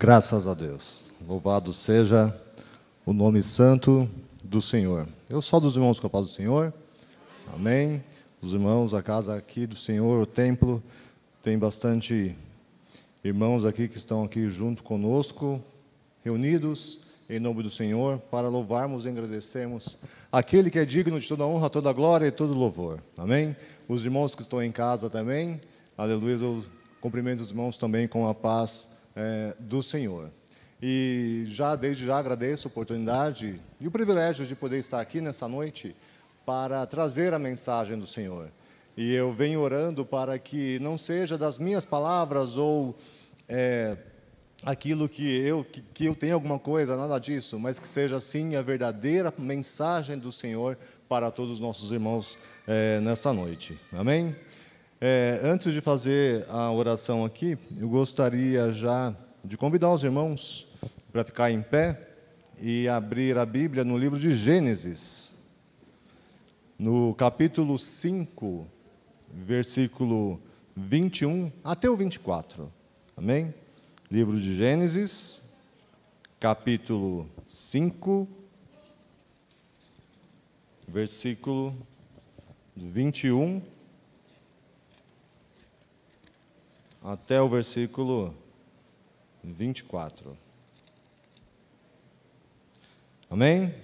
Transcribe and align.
Graças 0.00 0.46
a 0.46 0.54
Deus. 0.54 1.10
Louvado 1.26 1.72
seja 1.72 2.32
o 3.04 3.12
nome 3.12 3.42
santo 3.42 4.08
do 4.44 4.62
Senhor. 4.62 5.08
Eu 5.28 5.42
sou 5.42 5.58
dos 5.58 5.74
irmãos 5.74 5.98
com 5.98 6.06
a 6.06 6.10
paz 6.10 6.26
do 6.26 6.30
Senhor. 6.30 6.72
Amém. 7.52 8.00
Os 8.40 8.52
irmãos, 8.52 8.94
a 8.94 9.02
casa 9.02 9.34
aqui 9.34 9.66
do 9.66 9.74
Senhor, 9.74 10.22
o 10.22 10.24
templo, 10.24 10.80
tem 11.42 11.58
bastante 11.58 12.36
irmãos 13.24 13.64
aqui 13.64 13.88
que 13.88 13.98
estão 13.98 14.22
aqui 14.22 14.48
junto 14.48 14.84
conosco, 14.84 15.60
reunidos 16.24 17.00
em 17.28 17.40
nome 17.40 17.64
do 17.64 17.70
Senhor, 17.70 18.20
para 18.30 18.48
louvarmos 18.48 19.04
e 19.04 19.08
agradecermos 19.08 19.98
aquele 20.30 20.70
que 20.70 20.78
é 20.78 20.84
digno 20.84 21.18
de 21.18 21.26
toda 21.26 21.44
honra, 21.44 21.68
toda 21.68 21.92
glória 21.92 22.28
e 22.28 22.30
todo 22.30 22.54
louvor. 22.54 23.02
Amém? 23.16 23.56
Os 23.88 24.04
irmãos 24.04 24.32
que 24.32 24.42
estão 24.42 24.62
em 24.62 24.70
casa 24.70 25.10
também, 25.10 25.60
aleluia, 25.96 26.36
eu 26.36 26.64
cumprimento 27.00 27.40
os 27.40 27.50
irmãos 27.50 27.76
também 27.76 28.06
com 28.06 28.28
a 28.28 28.32
paz 28.32 28.97
é, 29.18 29.56
do 29.58 29.82
Senhor. 29.82 30.30
E 30.80 31.42
já 31.46 31.74
desde 31.74 32.06
já 32.06 32.18
agradeço 32.18 32.68
a 32.68 32.70
oportunidade 32.70 33.60
e 33.80 33.88
o 33.88 33.90
privilégio 33.90 34.46
de 34.46 34.54
poder 34.54 34.78
estar 34.78 35.00
aqui 35.00 35.20
nessa 35.20 35.48
noite 35.48 35.94
para 36.46 36.86
trazer 36.86 37.34
a 37.34 37.38
mensagem 37.38 37.98
do 37.98 38.06
Senhor. 38.06 38.48
E 38.96 39.12
eu 39.12 39.32
venho 39.32 39.60
orando 39.60 40.06
para 40.06 40.38
que 40.38 40.78
não 40.78 40.96
seja 40.96 41.36
das 41.36 41.58
minhas 41.58 41.84
palavras 41.84 42.56
ou 42.56 42.96
é, 43.48 43.96
aquilo 44.62 45.08
que 45.08 45.40
eu 45.40 45.64
que, 45.64 45.82
que, 45.92 46.04
eu 46.04 46.14
tenha 46.14 46.34
alguma 46.34 46.58
coisa, 46.58 46.96
nada 46.96 47.18
disso, 47.18 47.58
mas 47.58 47.80
que 47.80 47.88
seja 47.88 48.20
sim 48.20 48.54
a 48.54 48.62
verdadeira 48.62 49.34
mensagem 49.36 50.16
do 50.16 50.30
Senhor 50.30 50.78
para 51.08 51.30
todos 51.30 51.54
os 51.54 51.60
nossos 51.60 51.90
irmãos 51.90 52.38
é, 52.68 53.00
nesta 53.00 53.32
noite. 53.32 53.78
Amém? 53.92 54.34
É, 55.00 55.38
antes 55.44 55.72
de 55.72 55.80
fazer 55.80 56.44
a 56.50 56.72
oração 56.72 57.24
aqui, 57.24 57.56
eu 57.78 57.88
gostaria 57.88 58.72
já 58.72 59.14
de 59.44 59.56
convidar 59.56 59.92
os 59.92 60.02
irmãos 60.02 60.66
para 61.12 61.22
ficar 61.22 61.52
em 61.52 61.62
pé 61.62 62.16
e 62.60 62.88
abrir 62.88 63.38
a 63.38 63.46
Bíblia 63.46 63.84
no 63.84 63.96
livro 63.96 64.18
de 64.18 64.36
Gênesis, 64.36 65.38
no 66.76 67.14
capítulo 67.14 67.78
5, 67.78 68.66
versículo 69.32 70.40
21 70.76 71.52
até 71.62 71.88
o 71.88 71.94
24. 71.94 72.68
Amém? 73.16 73.54
Livro 74.10 74.36
de 74.40 74.56
Gênesis, 74.56 75.54
capítulo 76.40 77.30
5, 77.46 78.26
versículo 80.88 81.72
21 82.76 83.77
até 87.08 87.40
o 87.40 87.48
versículo 87.48 88.34
24. 89.42 90.36
Amém? 93.30 93.74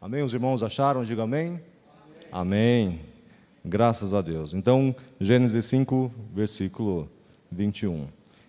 Amém? 0.00 0.24
Os 0.24 0.34
irmãos 0.34 0.64
acharam? 0.64 1.04
Diga 1.04 1.22
amém. 1.22 1.60
amém. 2.32 2.90
Amém. 2.90 3.00
Graças 3.64 4.12
a 4.12 4.20
Deus. 4.20 4.54
Então, 4.54 4.94
Gênesis 5.20 5.66
5, 5.66 6.10
versículo 6.34 7.08
21. 7.52 8.08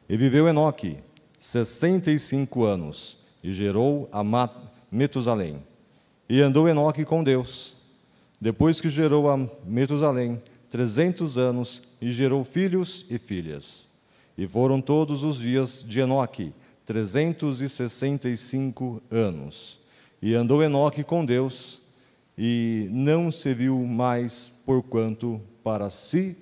E 0.10 0.18
viveu 0.18 0.48
Enoque 0.48 0.98
65 1.38 2.64
anos 2.64 3.20
e 3.44 3.54
gerou 3.54 4.10
a 4.12 4.24
Metusalém. 4.92 5.62
E 6.28 6.42
andou 6.42 6.68
Enoque 6.68 7.06
com 7.06 7.24
Deus. 7.24 7.76
Depois 8.42 8.82
que 8.82 8.90
gerou 8.90 9.30
a 9.30 9.38
Metusalém, 9.64 10.42
trezentos 10.76 11.38
anos 11.38 11.84
e 12.02 12.12
gerou 12.12 12.44
filhos 12.44 13.06
e 13.10 13.18
filhas. 13.18 13.88
E 14.38 14.46
foram 14.46 14.82
todos 14.82 15.24
os 15.24 15.40
dias 15.40 15.82
de 15.82 16.02
Enoque, 16.02 16.52
trezentos 16.86 17.62
e 17.62 17.70
sessenta 17.70 18.28
e 18.28 18.36
cinco 18.36 19.02
anos. 19.10 19.80
E 20.22 20.34
andou 20.34 20.62
Enoque 20.62 21.02
com 21.02 21.26
Deus, 21.26 21.84
e 22.38 22.90
não 22.92 23.32
se 23.32 23.54
viu 23.54 23.80
mais, 23.88 24.52
porquanto 24.66 25.40
para 25.64 25.90
si 25.90 26.36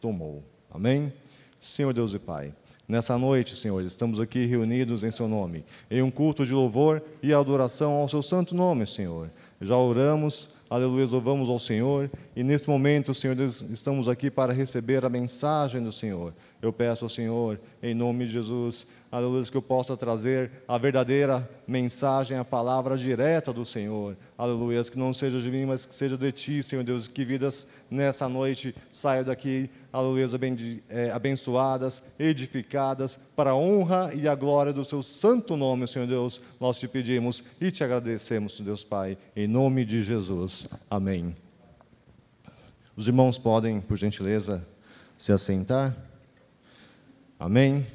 tomou. 0.00 0.42
Amém? 0.68 1.12
Senhor 1.60 1.92
Deus 1.94 2.12
e 2.12 2.18
Pai. 2.18 2.52
Nessa 2.88 3.16
noite, 3.16 3.54
Senhor, 3.54 3.80
estamos 3.84 4.18
aqui 4.18 4.46
reunidos 4.46 5.04
em 5.04 5.12
Seu 5.12 5.28
nome, 5.28 5.64
em 5.88 6.02
um 6.02 6.10
culto 6.10 6.44
de 6.44 6.52
louvor 6.52 7.00
e 7.22 7.32
adoração 7.32 7.92
ao 7.92 8.08
Seu 8.08 8.20
santo 8.20 8.52
nome, 8.52 8.84
Senhor. 8.84 9.30
Já 9.60 9.76
oramos 9.76 10.56
Aleluia, 10.68 11.06
louvamos 11.06 11.48
ao 11.48 11.60
Senhor. 11.60 12.10
E 12.36 12.44
nesse 12.44 12.68
momento, 12.68 13.14
Senhor 13.14 13.34
Deus, 13.34 13.62
estamos 13.62 14.10
aqui 14.10 14.30
para 14.30 14.52
receber 14.52 15.02
a 15.06 15.08
mensagem 15.08 15.82
do 15.82 15.90
Senhor. 15.90 16.34
Eu 16.60 16.70
peço 16.70 17.06
ao 17.06 17.08
Senhor, 17.08 17.58
em 17.82 17.94
nome 17.94 18.26
de 18.26 18.32
Jesus, 18.32 18.86
aleluia, 19.10 19.42
que 19.44 19.56
eu 19.56 19.62
possa 19.62 19.96
trazer 19.96 20.50
a 20.68 20.76
verdadeira 20.76 21.48
mensagem, 21.66 22.36
a 22.36 22.44
palavra 22.44 22.94
direta 22.94 23.54
do 23.54 23.64
Senhor. 23.64 24.14
Aleluia, 24.36 24.82
que 24.82 24.98
não 24.98 25.14
seja 25.14 25.40
de 25.40 25.50
mim, 25.50 25.64
mas 25.64 25.86
que 25.86 25.94
seja 25.94 26.18
de 26.18 26.30
Ti, 26.30 26.62
Senhor 26.62 26.84
Deus. 26.84 27.08
Que 27.08 27.24
vidas 27.24 27.68
nessa 27.90 28.28
noite 28.28 28.74
saiam 28.92 29.24
daqui, 29.24 29.70
aleluia, 29.90 30.26
é, 30.90 31.10
abençoadas, 31.12 32.02
edificadas, 32.18 33.18
para 33.34 33.52
a 33.52 33.56
honra 33.56 34.12
e 34.14 34.28
a 34.28 34.34
glória 34.34 34.74
do 34.74 34.84
Seu 34.84 35.02
santo 35.02 35.56
nome, 35.56 35.88
Senhor 35.88 36.06
Deus. 36.06 36.42
Nós 36.60 36.78
te 36.78 36.86
pedimos 36.86 37.42
e 37.58 37.70
te 37.70 37.82
agradecemos, 37.82 38.60
Deus 38.60 38.84
Pai, 38.84 39.16
em 39.34 39.48
nome 39.48 39.86
de 39.86 40.02
Jesus. 40.02 40.68
Amém. 40.90 41.45
Os 42.96 43.06
irmãos 43.06 43.36
podem, 43.36 43.78
por 43.78 43.98
gentileza, 43.98 44.66
se 45.18 45.30
assentar. 45.30 45.94
Amém. 47.38 47.86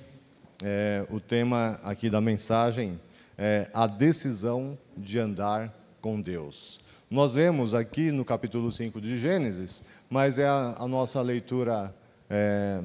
É, 0.63 1.07
o 1.09 1.19
tema 1.19 1.79
aqui 1.83 2.07
da 2.07 2.21
mensagem 2.21 2.99
é 3.35 3.67
a 3.73 3.87
decisão 3.87 4.77
de 4.95 5.17
andar 5.17 5.73
com 5.99 6.21
Deus. 6.21 6.79
Nós 7.09 7.33
lemos 7.33 7.73
aqui 7.73 8.11
no 8.11 8.23
capítulo 8.23 8.71
5 8.71 9.01
de 9.01 9.17
Gênesis, 9.17 9.83
mas 10.07 10.37
é 10.37 10.47
a, 10.47 10.75
a 10.77 10.87
nossa 10.87 11.19
leitura. 11.19 11.91
É, 12.29 12.83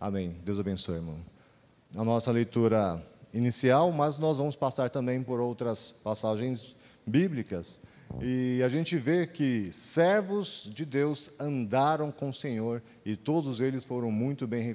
amém. 0.00 0.34
Deus 0.42 0.58
abençoe, 0.58 0.94
irmão. 0.94 1.18
A 1.94 2.02
nossa 2.02 2.30
leitura 2.30 3.02
inicial, 3.34 3.92
mas 3.92 4.16
nós 4.16 4.38
vamos 4.38 4.56
passar 4.56 4.88
também 4.88 5.22
por 5.22 5.38
outras 5.38 5.90
passagens 6.02 6.74
bíblicas 7.06 7.82
e 8.18 8.62
a 8.62 8.68
gente 8.68 8.96
vê 8.96 9.26
que 9.26 9.70
servos 9.72 10.70
de 10.74 10.84
Deus 10.84 11.30
andaram 11.38 12.10
com 12.10 12.30
o 12.30 12.34
Senhor 12.34 12.82
e 13.04 13.14
todos 13.14 13.60
eles 13.60 13.84
foram 13.84 14.10
muito 14.10 14.46
bem 14.46 14.74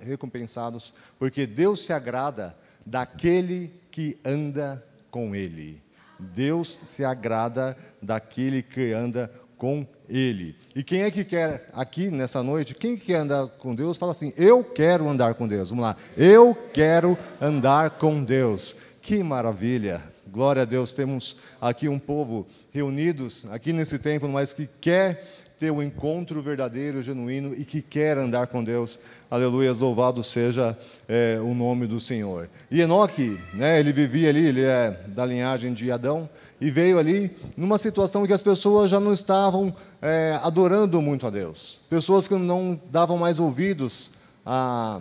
recompensados, 0.00 0.92
porque 1.18 1.46
Deus 1.46 1.84
se 1.84 1.92
agrada 1.92 2.56
daquele 2.84 3.72
que 3.90 4.18
anda 4.24 4.84
com 5.10 5.34
Ele. 5.34 5.82
Deus 6.18 6.68
se 6.68 7.04
agrada 7.04 7.76
daquele 8.02 8.62
que 8.62 8.92
anda 8.92 9.30
com 9.56 9.86
Ele. 10.08 10.56
E 10.74 10.82
quem 10.82 11.02
é 11.02 11.10
que 11.10 11.24
quer 11.24 11.68
aqui 11.72 12.10
nessa 12.10 12.42
noite? 12.42 12.74
Quem 12.74 12.96
quer 12.96 13.16
andar 13.16 13.48
com 13.48 13.74
Deus? 13.74 13.98
Fala 13.98 14.12
assim: 14.12 14.32
Eu 14.36 14.62
quero 14.62 15.08
andar 15.08 15.34
com 15.34 15.46
Deus. 15.46 15.70
Vamos 15.70 15.84
lá. 15.84 15.96
Eu 16.16 16.56
quero 16.72 17.16
andar 17.40 17.90
com 17.90 18.22
Deus. 18.22 18.76
Que 19.02 19.22
maravilha! 19.22 20.17
Glória 20.30 20.62
a 20.62 20.64
Deus, 20.64 20.92
temos 20.92 21.36
aqui 21.60 21.88
um 21.88 21.98
povo 21.98 22.46
reunidos 22.70 23.46
aqui 23.50 23.72
nesse 23.72 23.98
templo, 23.98 24.28
mas 24.28 24.52
que 24.52 24.66
quer 24.66 25.38
ter 25.58 25.70
o 25.70 25.76
um 25.76 25.82
encontro 25.82 26.40
verdadeiro, 26.40 27.02
genuíno 27.02 27.52
e 27.54 27.64
que 27.64 27.82
quer 27.82 28.16
andar 28.16 28.46
com 28.46 28.62
Deus. 28.62 28.98
Aleluia, 29.30 29.72
louvado 29.72 30.22
seja 30.22 30.78
é, 31.08 31.40
o 31.42 31.52
nome 31.54 31.86
do 31.86 31.98
Senhor. 31.98 32.48
E 32.70 32.80
Enoque, 32.80 33.38
né, 33.54 33.80
ele 33.80 33.90
vivia 33.90 34.28
ali, 34.28 34.46
ele 34.46 34.62
é 34.62 34.90
da 35.08 35.26
linhagem 35.26 35.72
de 35.72 35.90
Adão, 35.90 36.28
e 36.60 36.70
veio 36.70 36.98
ali 36.98 37.34
numa 37.56 37.78
situação 37.78 38.26
que 38.26 38.32
as 38.32 38.42
pessoas 38.42 38.90
já 38.90 39.00
não 39.00 39.12
estavam 39.12 39.74
é, 40.00 40.38
adorando 40.42 41.00
muito 41.02 41.26
a 41.26 41.30
Deus. 41.30 41.80
Pessoas 41.90 42.28
que 42.28 42.34
não 42.34 42.78
davam 42.90 43.16
mais 43.16 43.40
ouvidos 43.40 44.12
à, 44.44 45.00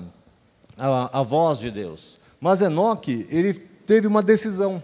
à, 0.77 1.19
à 1.19 1.23
voz 1.23 1.59
de 1.59 1.69
Deus. 1.69 2.19
Mas 2.39 2.61
Enoque, 2.61 3.27
ele 3.29 3.53
teve 3.53 4.07
uma 4.07 4.23
decisão 4.23 4.81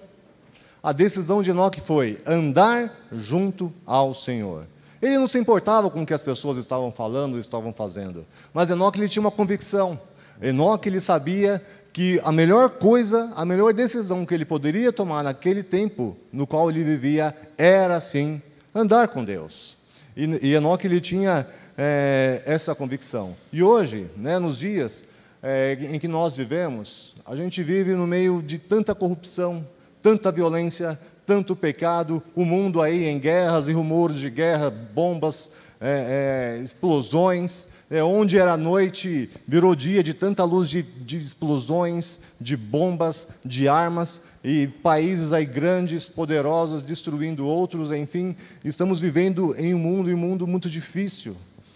a 0.83 0.91
decisão 0.91 1.41
de 1.41 1.50
Enoque 1.50 1.80
foi 1.80 2.19
andar 2.27 2.94
junto 3.13 3.71
ao 3.85 4.13
Senhor. 4.13 4.65
Ele 5.01 5.18
não 5.18 5.27
se 5.27 5.39
importava 5.39 5.89
com 5.89 6.03
o 6.03 6.06
que 6.06 6.13
as 6.13 6.21
pessoas 6.21 6.57
estavam 6.57 6.91
falando, 6.91 7.39
estavam 7.39 7.71
fazendo, 7.71 8.25
mas 8.53 8.69
Enoque 8.69 9.00
ele 9.00 9.07
tinha 9.07 9.21
uma 9.21 9.31
convicção. 9.31 9.97
Enoque 10.41 10.89
ele 10.89 11.00
sabia 11.00 11.62
que 11.94 12.19
a 12.24 12.31
melhor 12.31 12.71
coisa, 12.71 13.31
a 13.35 13.45
melhor 13.45 13.74
decisão 13.74 14.25
que 14.25 14.33
ele 14.33 14.44
poderia 14.44 14.91
tomar 14.91 15.24
naquele 15.24 15.63
tempo 15.63 16.18
no 16.33 16.45
qual 16.45 16.69
ele 16.69 16.83
vivia 16.83 17.33
era 17.57 18.00
sim 18.01 18.41
andar 18.75 19.07
com 19.07 19.24
Deus. 19.24 19.77
E, 20.18 20.25
e 20.41 20.53
Enoque 20.53 20.88
ele 20.88 21.00
tinha 21.00 21.47
é, 21.77 22.41
essa 22.45 22.75
convicção. 22.75 23.35
E 23.53 23.63
hoje, 23.63 24.07
né, 24.18 24.38
nos 24.38 24.57
dias 24.57 25.06
é, 25.41 25.77
em 25.91 26.00
que 26.00 26.07
nós 26.07 26.35
vivemos, 26.35 27.15
a 27.25 27.35
gente 27.35 27.63
vive 27.63 27.94
no 27.94 28.07
meio 28.07 28.41
de 28.41 28.57
tanta 28.57 28.94
corrupção, 28.94 29.65
tanta 30.03 30.31
violência, 30.33 31.00
tanto 31.25 31.55
pecado, 31.55 32.21
o 32.35 32.44
mundo 32.44 32.81
aí 32.81 33.05
em 33.05 33.17
guerras 33.17 33.69
e 33.69 33.71
rumores 33.71 34.19
de 34.19 34.29
guerra, 34.29 34.69
bombas, 34.69 35.51
é, 35.79 36.57
é, 36.59 36.63
explosões, 36.63 37.69
é, 37.89 38.03
onde 38.03 38.38
era 38.38 38.57
noite, 38.57 39.29
virou 39.47 39.73
dia 39.75 40.03
de 40.03 40.13
tanta 40.13 40.44
luz 40.44 40.69
de, 40.69 40.83
de 40.83 41.17
explosões, 41.17 42.19
de 42.39 42.57
bombas, 42.57 43.29
de 43.45 43.69
armas, 43.69 44.21
e 44.44 44.67
países 44.67 45.31
aí 45.31 45.45
grandes, 45.45 46.09
poderosos, 46.09 46.81
destruindo 46.81 47.47
outros, 47.47 47.89
enfim, 47.91 48.35
estamos 48.65 48.99
vivendo 48.99 49.56
em 49.57 49.73
um 49.73 49.79
mundo, 49.79 50.09
em 50.11 50.13
um 50.13 50.17
mundo 50.17 50.45
muito 50.45 50.69
difícil 50.69 51.35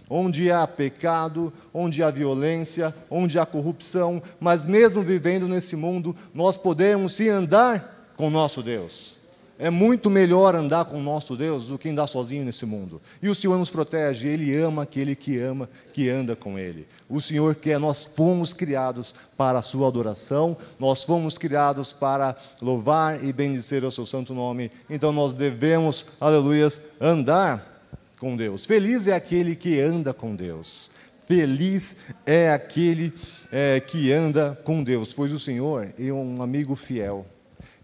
onde 0.10 0.50
há 0.50 0.66
pecado, 0.66 1.52
onde 1.74 2.02
há 2.02 2.10
violência, 2.10 2.96
onde 3.10 3.38
há 3.38 3.46
corrupção, 3.46 4.24
mas 4.40 4.64
mesmo 4.64 5.02
vivendo 5.02 5.50
nesse 5.50 5.76
mundo, 5.76 6.16
nós 6.34 6.58
podemos 6.58 7.12
sim 7.12 7.28
andar 7.28 7.97
com 8.18 8.28
o 8.28 8.32
nosso 8.32 8.62
Deus. 8.62 9.18
É 9.60 9.72
muito 9.72 10.08
melhor 10.08 10.54
andar 10.54 10.86
com 10.86 11.00
o 11.00 11.04
nosso 11.04 11.36
Deus 11.36 11.68
do 11.68 11.80
que 11.80 11.90
andar 11.90 12.06
sozinho 12.06 12.46
nesse 12.46 12.64
mundo. 12.64 13.02
E 13.24 13.28
o 13.28 13.34
Senhor 13.34 13.58
nos 13.58 13.72
protege, 13.72 14.28
Ele 14.28 14.56
ama 14.56 14.84
aquele 14.84 15.16
que 15.16 15.40
ama, 15.40 15.68
que 15.94 16.08
anda 16.10 16.36
com 16.36 16.60
Ele. 16.60 16.86
O 17.10 17.20
Senhor 17.20 17.56
quer, 17.56 17.80
nós 17.80 18.06
fomos 18.06 18.54
criados 18.54 19.16
para 19.36 19.58
a 19.58 19.64
Sua 19.64 19.88
adoração, 19.88 20.56
nós 20.80 21.04
fomos 21.04 21.40
criados 21.40 21.92
para 21.92 22.36
louvar 22.62 23.24
e 23.24 23.34
bendizer 23.34 23.84
o 23.84 23.92
Seu 23.92 24.06
santo 24.06 24.32
nome. 24.32 24.70
Então 24.88 25.12
nós 25.12 25.34
devemos, 25.34 26.06
aleluias, 26.22 26.80
andar 27.02 27.82
com 28.20 28.38
Deus. 28.38 28.64
Feliz 28.64 29.08
é 29.08 29.14
aquele 29.14 29.56
que 29.56 29.80
anda 29.80 30.14
com 30.14 30.36
Deus. 30.36 30.92
Feliz 31.28 31.98
é 32.28 32.52
aquele 32.52 33.12
é, 33.52 33.80
que 33.80 34.12
anda 34.12 34.58
com 34.64 34.84
Deus, 34.84 35.14
pois 35.14 35.32
o 35.34 35.40
Senhor 35.40 35.90
é 35.98 36.14
um 36.14 36.44
amigo 36.44 36.76
fiel. 36.76 37.26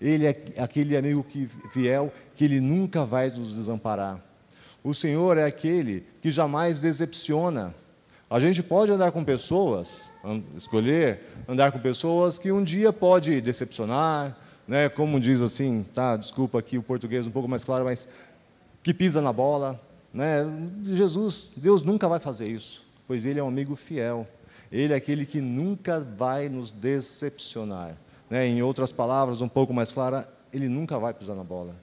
Ele 0.04 0.28
é 0.28 0.36
aquele 0.58 0.98
amigo 0.98 1.24
que, 1.24 1.48
fiel 1.48 2.12
que 2.36 2.44
ele 2.44 2.60
nunca 2.60 3.06
vai 3.06 3.30
nos 3.30 3.56
desamparar. 3.56 4.22
O 4.84 4.94
Senhor 4.94 5.38
é 5.38 5.46
aquele 5.46 6.06
que 6.22 6.30
jamais 6.30 6.82
decepciona. 6.82 7.74
A 8.30 8.38
gente 8.38 8.62
pode 8.62 8.92
andar 8.92 9.14
com 9.14 9.24
pessoas, 9.24 10.12
escolher 10.58 11.22
andar 11.48 11.72
com 11.72 11.80
pessoas 11.80 12.38
que 12.38 12.52
um 12.52 12.62
dia 12.62 12.92
pode 12.92 13.40
decepcionar, 13.40 14.38
né? 14.68 14.90
Como 14.90 15.22
diz 15.22 15.42
assim, 15.42 15.86
tá? 15.94 16.18
Desculpa 16.18 16.60
aqui 16.60 16.78
o 16.78 16.84
português 16.84 17.26
um 17.26 17.32
pouco 17.32 17.48
mais 17.48 17.64
claro, 17.64 17.86
mas 17.86 18.10
que 18.84 18.94
pisa 18.94 19.22
na 19.22 19.32
bola, 19.32 19.80
né? 20.14 20.46
Jesus, 20.84 21.52
Deus 21.56 21.82
nunca 21.82 22.10
vai 22.10 22.20
fazer 22.20 22.50
isso, 22.50 22.84
pois 23.08 23.24
Ele 23.24 23.40
é 23.40 23.44
um 23.44 23.48
amigo 23.48 23.78
fiel. 23.78 24.28
Ele 24.70 24.92
é 24.92 24.98
aquele 24.98 25.26
que 25.26 25.40
nunca 25.40 26.02
vai 26.02 26.50
nos 26.50 26.74
decepcionar. 26.74 27.96
Né? 28.34 28.48
Em 28.48 28.64
outras 28.64 28.92
palavras, 28.92 29.42
um 29.42 29.48
pouco 29.48 29.72
mais 29.76 29.92
clara, 29.92 30.28
Ele 30.52 30.68
nunca 30.68 30.98
vai 30.98 31.14
pisar 31.14 31.36
na 31.36 31.44
bola. 31.44 31.76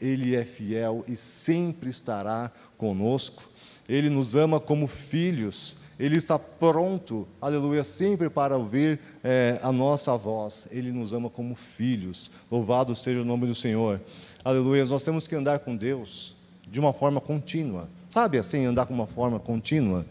Ele 0.00 0.34
é 0.34 0.44
fiel 0.44 1.04
e 1.06 1.14
sempre 1.14 1.90
estará 1.90 2.50
conosco. 2.76 3.44
Ele 3.88 4.10
nos 4.10 4.34
ama 4.34 4.58
como 4.58 4.88
filhos. 4.88 5.76
Ele 6.00 6.16
está 6.16 6.36
pronto, 6.40 7.28
aleluia, 7.40 7.84
sempre 7.84 8.28
para 8.28 8.56
ouvir 8.56 8.98
é, 9.22 9.60
a 9.62 9.70
nossa 9.70 10.16
voz. 10.16 10.66
Ele 10.72 10.90
nos 10.90 11.12
ama 11.12 11.30
como 11.30 11.54
filhos. 11.54 12.32
Louvado 12.50 12.96
seja 12.96 13.20
o 13.20 13.24
nome 13.24 13.46
do 13.46 13.54
Senhor. 13.54 14.00
Aleluia. 14.44 14.84
Nós 14.86 15.04
temos 15.04 15.28
que 15.28 15.36
andar 15.36 15.60
com 15.60 15.76
Deus 15.76 16.34
de 16.66 16.80
uma 16.80 16.92
forma 16.92 17.20
contínua. 17.20 17.88
Sabe 18.10 18.38
assim, 18.38 18.64
andar 18.64 18.86
com 18.86 18.94
uma 18.94 19.06
forma 19.06 19.38
contínua? 19.38 20.04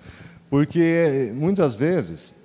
Porque 0.49 1.33
muitas 1.35 1.75
vezes, 1.75 2.40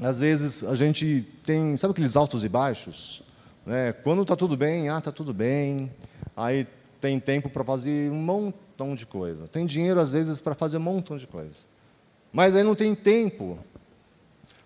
às 0.00 0.20
vezes 0.20 0.64
a 0.64 0.74
gente 0.74 1.24
tem, 1.44 1.76
sabe 1.76 1.92
aqueles 1.92 2.16
altos 2.16 2.44
e 2.44 2.48
baixos? 2.48 3.22
Né? 3.64 3.92
Quando 3.92 4.22
está 4.22 4.34
tudo 4.34 4.56
bem, 4.56 4.88
ah, 4.88 4.98
está 4.98 5.12
tudo 5.12 5.32
bem. 5.32 5.90
Aí 6.36 6.66
tem 7.00 7.20
tempo 7.20 7.48
para 7.48 7.64
fazer 7.64 8.10
um 8.10 8.16
montão 8.16 8.94
de 8.94 9.06
coisa. 9.06 9.46
Tem 9.46 9.66
dinheiro, 9.66 10.00
às 10.00 10.12
vezes, 10.12 10.40
para 10.40 10.54
fazer 10.54 10.78
um 10.78 10.80
montão 10.80 11.16
de 11.16 11.26
coisa. 11.26 11.74
Mas 12.32 12.54
aí 12.54 12.64
não 12.64 12.74
tem 12.74 12.94
tempo 12.94 13.58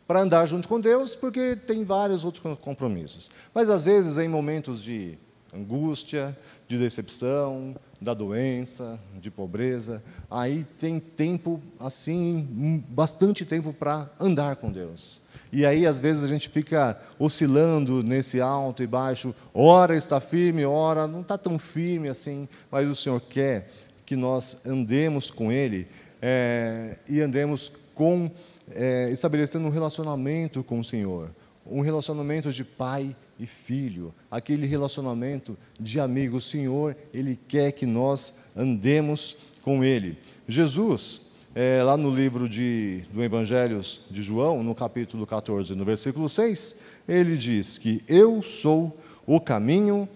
para 0.06 0.20
andar 0.20 0.46
junto 0.46 0.66
com 0.66 0.80
Deus, 0.80 1.14
porque 1.14 1.54
tem 1.54 1.84
vários 1.84 2.24
outros 2.24 2.58
compromissos. 2.60 3.30
Mas 3.52 3.68
às 3.68 3.84
vezes, 3.84 4.16
em 4.16 4.28
momentos 4.28 4.82
de 4.82 5.18
angústia, 5.54 6.36
de 6.66 6.78
decepção, 6.78 7.74
da 8.00 8.14
doença, 8.14 8.98
de 9.20 9.30
pobreza. 9.30 10.02
Aí 10.30 10.66
tem 10.78 11.00
tempo, 11.00 11.60
assim, 11.80 12.84
bastante 12.88 13.44
tempo 13.44 13.72
para 13.72 14.08
andar 14.20 14.56
com 14.56 14.70
Deus. 14.70 15.20
E 15.50 15.64
aí, 15.64 15.86
às 15.86 15.98
vezes, 15.98 16.22
a 16.24 16.28
gente 16.28 16.48
fica 16.48 17.00
oscilando 17.18 18.02
nesse 18.02 18.40
alto 18.40 18.82
e 18.82 18.86
baixo. 18.86 19.34
Ora 19.54 19.96
está 19.96 20.20
firme, 20.20 20.64
ora 20.64 21.06
não 21.06 21.22
está 21.22 21.38
tão 21.38 21.58
firme 21.58 22.08
assim. 22.08 22.46
Mas 22.70 22.88
o 22.88 22.94
Senhor 22.94 23.20
quer 23.20 23.70
que 24.04 24.14
nós 24.14 24.66
andemos 24.66 25.30
com 25.30 25.50
Ele 25.50 25.88
é, 26.20 26.96
e 27.08 27.20
andemos 27.20 27.72
com, 27.94 28.30
é, 28.70 29.10
estabelecendo 29.10 29.66
um 29.66 29.70
relacionamento 29.70 30.62
com 30.62 30.80
o 30.80 30.84
Senhor. 30.84 31.30
Um 31.66 31.80
relacionamento 31.80 32.52
de 32.52 32.64
pai 32.64 33.14
e 33.14 33.16
filho, 33.46 34.14
aquele 34.30 34.66
relacionamento 34.66 35.56
de 35.78 36.00
amigo. 36.00 36.38
O 36.38 36.40
Senhor, 36.40 36.96
Ele 37.12 37.38
quer 37.48 37.72
que 37.72 37.86
nós 37.86 38.50
andemos 38.56 39.36
com 39.62 39.84
Ele. 39.84 40.18
Jesus, 40.46 41.28
é, 41.54 41.82
lá 41.82 41.96
no 41.96 42.14
livro 42.14 42.48
de, 42.48 43.02
do 43.12 43.22
Evangelho 43.22 43.80
de 44.10 44.22
João, 44.22 44.62
no 44.62 44.74
capítulo 44.74 45.26
14, 45.26 45.74
no 45.74 45.84
versículo 45.84 46.28
6, 46.28 46.82
ele 47.08 47.36
diz 47.36 47.78
que 47.78 48.02
eu 48.06 48.42
sou 48.42 48.96
o 49.26 49.40
caminho, 49.40 50.08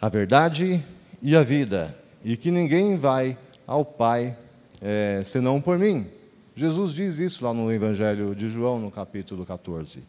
a 0.00 0.08
verdade 0.08 0.84
e 1.20 1.34
a 1.34 1.42
vida, 1.42 1.96
e 2.24 2.36
que 2.36 2.50
ninguém 2.50 2.96
vai 2.96 3.36
ao 3.66 3.84
Pai 3.84 4.36
é, 4.80 5.22
senão 5.24 5.60
por 5.60 5.78
mim. 5.78 6.06
Jesus 6.54 6.92
diz 6.92 7.18
isso 7.18 7.44
lá 7.44 7.54
no 7.54 7.72
Evangelho 7.72 8.34
de 8.34 8.50
João, 8.50 8.78
no 8.78 8.90
capítulo 8.90 9.46
14. 9.46 10.02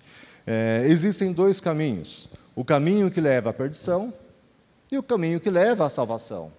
É, 0.46 0.86
existem 0.88 1.32
dois 1.32 1.60
caminhos: 1.60 2.30
o 2.56 2.66
caminho 2.66 3.10
que 3.12 3.22
leva 3.22 3.52
à 3.52 3.54
perdição 3.54 4.14
e 4.92 4.98
o 4.98 5.04
caminho 5.04 5.40
que 5.40 5.50
leva 5.50 5.86
à 5.86 5.90
salvação. 5.90 6.52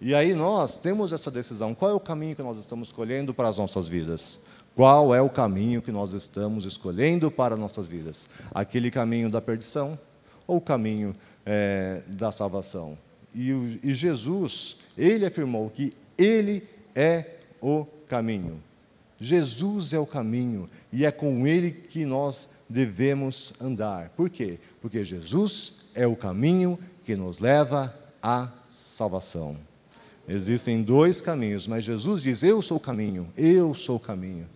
E 0.00 0.14
aí 0.14 0.34
nós 0.34 0.76
temos 0.76 1.12
essa 1.12 1.30
decisão: 1.30 1.74
qual 1.74 1.90
é 1.90 1.94
o 1.94 2.00
caminho 2.00 2.36
que 2.36 2.42
nós 2.42 2.58
estamos 2.58 2.88
escolhendo 2.88 3.32
para 3.32 3.48
as 3.48 3.58
nossas 3.58 3.88
vidas? 3.88 4.44
Qual 4.74 5.14
é 5.14 5.22
o 5.22 5.30
caminho 5.30 5.80
que 5.80 5.90
nós 5.90 6.12
estamos 6.12 6.66
escolhendo 6.66 7.30
para 7.30 7.56
nossas 7.56 7.88
vidas? 7.88 8.28
Aquele 8.52 8.90
caminho 8.90 9.30
da 9.30 9.40
perdição 9.40 9.98
ou 10.46 10.58
o 10.58 10.60
caminho 10.60 11.16
é, 11.46 12.02
da 12.06 12.30
salvação? 12.30 12.98
E, 13.34 13.80
e 13.82 13.94
Jesus, 13.94 14.76
ele 14.96 15.24
afirmou 15.24 15.70
que 15.70 15.94
ele 16.18 16.62
é 16.94 17.36
o 17.60 17.86
caminho. 18.06 18.62
Jesus 19.20 19.92
é 19.92 19.98
o 19.98 20.06
caminho 20.06 20.68
e 20.92 21.04
é 21.04 21.10
com 21.10 21.46
ele 21.46 21.70
que 21.70 22.04
nós 22.04 22.50
devemos 22.68 23.54
andar. 23.60 24.10
Por 24.10 24.28
quê? 24.28 24.58
Porque 24.80 25.02
Jesus 25.04 25.90
é 25.94 26.06
o 26.06 26.16
caminho 26.16 26.78
que 27.04 27.16
nos 27.16 27.38
leva 27.38 27.94
à 28.22 28.50
salvação. 28.70 29.56
Existem 30.28 30.82
dois 30.82 31.20
caminhos, 31.20 31.66
mas 31.66 31.84
Jesus 31.84 32.22
diz: 32.22 32.42
Eu 32.42 32.60
sou 32.60 32.76
o 32.76 32.80
caminho, 32.80 33.28
eu 33.36 33.72
sou 33.72 33.96
o 33.96 34.00
caminho. 34.00 34.46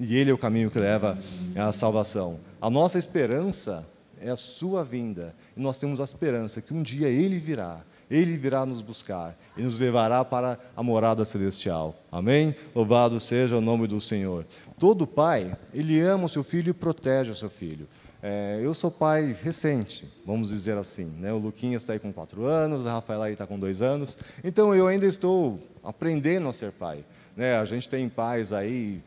E 0.00 0.16
Ele 0.16 0.30
é 0.30 0.34
o 0.34 0.38
caminho 0.38 0.70
que 0.70 0.78
leva 0.78 1.18
à 1.56 1.72
salvação. 1.72 2.38
A 2.60 2.70
nossa 2.70 2.98
esperança 2.98 3.86
é 4.20 4.30
a 4.30 4.36
Sua 4.36 4.84
vinda. 4.84 5.34
E 5.56 5.60
nós 5.60 5.76
temos 5.76 6.00
a 6.00 6.04
esperança 6.04 6.62
que 6.62 6.72
um 6.72 6.82
dia 6.82 7.08
Ele 7.08 7.36
virá 7.36 7.82
ele 8.10 8.36
virá 8.36 8.64
nos 8.64 8.82
buscar 8.82 9.36
e 9.56 9.62
nos 9.62 9.78
levará 9.78 10.24
para 10.24 10.58
a 10.76 10.82
morada 10.82 11.24
celestial. 11.24 11.94
Amém? 12.10 12.54
Louvado 12.74 13.18
seja 13.20 13.56
o 13.56 13.60
nome 13.60 13.86
do 13.86 14.00
Senhor. 14.00 14.46
Todo 14.78 15.06
pai, 15.06 15.56
ele 15.74 16.00
ama 16.00 16.24
o 16.24 16.28
seu 16.28 16.42
filho 16.42 16.70
e 16.70 16.74
protege 16.74 17.30
o 17.30 17.34
seu 17.34 17.50
filho. 17.50 17.86
É, 18.20 18.58
eu 18.60 18.74
sou 18.74 18.90
pai 18.90 19.36
recente, 19.44 20.04
vamos 20.26 20.48
dizer 20.48 20.76
assim. 20.76 21.06
Né? 21.18 21.32
O 21.32 21.38
Luquinhas 21.38 21.82
está 21.82 21.92
aí 21.92 22.00
com 22.00 22.12
quatro 22.12 22.46
anos, 22.46 22.86
a 22.86 22.94
Rafaela 22.94 23.30
está 23.30 23.46
com 23.46 23.58
dois 23.58 23.80
anos. 23.80 24.18
Então 24.42 24.74
eu 24.74 24.86
ainda 24.88 25.06
estou 25.06 25.60
aprendendo 25.84 26.48
a 26.48 26.52
ser 26.52 26.72
pai. 26.72 27.04
Né? 27.38 27.56
A 27.56 27.64
gente 27.64 27.88
tem 27.88 28.08
pais 28.08 28.52
aí, 28.52 29.00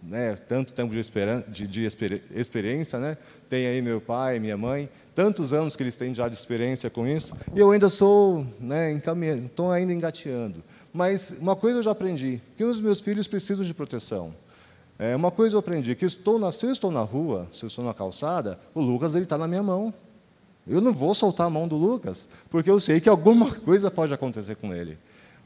né, 0.00 0.36
tanto 0.36 0.72
tempo 0.72 0.94
de, 0.94 1.02
de, 1.48 1.66
de 1.66 1.84
experiência, 2.32 3.00
né? 3.00 3.16
tem 3.48 3.66
aí 3.66 3.82
meu 3.82 4.00
pai, 4.00 4.38
minha 4.38 4.56
mãe, 4.56 4.88
tantos 5.16 5.52
anos 5.52 5.74
que 5.74 5.82
eles 5.82 5.96
têm 5.96 6.14
já 6.14 6.28
de 6.28 6.34
experiência 6.36 6.88
com 6.88 7.08
isso, 7.08 7.36
e 7.52 7.58
eu 7.58 7.72
ainda 7.72 7.88
sou, 7.88 8.46
né, 8.60 8.92
estou 8.92 9.72
ainda 9.72 9.92
engateando. 9.92 10.62
Mas 10.92 11.38
uma 11.40 11.56
coisa 11.56 11.80
eu 11.80 11.82
já 11.82 11.90
aprendi, 11.90 12.40
que 12.56 12.62
os 12.62 12.80
meus 12.80 13.00
filhos 13.00 13.26
precisam 13.26 13.64
de 13.64 13.74
proteção. 13.74 14.32
É, 14.96 15.16
uma 15.16 15.32
coisa 15.32 15.56
eu 15.56 15.58
aprendi, 15.58 15.96
que 15.96 16.04
estou 16.04 16.38
na, 16.38 16.52
se 16.52 16.64
eu 16.64 16.70
estou 16.70 16.92
na 16.92 17.02
rua, 17.02 17.48
se 17.52 17.64
eu 17.64 17.66
estou 17.66 17.84
na 17.84 17.92
calçada, 17.92 18.60
o 18.72 18.80
Lucas 18.80 19.16
está 19.16 19.36
na 19.36 19.48
minha 19.48 19.62
mão. 19.62 19.92
Eu 20.64 20.80
não 20.80 20.92
vou 20.92 21.12
soltar 21.16 21.48
a 21.48 21.50
mão 21.50 21.66
do 21.66 21.74
Lucas, 21.74 22.28
porque 22.48 22.70
eu 22.70 22.78
sei 22.78 23.00
que 23.00 23.08
alguma 23.08 23.52
coisa 23.58 23.90
pode 23.90 24.14
acontecer 24.14 24.54
com 24.54 24.72
ele. 24.72 24.96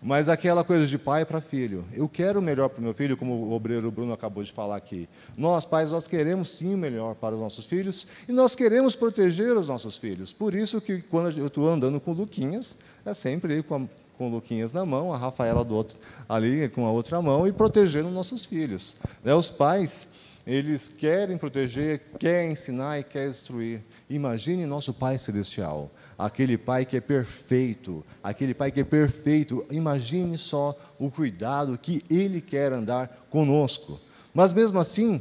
Mas 0.02 0.28
aquela 0.28 0.62
coisa 0.62 0.86
de 0.86 0.98
pai 0.98 1.24
para 1.24 1.40
filho. 1.40 1.84
Eu 1.92 2.08
quero 2.08 2.38
o 2.38 2.42
melhor 2.42 2.68
para 2.68 2.80
o 2.80 2.82
meu 2.82 2.92
filho, 2.92 3.16
como 3.16 3.32
o 3.32 3.52
obreiro 3.52 3.90
Bruno 3.90 4.12
acabou 4.12 4.42
de 4.42 4.52
falar 4.52 4.76
aqui. 4.76 5.08
Nós, 5.36 5.64
pais, 5.64 5.90
nós 5.90 6.06
queremos 6.06 6.50
sim 6.50 6.74
o 6.74 6.78
melhor 6.78 7.14
para 7.14 7.34
os 7.34 7.40
nossos 7.40 7.66
filhos 7.66 8.06
e 8.28 8.32
nós 8.32 8.54
queremos 8.54 8.94
proteger 8.94 9.56
os 9.56 9.68
nossos 9.68 9.96
filhos. 9.96 10.32
Por 10.32 10.54
isso 10.54 10.80
que 10.80 11.00
quando 11.02 11.36
eu 11.38 11.46
estou 11.46 11.68
andando 11.68 11.98
com 11.98 12.10
o 12.10 12.14
Luquinhas, 12.14 12.78
é 13.04 13.14
sempre 13.14 13.62
com 13.62 13.74
a, 13.74 13.80
com 14.18 14.28
o 14.28 14.30
Luquinhas 14.30 14.72
na 14.72 14.84
mão, 14.84 15.12
a 15.12 15.16
Rafaela 15.16 15.64
do 15.64 15.74
outro, 15.74 15.98
ali 16.28 16.68
com 16.68 16.86
a 16.86 16.90
outra 16.90 17.20
mão 17.22 17.46
e 17.46 17.52
protegendo 17.52 18.10
nossos 18.10 18.44
filhos. 18.44 18.96
Né? 19.24 19.34
Os 19.34 19.48
pais, 19.48 20.06
eles 20.46 20.88
querem 20.88 21.38
proteger, 21.38 22.02
querem 22.18 22.52
ensinar 22.52 23.00
e 23.00 23.02
querem 23.02 23.30
instruir. 23.30 23.80
Imagine 24.08 24.66
nosso 24.66 24.94
Pai 24.94 25.18
Celestial, 25.18 25.90
aquele 26.16 26.56
Pai 26.56 26.86
que 26.86 26.96
é 26.96 27.00
perfeito, 27.00 28.04
aquele 28.22 28.54
Pai 28.54 28.70
que 28.70 28.80
é 28.80 28.84
perfeito. 28.84 29.66
Imagine 29.70 30.38
só 30.38 30.76
o 30.98 31.10
cuidado 31.10 31.76
que 31.76 32.04
Ele 32.08 32.40
quer 32.40 32.72
andar 32.72 33.26
conosco. 33.30 33.98
Mas 34.32 34.52
mesmo 34.52 34.78
assim, 34.78 35.20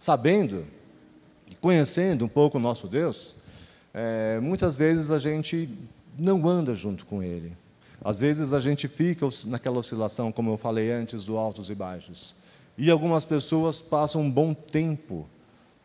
sabendo, 0.00 0.66
conhecendo 1.60 2.24
um 2.24 2.28
pouco 2.28 2.58
o 2.58 2.60
nosso 2.60 2.88
Deus, 2.88 3.36
é, 3.94 4.40
muitas 4.40 4.76
vezes 4.76 5.12
a 5.12 5.20
gente 5.20 5.68
não 6.18 6.48
anda 6.48 6.74
junto 6.74 7.06
com 7.06 7.22
Ele. 7.22 7.52
Às 8.04 8.18
vezes 8.18 8.52
a 8.52 8.58
gente 8.58 8.88
fica 8.88 9.28
naquela 9.46 9.78
oscilação, 9.78 10.32
como 10.32 10.50
eu 10.50 10.56
falei 10.56 10.90
antes, 10.90 11.24
do 11.24 11.36
altos 11.36 11.70
e 11.70 11.74
baixos. 11.74 12.34
E 12.76 12.90
algumas 12.90 13.24
pessoas 13.24 13.80
passam 13.80 14.22
um 14.22 14.30
bom 14.30 14.52
tempo 14.52 15.28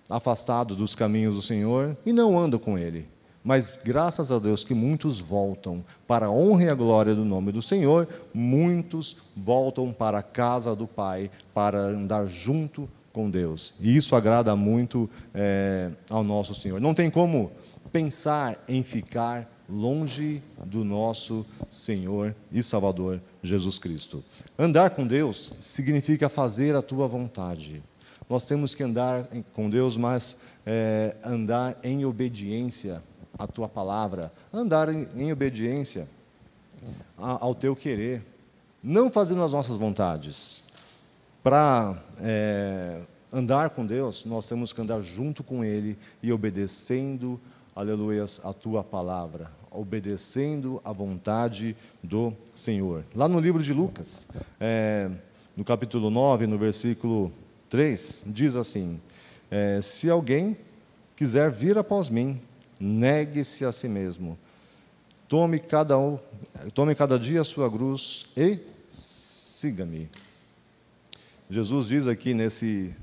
afastado 0.09 0.75
dos 0.75 0.95
caminhos 0.95 1.35
do 1.35 1.41
Senhor 1.41 1.95
e 2.05 2.13
não 2.13 2.37
andam 2.37 2.59
com 2.59 2.77
Ele. 2.77 3.07
Mas 3.43 3.79
graças 3.81 4.29
a 4.31 4.39
Deus 4.39 4.63
que 4.65 4.73
muitos 4.73 5.19
voltam 5.21 5.83
para 6.05 6.25
a 6.25 6.31
honra 6.31 6.63
e 6.65 6.69
a 6.69 6.75
glória 6.75 7.15
do 7.15 7.23
nome 7.23 7.51
do 7.51 7.61
Senhor, 7.61 8.07
muitos 8.33 9.17
voltam 9.35 9.93
para 9.93 10.19
a 10.19 10.23
casa 10.23 10.75
do 10.75 10.85
Pai 10.85 11.31
para 11.53 11.79
andar 11.79 12.27
junto 12.27 12.89
com 13.13 13.29
Deus. 13.29 13.73
E 13.79 13.95
isso 13.95 14.15
agrada 14.15 14.53
muito 14.55 15.09
é, 15.33 15.89
ao 16.09 16.23
nosso 16.23 16.53
Senhor. 16.53 16.81
Não 16.81 16.93
tem 16.93 17.09
como 17.09 17.49
pensar 17.91 18.61
em 18.67 18.83
ficar 18.83 19.49
longe 19.69 20.41
do 20.65 20.83
nosso 20.83 21.45
Senhor 21.69 22.35
e 22.51 22.61
Salvador 22.61 23.21
Jesus 23.41 23.79
Cristo. 23.79 24.23
Andar 24.57 24.89
com 24.91 25.05
Deus 25.05 25.53
significa 25.61 26.29
fazer 26.29 26.75
a 26.75 26.81
tua 26.81 27.07
vontade. 27.07 27.81
Nós 28.29 28.45
temos 28.45 28.75
que 28.75 28.83
andar 28.83 29.25
com 29.53 29.69
Deus, 29.69 29.95
mas 29.95 30.41
é, 30.65 31.15
andar 31.23 31.77
em 31.83 32.03
obediência 32.03 33.01
à 33.37 33.47
tua 33.47 33.69
palavra, 33.69 34.31
andar 34.51 34.89
em, 34.89 35.07
em 35.15 35.31
obediência 35.31 36.07
ao 37.17 37.55
teu 37.55 37.75
querer, 37.75 38.23
não 38.83 39.09
fazendo 39.09 39.43
as 39.43 39.53
nossas 39.53 39.77
vontades. 39.77 40.63
Para 41.41 41.97
é, 42.19 43.01
andar 43.31 43.69
com 43.69 43.85
Deus, 43.85 44.25
nós 44.25 44.47
temos 44.47 44.73
que 44.73 44.81
andar 44.81 45.01
junto 45.01 45.43
com 45.43 45.63
Ele 45.63 45.97
e 46.21 46.31
obedecendo, 46.31 47.39
aleluias, 47.73 48.41
a 48.43 48.51
tua 48.51 48.83
palavra, 48.83 49.49
obedecendo 49.71 50.81
a 50.83 50.91
vontade 50.91 51.77
do 52.03 52.33
Senhor. 52.53 53.05
Lá 53.15 53.29
no 53.29 53.39
livro 53.39 53.63
de 53.63 53.73
Lucas, 53.73 54.27
é, 54.59 55.09
no 55.55 55.63
capítulo 55.63 56.09
9, 56.09 56.45
no 56.45 56.57
versículo 56.57 57.31
3, 57.69 58.23
diz 58.27 58.55
assim: 58.55 58.99
é, 59.51 59.81
Se 59.81 60.09
alguém 60.09 60.57
quiser 61.15 61.49
vir 61.51 61.77
após 61.77 62.09
mim, 62.09 62.39
negue-se 62.79 63.65
a 63.65 63.71
si 63.71 63.87
mesmo, 63.87 64.37
tome 65.27 65.59
cada, 65.59 65.95
tome 66.73 66.95
cada 66.95 67.19
dia 67.19 67.41
a 67.41 67.45
sua 67.45 67.69
cruz 67.69 68.27
e 68.35 68.59
siga-me. 68.91 70.09
Jesus 71.49 71.87
diz 71.87 72.07
aqui 72.07 72.33
nesse, 72.33 72.93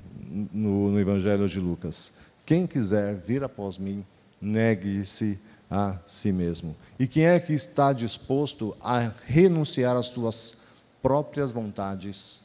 no, 0.51 0.91
no 0.91 0.99
Evangelho 0.99 1.47
de 1.47 1.59
Lucas: 1.59 2.13
Quem 2.45 2.67
quiser 2.67 3.15
vir 3.15 3.43
após 3.43 3.77
mim, 3.77 4.05
negue-se 4.41 5.39
a 5.69 5.97
si 6.07 6.31
mesmo. 6.31 6.75
E 6.99 7.07
quem 7.07 7.25
é 7.25 7.39
que 7.39 7.53
está 7.53 7.91
disposto 7.91 8.75
a 8.79 9.11
renunciar 9.25 9.95
às 9.97 10.07
suas 10.07 10.61
próprias 11.01 11.51
vontades 11.51 12.41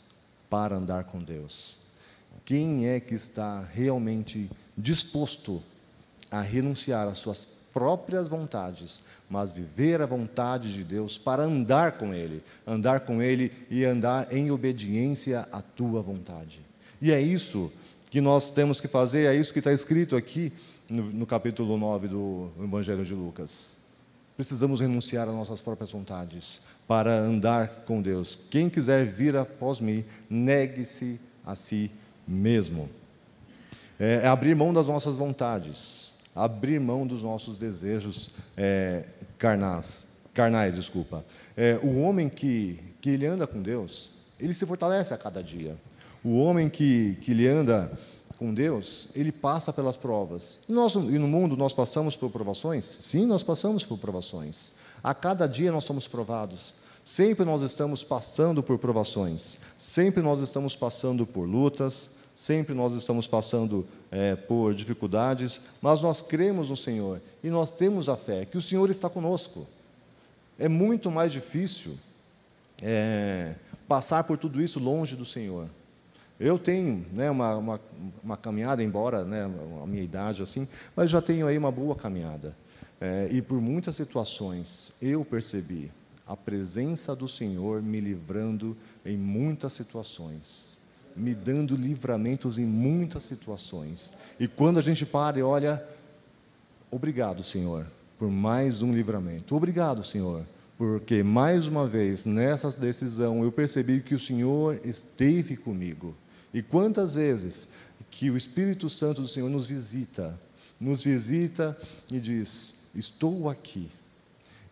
para 0.48 0.76
andar 0.76 1.04
com 1.04 1.22
Deus? 1.22 1.79
Quem 2.44 2.88
é 2.88 3.00
que 3.00 3.14
está 3.14 3.62
realmente 3.72 4.50
disposto 4.76 5.62
a 6.30 6.40
renunciar 6.40 7.08
às 7.08 7.18
suas 7.18 7.46
próprias 7.72 8.28
vontades, 8.28 9.02
mas 9.28 9.52
viver 9.52 10.00
a 10.00 10.06
vontade 10.06 10.72
de 10.72 10.84
Deus 10.84 11.18
para 11.18 11.44
andar 11.44 11.92
com 11.92 12.12
Ele, 12.12 12.42
andar 12.66 13.00
com 13.00 13.22
Ele 13.22 13.52
e 13.70 13.84
andar 13.84 14.32
em 14.32 14.50
obediência 14.50 15.46
à 15.52 15.62
tua 15.62 16.02
vontade. 16.02 16.60
E 17.00 17.12
é 17.12 17.20
isso 17.20 17.72
que 18.10 18.20
nós 18.20 18.50
temos 18.50 18.80
que 18.80 18.88
fazer, 18.88 19.26
é 19.26 19.34
isso 19.34 19.52
que 19.52 19.60
está 19.60 19.72
escrito 19.72 20.16
aqui 20.16 20.52
no, 20.90 21.04
no 21.04 21.26
capítulo 21.26 21.78
9 21.78 22.08
do 22.08 22.50
Evangelho 22.62 23.04
de 23.04 23.14
Lucas. 23.14 23.78
Precisamos 24.36 24.80
renunciar 24.80 25.28
às 25.28 25.34
nossas 25.34 25.62
próprias 25.62 25.92
vontades 25.92 26.62
para 26.88 27.14
andar 27.14 27.68
com 27.86 28.02
Deus. 28.02 28.36
Quem 28.50 28.68
quiser 28.68 29.06
vir 29.06 29.36
após 29.36 29.80
mim, 29.80 30.04
negue-se 30.28 31.20
a 31.44 31.54
si 31.54 31.90
mesmo. 32.30 32.88
É, 33.98 34.20
é, 34.22 34.26
abrir 34.28 34.54
mão 34.54 34.72
das 34.72 34.86
nossas 34.86 35.16
vontades, 35.16 36.12
abrir 36.34 36.80
mão 36.80 37.06
dos 37.06 37.22
nossos 37.22 37.58
desejos 37.58 38.30
é, 38.56 39.04
carnais, 39.36 40.20
carnais, 40.32 40.76
desculpa. 40.76 41.24
É, 41.56 41.78
o 41.82 42.00
homem 42.00 42.28
que, 42.28 42.78
que 43.00 43.10
ele 43.10 43.26
anda 43.26 43.46
com 43.46 43.60
Deus, 43.60 44.12
ele 44.38 44.54
se 44.54 44.64
fortalece 44.64 45.12
a 45.12 45.18
cada 45.18 45.42
dia. 45.42 45.76
O 46.22 46.38
homem 46.38 46.68
que, 46.68 47.18
que 47.22 47.32
ele 47.32 47.46
anda 47.46 47.90
com 48.38 48.54
Deus, 48.54 49.08
ele 49.14 49.32
passa 49.32 49.72
pelas 49.72 49.98
provas. 49.98 50.60
E, 50.68 50.72
nós, 50.72 50.94
e 50.94 51.18
no 51.18 51.28
mundo 51.28 51.56
nós 51.56 51.74
passamos 51.74 52.16
por 52.16 52.30
provações? 52.30 52.84
Sim, 53.00 53.26
nós 53.26 53.42
passamos 53.42 53.84
por 53.84 53.98
provações. 53.98 54.72
A 55.02 55.12
cada 55.14 55.46
dia 55.46 55.72
nós 55.72 55.84
somos 55.84 56.06
provados. 56.08 56.72
Sempre 57.04 57.44
nós 57.44 57.60
estamos 57.60 58.04
passando 58.04 58.62
por 58.62 58.78
provações. 58.78 59.58
Sempre 59.78 60.22
nós 60.22 60.40
estamos 60.40 60.76
passando 60.76 61.26
por 61.26 61.46
lutas, 61.46 62.19
sempre 62.40 62.74
nós 62.74 62.94
estamos 62.94 63.26
passando 63.26 63.86
é, 64.10 64.34
por 64.34 64.72
dificuldades, 64.72 65.60
mas 65.82 66.00
nós 66.00 66.22
cremos 66.22 66.70
no 66.70 66.76
Senhor 66.76 67.20
e 67.44 67.50
nós 67.50 67.70
temos 67.70 68.08
a 68.08 68.16
fé 68.16 68.46
que 68.46 68.56
o 68.56 68.62
Senhor 68.62 68.88
está 68.88 69.10
conosco. 69.10 69.66
É 70.58 70.66
muito 70.66 71.10
mais 71.10 71.34
difícil 71.34 71.98
é, 72.80 73.54
passar 73.86 74.24
por 74.24 74.38
tudo 74.38 74.58
isso 74.58 74.80
longe 74.80 75.16
do 75.16 75.24
Senhor. 75.26 75.68
Eu 76.38 76.58
tenho 76.58 77.04
né, 77.12 77.30
uma, 77.30 77.56
uma, 77.56 77.80
uma, 78.24 78.36
caminhada, 78.38 78.82
embora 78.82 79.22
né, 79.22 79.44
a 79.82 79.86
minha 79.86 80.02
idade 80.02 80.42
assim, 80.42 80.66
mas 80.96 81.10
já 81.10 81.20
tenho 81.20 81.46
aí 81.46 81.58
uma 81.58 81.70
boa 81.70 81.94
caminhada. 81.94 82.56
É, 82.98 83.28
e 83.30 83.42
por 83.42 83.60
muitas 83.60 83.96
situações 83.96 84.94
eu 85.02 85.26
percebi 85.26 85.92
a 86.26 86.34
presença 86.34 87.14
do 87.14 87.28
Senhor 87.28 87.82
me 87.82 88.00
livrando 88.00 88.74
em 89.04 89.18
muitas 89.18 89.74
situações 89.74 90.79
me 91.16 91.34
dando 91.34 91.76
livramentos 91.76 92.58
em 92.58 92.64
muitas 92.64 93.24
situações. 93.24 94.14
E 94.38 94.46
quando 94.48 94.78
a 94.78 94.82
gente 94.82 95.04
para 95.04 95.38
e 95.38 95.42
olha, 95.42 95.82
obrigado, 96.90 97.42
Senhor, 97.42 97.86
por 98.18 98.30
mais 98.30 98.82
um 98.82 98.92
livramento. 98.92 99.54
Obrigado, 99.54 100.04
Senhor, 100.04 100.44
porque 100.76 101.22
mais 101.22 101.66
uma 101.66 101.86
vez 101.86 102.24
nessa 102.24 102.70
decisão 102.70 103.42
eu 103.42 103.52
percebi 103.52 104.00
que 104.00 104.14
o 104.14 104.20
Senhor 104.20 104.80
esteve 104.84 105.56
comigo. 105.56 106.14
E 106.52 106.62
quantas 106.62 107.14
vezes 107.14 107.70
que 108.10 108.30
o 108.30 108.36
Espírito 108.36 108.88
Santo 108.88 109.22
do 109.22 109.28
Senhor 109.28 109.48
nos 109.48 109.66
visita, 109.66 110.38
nos 110.80 111.04
visita 111.04 111.76
e 112.10 112.18
diz: 112.18 112.90
Estou 112.94 113.48
aqui 113.48 113.88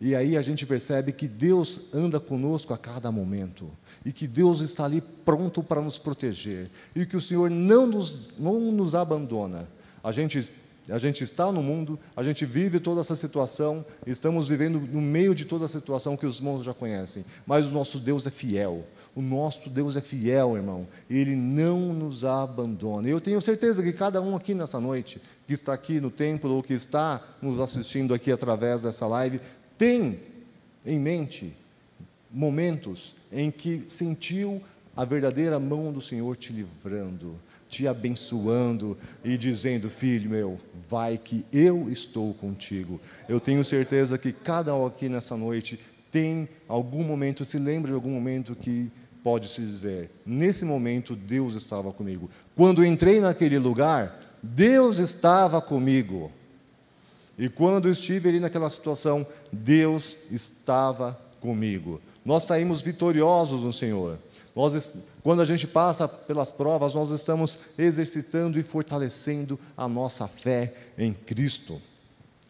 e 0.01 0.15
aí 0.15 0.37
a 0.37 0.41
gente 0.41 0.65
percebe 0.65 1.11
que 1.11 1.27
Deus 1.27 1.93
anda 1.93 2.19
conosco 2.21 2.73
a 2.73 2.77
cada 2.77 3.11
momento 3.11 3.69
e 4.05 4.13
que 4.13 4.27
Deus 4.27 4.61
está 4.61 4.85
ali 4.85 5.01
pronto 5.01 5.61
para 5.61 5.81
nos 5.81 5.97
proteger 5.97 6.69
e 6.95 7.05
que 7.05 7.17
o 7.17 7.21
Senhor 7.21 7.49
não 7.49 7.85
nos, 7.85 8.37
não 8.39 8.59
nos 8.71 8.95
abandona. 8.95 9.67
A 10.01 10.13
gente, 10.13 10.53
a 10.87 10.97
gente 10.97 11.21
está 11.21 11.51
no 11.51 11.61
mundo, 11.61 11.99
a 12.15 12.23
gente 12.23 12.45
vive 12.45 12.79
toda 12.79 13.01
essa 13.01 13.15
situação, 13.15 13.85
estamos 14.07 14.47
vivendo 14.47 14.79
no 14.79 15.01
meio 15.01 15.35
de 15.35 15.43
toda 15.43 15.65
a 15.65 15.67
situação 15.67 16.15
que 16.15 16.25
os 16.25 16.37
irmãos 16.37 16.63
já 16.63 16.73
conhecem, 16.73 17.25
mas 17.45 17.67
o 17.67 17.73
nosso 17.73 17.99
Deus 17.99 18.25
é 18.25 18.31
fiel. 18.31 18.85
O 19.15 19.21
nosso 19.21 19.69
Deus 19.69 19.97
é 19.97 20.01
fiel, 20.01 20.55
irmão. 20.55 20.87
Ele 21.09 21.35
não 21.35 21.93
nos 21.93 22.23
abandona. 22.23 23.07
Eu 23.09 23.19
tenho 23.19 23.41
certeza 23.41 23.83
que 23.83 23.91
cada 23.91 24.21
um 24.21 24.35
aqui 24.35 24.53
nessa 24.53 24.79
noite, 24.79 25.19
que 25.47 25.53
está 25.53 25.73
aqui 25.73 25.99
no 25.99 26.11
templo 26.11 26.53
ou 26.53 26.63
que 26.63 26.73
está 26.73 27.21
nos 27.41 27.59
assistindo 27.59 28.13
aqui 28.13 28.31
através 28.31 28.83
dessa 28.83 29.07
live, 29.07 29.41
tem 29.79 30.19
em 30.85 30.99
mente 30.99 31.55
momentos 32.29 33.15
em 33.31 33.49
que 33.49 33.85
sentiu 33.87 34.61
a 34.95 35.05
verdadeira 35.05 35.57
mão 35.57 35.93
do 35.93 36.01
Senhor 36.01 36.35
te 36.35 36.51
livrando, 36.51 37.39
te 37.69 37.87
abençoando 37.87 38.97
e 39.23 39.37
dizendo: 39.37 39.89
Filho 39.89 40.29
meu, 40.29 40.59
vai 40.89 41.17
que 41.17 41.45
eu 41.53 41.89
estou 41.89 42.33
contigo. 42.33 42.99
Eu 43.29 43.39
tenho 43.39 43.63
certeza 43.63 44.17
que 44.17 44.33
cada 44.33 44.75
um 44.75 44.85
aqui 44.85 45.07
nessa 45.07 45.37
noite 45.37 45.79
tem 46.11 46.49
algum 46.67 47.03
momento, 47.03 47.45
se 47.45 47.57
lembra 47.57 47.87
de 47.87 47.95
algum 47.95 48.11
momento 48.11 48.55
que 48.55 48.91
pode 49.23 49.47
se 49.47 49.61
dizer: 49.61 50.11
Nesse 50.25 50.65
momento 50.65 51.15
Deus 51.15 51.55
estava 51.55 51.93
comigo. 51.93 52.29
Quando 52.53 52.83
entrei 52.83 53.21
naquele 53.21 53.57
lugar, 53.57 54.37
Deus 54.43 54.97
estava 54.97 55.61
comigo. 55.61 56.29
E 57.39 57.47
quando 57.47 57.89
estive 57.89 58.27
ali 58.27 58.39
naquela 58.41 58.69
situação, 58.69 59.25
Deus 59.49 60.29
estava 60.29 61.17
comigo. 61.39 62.01
Nós 62.25 62.43
saímos 62.43 62.81
vitoriosos 62.81 63.63
no 63.63 63.71
Senhor. 63.71 64.19
Nós, 64.53 65.05
quando 65.23 65.41
a 65.41 65.45
gente 65.45 65.65
passa 65.65 66.05
pelas 66.05 66.51
provas, 66.51 66.93
nós 66.93 67.11
estamos 67.11 67.57
exercitando 67.77 68.59
e 68.59 68.63
fortalecendo 68.63 69.57
a 69.77 69.87
nossa 69.87 70.27
fé 70.27 70.73
em 70.97 71.13
Cristo. 71.13 71.81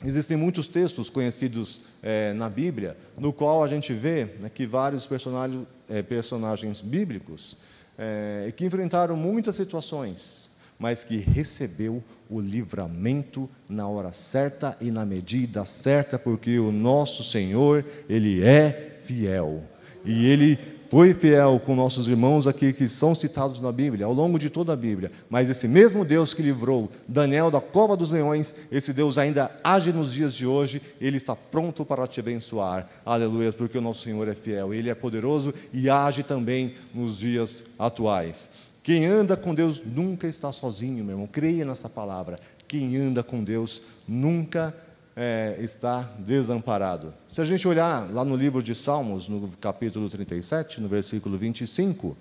Existem 0.04 0.36
muitos 0.36 0.68
textos 0.68 1.08
conhecidos 1.08 1.82
é, 2.02 2.34
na 2.34 2.50
Bíblia, 2.50 2.98
no 3.16 3.32
qual 3.32 3.64
a 3.64 3.68
gente 3.68 3.94
vê 3.94 4.26
né, 4.40 4.50
que 4.50 4.66
vários 4.66 5.06
personagens, 5.06 5.68
é, 5.88 6.02
personagens 6.02 6.82
bíblicos 6.82 7.58
é, 7.96 8.52
que 8.56 8.66
enfrentaram 8.66 9.16
muitas 9.16 9.56
situações, 9.56 10.49
mas 10.80 11.04
que 11.04 11.18
recebeu 11.18 12.02
o 12.30 12.40
livramento 12.40 13.50
na 13.68 13.88
hora 13.88 14.14
certa 14.14 14.78
e 14.80 14.90
na 14.90 15.06
medida 15.06 15.66
certa, 15.66 16.18
porque 16.18 16.58
o 16.58 16.72
nosso 16.72 17.22
Senhor, 17.22 17.84
Ele 18.08 18.42
é 18.42 19.00
fiel. 19.04 19.62
E 20.06 20.26
Ele 20.26 20.58
foi 20.90 21.14
fiel 21.14 21.62
com 21.64 21.76
nossos 21.76 22.08
irmãos 22.08 22.48
aqui 22.48 22.74
que 22.74 22.88
são 22.88 23.14
citados 23.14 23.62
na 23.62 23.72
Bíblia, 23.72 24.06
ao 24.06 24.14
longo 24.14 24.40
de 24.40 24.50
toda 24.50 24.74
a 24.74 24.76
Bíblia. 24.76 25.12
Mas 25.30 25.50
esse 25.50 25.68
mesmo 25.68 26.04
Deus 26.04 26.34
que 26.34 26.42
livrou 26.42 26.90
Daniel 27.08 27.52
da 27.52 27.62
cova 27.62 27.96
dos 27.96 28.10
leões, 28.10 28.56
esse 28.72 28.92
Deus 28.92 29.18
ainda 29.18 29.52
age 29.64 29.92
nos 29.94 30.12
dias 30.12 30.34
de 30.34 30.48
hoje, 30.48 30.82
ele 31.00 31.18
está 31.18 31.36
pronto 31.36 31.86
para 31.86 32.08
te 32.08 32.20
abençoar. 32.20 32.90
Aleluia, 33.06 33.52
porque 33.52 33.78
o 33.78 33.82
nosso 33.82 34.04
Senhor 34.04 34.28
é 34.28 34.34
fiel, 34.34 34.74
ele 34.74 34.90
é 34.90 34.96
poderoso 34.96 35.54
e 35.72 35.90
age 35.90 36.24
também 36.24 36.74
nos 36.94 37.20
dias 37.20 37.66
atuais. 37.78 38.59
Quem 38.90 39.06
anda 39.06 39.38
com 39.38 39.54
Deus 39.54 39.86
nunca 39.86 40.28
está 40.28 40.52
sozinho, 40.52 41.06
meu 41.06 41.14
irmão. 41.14 41.28
Creia 41.28 41.64
nessa 41.64 41.88
palavra. 41.88 42.40
Quem 42.68 42.98
anda 42.98 43.22
com 43.22 43.44
Deus 43.44 43.84
nunca 44.08 44.76
é, 45.16 45.56
está 45.60 46.02
desamparado. 46.18 47.14
Se 47.28 47.40
a 47.40 47.46
gente 47.46 47.68
olhar 47.68 48.12
lá 48.12 48.26
no 48.26 48.36
livro 48.36 48.64
de 48.64 48.74
Salmos, 48.74 49.30
no 49.30 49.48
capítulo 49.62 50.10
37, 50.10 50.82
no 50.82 50.88
versículo 50.88 51.38
25, 51.38 52.18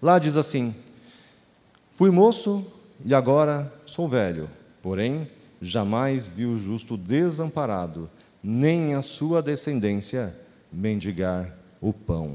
lá 0.00 0.18
diz 0.18 0.38
assim: 0.38 0.74
Fui 1.94 2.10
moço 2.10 2.66
e 3.04 3.14
agora 3.14 3.70
sou 3.84 4.08
velho, 4.08 4.48
porém 4.80 5.28
jamais 5.60 6.26
vi 6.26 6.46
o 6.46 6.58
justo 6.58 6.96
desamparado, 6.96 8.08
nem 8.42 8.94
a 8.94 9.02
sua 9.02 9.42
descendência 9.42 10.34
mendigar 10.72 11.54
o 11.82 11.92
pão. 11.92 12.34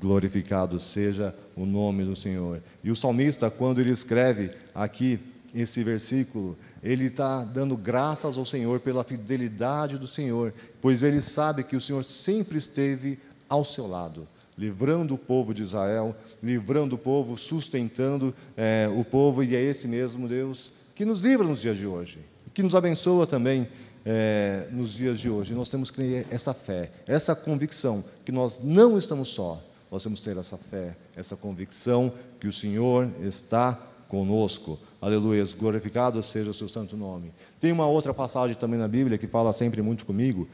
Glorificado 0.00 0.78
seja 0.78 1.34
o 1.56 1.66
nome 1.66 2.04
do 2.04 2.14
Senhor. 2.14 2.62
E 2.84 2.90
o 2.90 2.96
salmista, 2.96 3.50
quando 3.50 3.80
ele 3.80 3.90
escreve 3.90 4.50
aqui 4.72 5.18
esse 5.54 5.82
versículo, 5.82 6.56
ele 6.82 7.06
está 7.06 7.44
dando 7.44 7.76
graças 7.76 8.38
ao 8.38 8.46
Senhor 8.46 8.80
pela 8.80 9.04
fidelidade 9.04 9.98
do 9.98 10.06
Senhor, 10.06 10.54
pois 10.80 11.02
ele 11.02 11.20
sabe 11.20 11.64
que 11.64 11.76
o 11.76 11.80
Senhor 11.80 12.04
sempre 12.04 12.58
esteve 12.58 13.18
ao 13.48 13.64
seu 13.64 13.86
lado, 13.86 14.26
livrando 14.56 15.14
o 15.14 15.18
povo 15.18 15.52
de 15.52 15.62
Israel, 15.62 16.14
livrando 16.42 16.94
o 16.94 16.98
povo, 16.98 17.36
sustentando 17.36 18.34
é, 18.56 18.88
o 18.96 19.04
povo, 19.04 19.42
e 19.42 19.54
é 19.54 19.60
esse 19.60 19.86
mesmo 19.86 20.26
Deus 20.28 20.72
que 20.94 21.04
nos 21.04 21.22
livra 21.22 21.46
nos 21.46 21.60
dias 21.60 21.76
de 21.76 21.86
hoje, 21.86 22.20
que 22.54 22.62
nos 22.62 22.74
abençoa 22.74 23.26
também 23.26 23.66
é, 24.04 24.68
nos 24.70 24.92
dias 24.94 25.18
de 25.18 25.28
hoje. 25.28 25.54
Nós 25.54 25.68
temos 25.68 25.90
que 25.90 25.96
ter 25.98 26.26
essa 26.30 26.54
fé, 26.54 26.90
essa 27.06 27.34
convicção 27.34 28.04
que 28.24 28.32
nós 28.32 28.60
não 28.62 28.96
estamos 28.96 29.28
só, 29.28 29.62
nós 29.92 30.02
temos 30.02 30.20
que 30.20 30.30
ter 30.30 30.38
essa 30.38 30.56
fé, 30.56 30.96
essa 31.14 31.36
convicção 31.36 32.10
que 32.40 32.48
o 32.48 32.52
Senhor 32.52 33.10
está 33.20 33.74
conosco. 34.08 34.80
Aleluia, 34.98 35.44
glorificado 35.58 36.22
seja 36.22 36.50
o 36.50 36.54
seu 36.54 36.66
santo 36.66 36.96
nome. 36.96 37.30
Tem 37.60 37.70
uma 37.70 37.86
outra 37.86 38.14
passagem 38.14 38.56
também 38.56 38.78
na 38.78 38.88
Bíblia 38.88 39.18
que 39.18 39.26
fala 39.26 39.52
sempre 39.52 39.82
muito 39.82 40.06
comigo, 40.06 40.48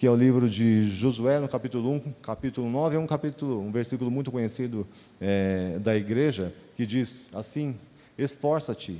que 0.00 0.04
é 0.04 0.10
o 0.10 0.16
livro 0.16 0.50
de 0.50 0.84
Josué, 0.84 1.38
no 1.38 1.48
capítulo 1.48 1.92
1, 1.92 2.00
capítulo 2.20 2.68
9, 2.68 2.96
é 2.96 2.98
um 2.98 3.06
capítulo, 3.06 3.60
um 3.60 3.70
versículo 3.70 4.10
muito 4.10 4.32
conhecido 4.32 4.84
é, 5.20 5.78
da 5.78 5.96
igreja, 5.96 6.52
que 6.76 6.84
diz 6.84 7.30
assim: 7.36 7.76
Esforça-te, 8.18 8.98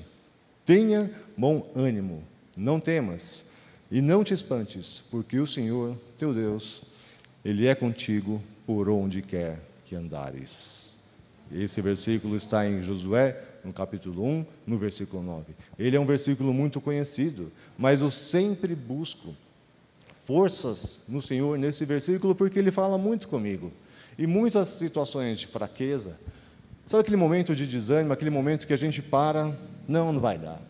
tenha 0.65 1.11
bom 1.37 1.67
ânimo, 1.75 2.23
não 2.57 2.79
temas, 2.79 3.51
e 3.91 4.01
não 4.01 4.23
te 4.23 4.33
espantes, 4.33 5.09
porque 5.11 5.41
o 5.41 5.47
Senhor, 5.47 5.97
teu 6.17 6.33
Deus, 6.33 6.95
Ele 7.45 7.67
é 7.67 7.75
contigo 7.75 8.41
por 8.67 8.89
onde 8.89 9.23
quer 9.23 9.61
que 9.85 9.95
andares. 9.95 10.97
Esse 11.51 11.81
versículo 11.81 12.37
está 12.37 12.69
em 12.69 12.83
Josué, 12.83 13.41
no 13.65 13.73
capítulo 13.73 14.25
1, 14.25 14.47
no 14.67 14.79
versículo 14.79 15.23
9. 15.23 15.55
Ele 15.79 15.97
é 15.97 16.01
um 16.01 16.07
versículo 16.07 16.53
muito 16.53 16.81
conhecido, 16.81 17.53
mas 17.79 18.01
eu 18.01 18.11
sempre 18.11 18.75
busco 18.75 19.35
forças 20.25 21.05
no 21.09 21.23
Senhor 21.23 21.57
nesse 21.57 21.85
versículo 21.85 22.35
porque 22.35 22.59
ele 22.59 22.73
fala 22.73 22.99
muito 22.99 23.29
comigo. 23.29 23.73
E 24.19 24.27
muitas 24.27 24.69
situações 24.69 25.39
de 25.39 25.47
fraqueza, 25.47 26.19
sabe 26.87 27.03
aquele 27.03 27.17
momento 27.17 27.55
de 27.55 27.67
desânimo, 27.67 28.13
aquele 28.13 28.31
momento 28.31 28.67
que 28.67 28.73
a 28.73 28.77
gente 28.77 29.01
para, 29.01 29.57
não, 29.87 30.13
não 30.13 30.21
vai 30.21 30.39
dar. 30.39 30.61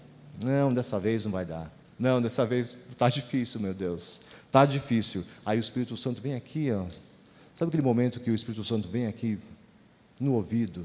Não, 0.44 0.74
dessa 0.74 0.98
vez 0.98 1.24
não 1.24 1.32
vai 1.32 1.46
dar. 1.46 1.72
Não, 1.98 2.20
dessa 2.20 2.44
vez 2.44 2.78
está 2.90 3.08
difícil, 3.08 3.60
meu 3.60 3.72
Deus. 3.72 4.20
Está 4.46 4.66
difícil. 4.66 5.24
Aí 5.44 5.58
o 5.58 5.60
Espírito 5.60 5.96
Santo 5.96 6.20
vem 6.20 6.34
aqui, 6.34 6.70
ó. 6.70 6.84
Sabe 7.56 7.70
aquele 7.70 7.82
momento 7.82 8.20
que 8.20 8.30
o 8.30 8.34
Espírito 8.34 8.62
Santo 8.62 8.86
vem 8.86 9.06
aqui 9.06 9.38
no 10.20 10.34
ouvido 10.34 10.84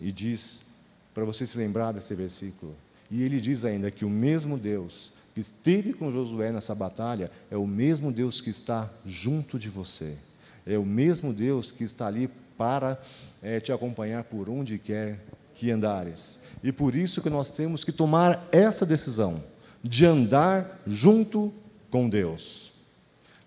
e 0.00 0.12
diz 0.12 0.84
para 1.12 1.24
você 1.24 1.44
se 1.44 1.58
lembrar 1.58 1.90
desse 1.90 2.14
versículo. 2.14 2.76
E 3.10 3.24
ele 3.24 3.40
diz 3.40 3.64
ainda 3.64 3.90
que 3.90 4.04
o 4.04 4.10
mesmo 4.10 4.56
Deus 4.56 5.10
que 5.34 5.40
esteve 5.40 5.92
com 5.92 6.12
Josué 6.12 6.52
nessa 6.52 6.76
batalha 6.76 7.28
é 7.50 7.56
o 7.56 7.66
mesmo 7.66 8.12
Deus 8.12 8.40
que 8.40 8.50
está 8.50 8.88
junto 9.04 9.58
de 9.58 9.68
você. 9.68 10.16
É 10.64 10.78
o 10.78 10.86
mesmo 10.86 11.32
Deus 11.32 11.72
que 11.72 11.82
está 11.82 12.06
ali 12.06 12.30
para 12.56 13.02
é, 13.42 13.58
te 13.58 13.72
acompanhar 13.72 14.22
por 14.22 14.48
onde 14.48 14.78
quer 14.78 15.18
que 15.56 15.72
andares. 15.72 16.38
E 16.62 16.70
por 16.70 16.94
isso 16.94 17.20
que 17.20 17.28
nós 17.28 17.50
temos 17.50 17.82
que 17.82 17.90
tomar 17.90 18.46
essa 18.52 18.86
decisão 18.86 19.42
de 19.82 20.06
andar 20.06 20.82
junto 20.86 21.52
com 21.90 22.08
Deus. 22.08 22.75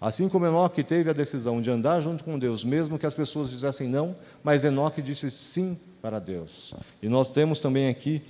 Assim 0.01 0.29
como 0.29 0.45
Enoque 0.45 0.81
teve 0.81 1.09
a 1.09 1.13
decisão 1.13 1.61
de 1.61 1.69
andar 1.69 2.01
junto 2.01 2.23
com 2.23 2.39
Deus, 2.39 2.63
mesmo 2.63 2.97
que 2.97 3.05
as 3.05 3.15
pessoas 3.15 3.49
dissessem 3.49 3.89
não, 3.89 4.15
mas 4.41 4.63
Enoque 4.63 5.01
disse 5.01 5.29
sim 5.29 5.77
para 6.01 6.19
Deus. 6.19 6.73
E 7.03 7.09
nós 7.09 7.29
temos 7.29 7.59
também 7.59 7.89
aqui 7.89 8.21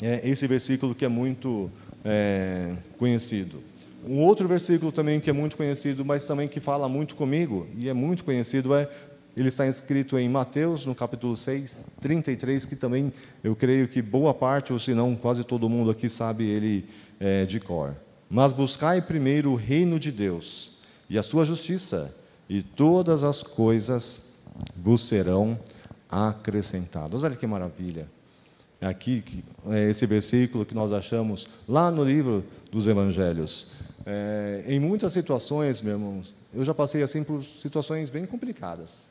é, 0.00 0.28
esse 0.28 0.46
versículo 0.46 0.94
que 0.94 1.04
é 1.04 1.08
muito 1.08 1.68
é, 2.04 2.76
conhecido. 2.96 3.60
Um 4.06 4.20
outro 4.20 4.46
versículo 4.46 4.92
também 4.92 5.18
que 5.18 5.28
é 5.28 5.32
muito 5.32 5.56
conhecido, 5.56 6.04
mas 6.04 6.24
também 6.24 6.46
que 6.46 6.60
fala 6.60 6.88
muito 6.88 7.16
comigo, 7.16 7.66
e 7.76 7.88
é 7.88 7.92
muito 7.92 8.22
conhecido, 8.24 8.72
é 8.74 8.88
ele 9.36 9.48
está 9.48 9.66
escrito 9.66 10.18
em 10.18 10.28
Mateus, 10.28 10.84
no 10.84 10.94
capítulo 10.94 11.36
6, 11.36 11.90
33, 12.00 12.64
que 12.64 12.74
também 12.74 13.12
eu 13.42 13.54
creio 13.54 13.86
que 13.86 14.02
boa 14.02 14.34
parte, 14.34 14.72
ou 14.72 14.78
se 14.78 14.94
não 14.94 15.14
quase 15.14 15.44
todo 15.44 15.68
mundo 15.68 15.90
aqui 15.90 16.08
sabe 16.08 16.44
ele 16.44 16.84
é, 17.20 17.44
de 17.44 17.60
cor. 17.60 17.94
Mas 18.30 18.52
buscai 18.52 19.00
primeiro 19.00 19.52
o 19.52 19.56
reino 19.56 19.98
de 19.98 20.12
Deus 20.12 20.78
e 21.08 21.16
a 21.16 21.22
sua 21.22 21.44
justiça, 21.44 22.14
e 22.48 22.62
todas 22.62 23.22
as 23.22 23.42
coisas 23.42 24.22
vos 24.76 25.00
serão 25.02 25.58
acrescentadas. 26.10 27.22
Olha 27.22 27.36
que 27.36 27.46
maravilha. 27.46 28.08
Aqui, 28.80 29.24
é 29.66 29.90
esse 29.90 30.06
versículo 30.06 30.64
que 30.64 30.74
nós 30.74 30.92
achamos 30.92 31.48
lá 31.68 31.90
no 31.90 32.04
livro 32.04 32.44
dos 32.70 32.86
Evangelhos. 32.86 33.72
É, 34.06 34.64
em 34.68 34.78
muitas 34.78 35.12
situações, 35.12 35.82
meus 35.82 36.00
irmãos, 36.00 36.34
eu 36.54 36.64
já 36.64 36.72
passei 36.72 37.02
assim 37.02 37.24
por 37.24 37.42
situações 37.42 38.08
bem 38.08 38.24
complicadas. 38.24 39.08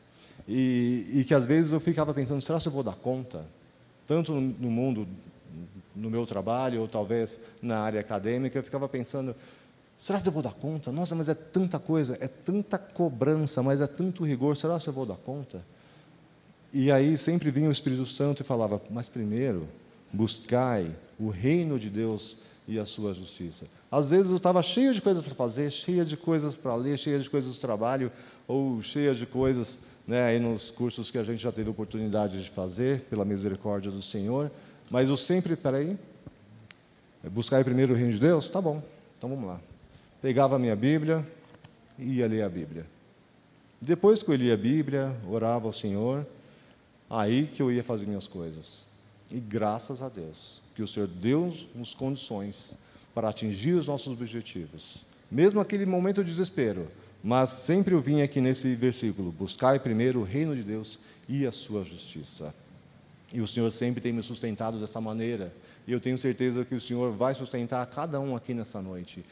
E, 0.47 1.05
e 1.15 1.23
que 1.25 1.33
às 1.33 1.45
vezes 1.45 1.71
eu 1.73 1.79
ficava 1.79 2.13
pensando: 2.13 2.41
será 2.41 2.59
que 2.59 2.67
eu 2.67 2.71
vou 2.71 2.83
dar 2.83 2.95
conta? 2.95 3.45
Tanto 4.07 4.33
no 4.33 4.71
mundo 4.71 5.05
no 5.97 6.09
meu 6.09 6.25
trabalho, 6.25 6.81
ou 6.81 6.87
talvez 6.87 7.39
na 7.61 7.79
área 7.79 7.99
acadêmica, 7.99 8.57
eu 8.57 8.63
ficava 8.63 8.87
pensando: 8.87 9.35
será 9.99 10.21
que 10.21 10.27
eu 10.27 10.31
vou 10.31 10.43
dar 10.43 10.53
conta? 10.53 10.91
Nossa, 10.91 11.15
mas 11.15 11.29
é 11.29 11.33
tanta 11.33 11.79
coisa, 11.79 12.17
é 12.21 12.27
tanta 12.27 12.77
cobrança, 12.77 13.61
mas 13.63 13.81
é 13.81 13.87
tanto 13.87 14.23
rigor, 14.23 14.55
será 14.55 14.79
que 14.79 14.87
eu 14.87 14.93
vou 14.93 15.05
dar 15.05 15.17
conta? 15.17 15.63
E 16.71 16.91
aí 16.91 17.17
sempre 17.17 17.49
vinha 17.49 17.69
o 17.69 17.71
Espírito 17.71 18.05
Santo 18.05 18.41
e 18.41 18.45
falava: 18.45 18.81
mas 18.89 19.09
primeiro, 19.09 19.67
buscai 20.11 20.93
o 21.19 21.29
reino 21.29 21.79
de 21.79 21.89
Deus 21.89 22.37
e 22.67 22.77
a 22.77 22.85
sua 22.85 23.13
justiça. 23.13 23.65
Às 23.89 24.09
vezes 24.09 24.29
eu 24.29 24.37
estava 24.37 24.61
cheio 24.61 24.93
de 24.93 25.01
coisas 25.01 25.23
para 25.23 25.33
fazer, 25.33 25.71
cheia 25.71 26.03
de 26.03 26.17
coisas 26.17 26.57
para 26.57 26.75
ler, 26.75 26.97
cheia 26.97 27.17
de 27.17 27.29
coisas 27.29 27.55
do 27.55 27.59
trabalho, 27.59 28.11
ou 28.45 28.81
cheia 28.81 29.15
de 29.15 29.25
coisas 29.25 29.97
né, 30.05 30.23
aí 30.23 30.39
nos 30.39 30.69
cursos 30.69 31.09
que 31.09 31.17
a 31.17 31.23
gente 31.23 31.41
já 31.41 31.51
teve 31.51 31.69
oportunidade 31.69 32.41
de 32.41 32.49
fazer, 32.49 33.01
pela 33.09 33.23
misericórdia 33.23 33.89
do 33.89 34.01
Senhor. 34.01 34.51
Mas 34.89 35.09
eu 35.09 35.17
sempre, 35.17 35.55
peraí, 35.55 35.97
buscar 37.31 37.63
primeiro 37.63 37.93
o 37.93 37.97
reino 37.97 38.11
de 38.11 38.19
Deus? 38.19 38.49
Tá 38.49 38.61
bom, 38.61 38.81
então 39.17 39.29
vamos 39.29 39.45
lá. 39.45 39.59
Pegava 40.21 40.55
a 40.55 40.59
minha 40.59 40.75
Bíblia 40.75 41.25
e 41.97 42.15
ia 42.15 42.27
ler 42.27 42.43
a 42.43 42.49
Bíblia. 42.49 42.85
Depois 43.81 44.23
que 44.23 44.31
eu 44.31 44.35
lia 44.35 44.53
a 44.53 44.57
Bíblia, 44.57 45.15
orava 45.29 45.67
ao 45.67 45.73
Senhor, 45.73 46.25
aí 47.09 47.47
que 47.47 47.61
eu 47.61 47.71
ia 47.71 47.83
fazer 47.83 48.05
minhas 48.05 48.27
coisas. 48.27 48.87
E 49.29 49.39
graças 49.39 50.01
a 50.01 50.09
Deus, 50.09 50.61
que 50.75 50.81
o 50.81 50.87
Senhor 50.87 51.07
deu-nos 51.07 51.93
condições 51.93 52.85
para 53.13 53.29
atingir 53.29 53.73
os 53.73 53.87
nossos 53.87 54.13
objetivos. 54.13 55.05
Mesmo 55.29 55.59
aquele 55.59 55.85
momento 55.85 56.23
de 56.23 56.29
desespero, 56.29 56.87
Mas 57.23 57.49
sempre 57.49 57.93
eu 57.93 58.01
vim 58.01 58.21
aqui 58.21 58.39
nesse 58.39 58.73
versículo: 58.75 59.31
buscai 59.31 59.79
primeiro 59.79 60.21
o 60.21 60.23
reino 60.23 60.55
de 60.55 60.63
Deus 60.63 60.99
e 61.27 61.45
a 61.45 61.51
sua 61.51 61.83
justiça. 61.83 62.53
E 63.33 63.41
o 63.41 63.47
Senhor 63.47 63.69
sempre 63.71 64.01
tem 64.01 64.13
me 64.13 64.23
sustentado 64.23 64.79
dessa 64.79 65.01
maneira. 65.01 65.53
E 65.85 65.91
eu 65.91 65.99
tenho 65.99 66.17
certeza 66.17 66.63
que 66.63 66.75
o 66.75 66.79
Senhor 66.79 67.11
vai 67.11 67.33
sustentar 67.33 67.85
cada 67.87 68.19
um 68.19 68.35
aqui 68.35 68.53
nessa 68.53 68.81
noite 68.81 69.23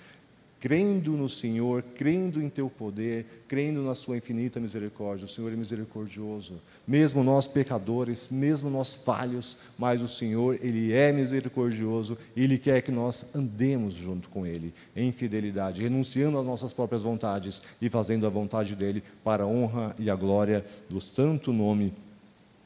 crendo 0.66 1.12
no 1.12 1.30
Senhor, 1.30 1.84
crendo 1.94 2.42
em 2.42 2.50
teu 2.50 2.72
poder, 2.72 3.44
crendo 3.48 3.84
na 3.84 3.94
sua 3.94 4.18
infinita 4.18 4.60
misericórdia. 4.60 5.26
O 5.26 5.30
Senhor 5.30 5.54
é 5.54 5.56
misericordioso, 5.56 6.56
mesmo 6.88 7.24
nós 7.24 7.46
pecadores, 7.46 8.30
mesmo 8.32 8.68
nós 8.68 8.96
falhos, 8.96 9.58
mas 9.78 10.02
o 10.02 10.08
Senhor, 10.08 10.58
ele 10.64 10.92
é 10.92 11.12
misericordioso 11.12 12.18
e 12.36 12.44
ele 12.44 12.58
quer 12.58 12.82
que 12.82 12.92
nós 12.92 13.36
andemos 13.36 13.94
junto 13.94 14.28
com 14.30 14.44
ele 14.44 14.74
em 14.96 15.12
fidelidade, 15.12 15.84
renunciando 15.84 16.40
às 16.40 16.48
nossas 16.48 16.74
próprias 16.74 17.04
vontades 17.04 17.62
e 17.80 17.88
fazendo 17.88 18.26
a 18.26 18.30
vontade 18.32 18.76
dele 18.76 19.04
para 19.24 19.44
a 19.44 19.48
honra 19.48 19.96
e 20.00 20.10
a 20.10 20.16
glória 20.16 20.66
do 20.90 21.00
santo 21.00 21.54
nome 21.54 21.94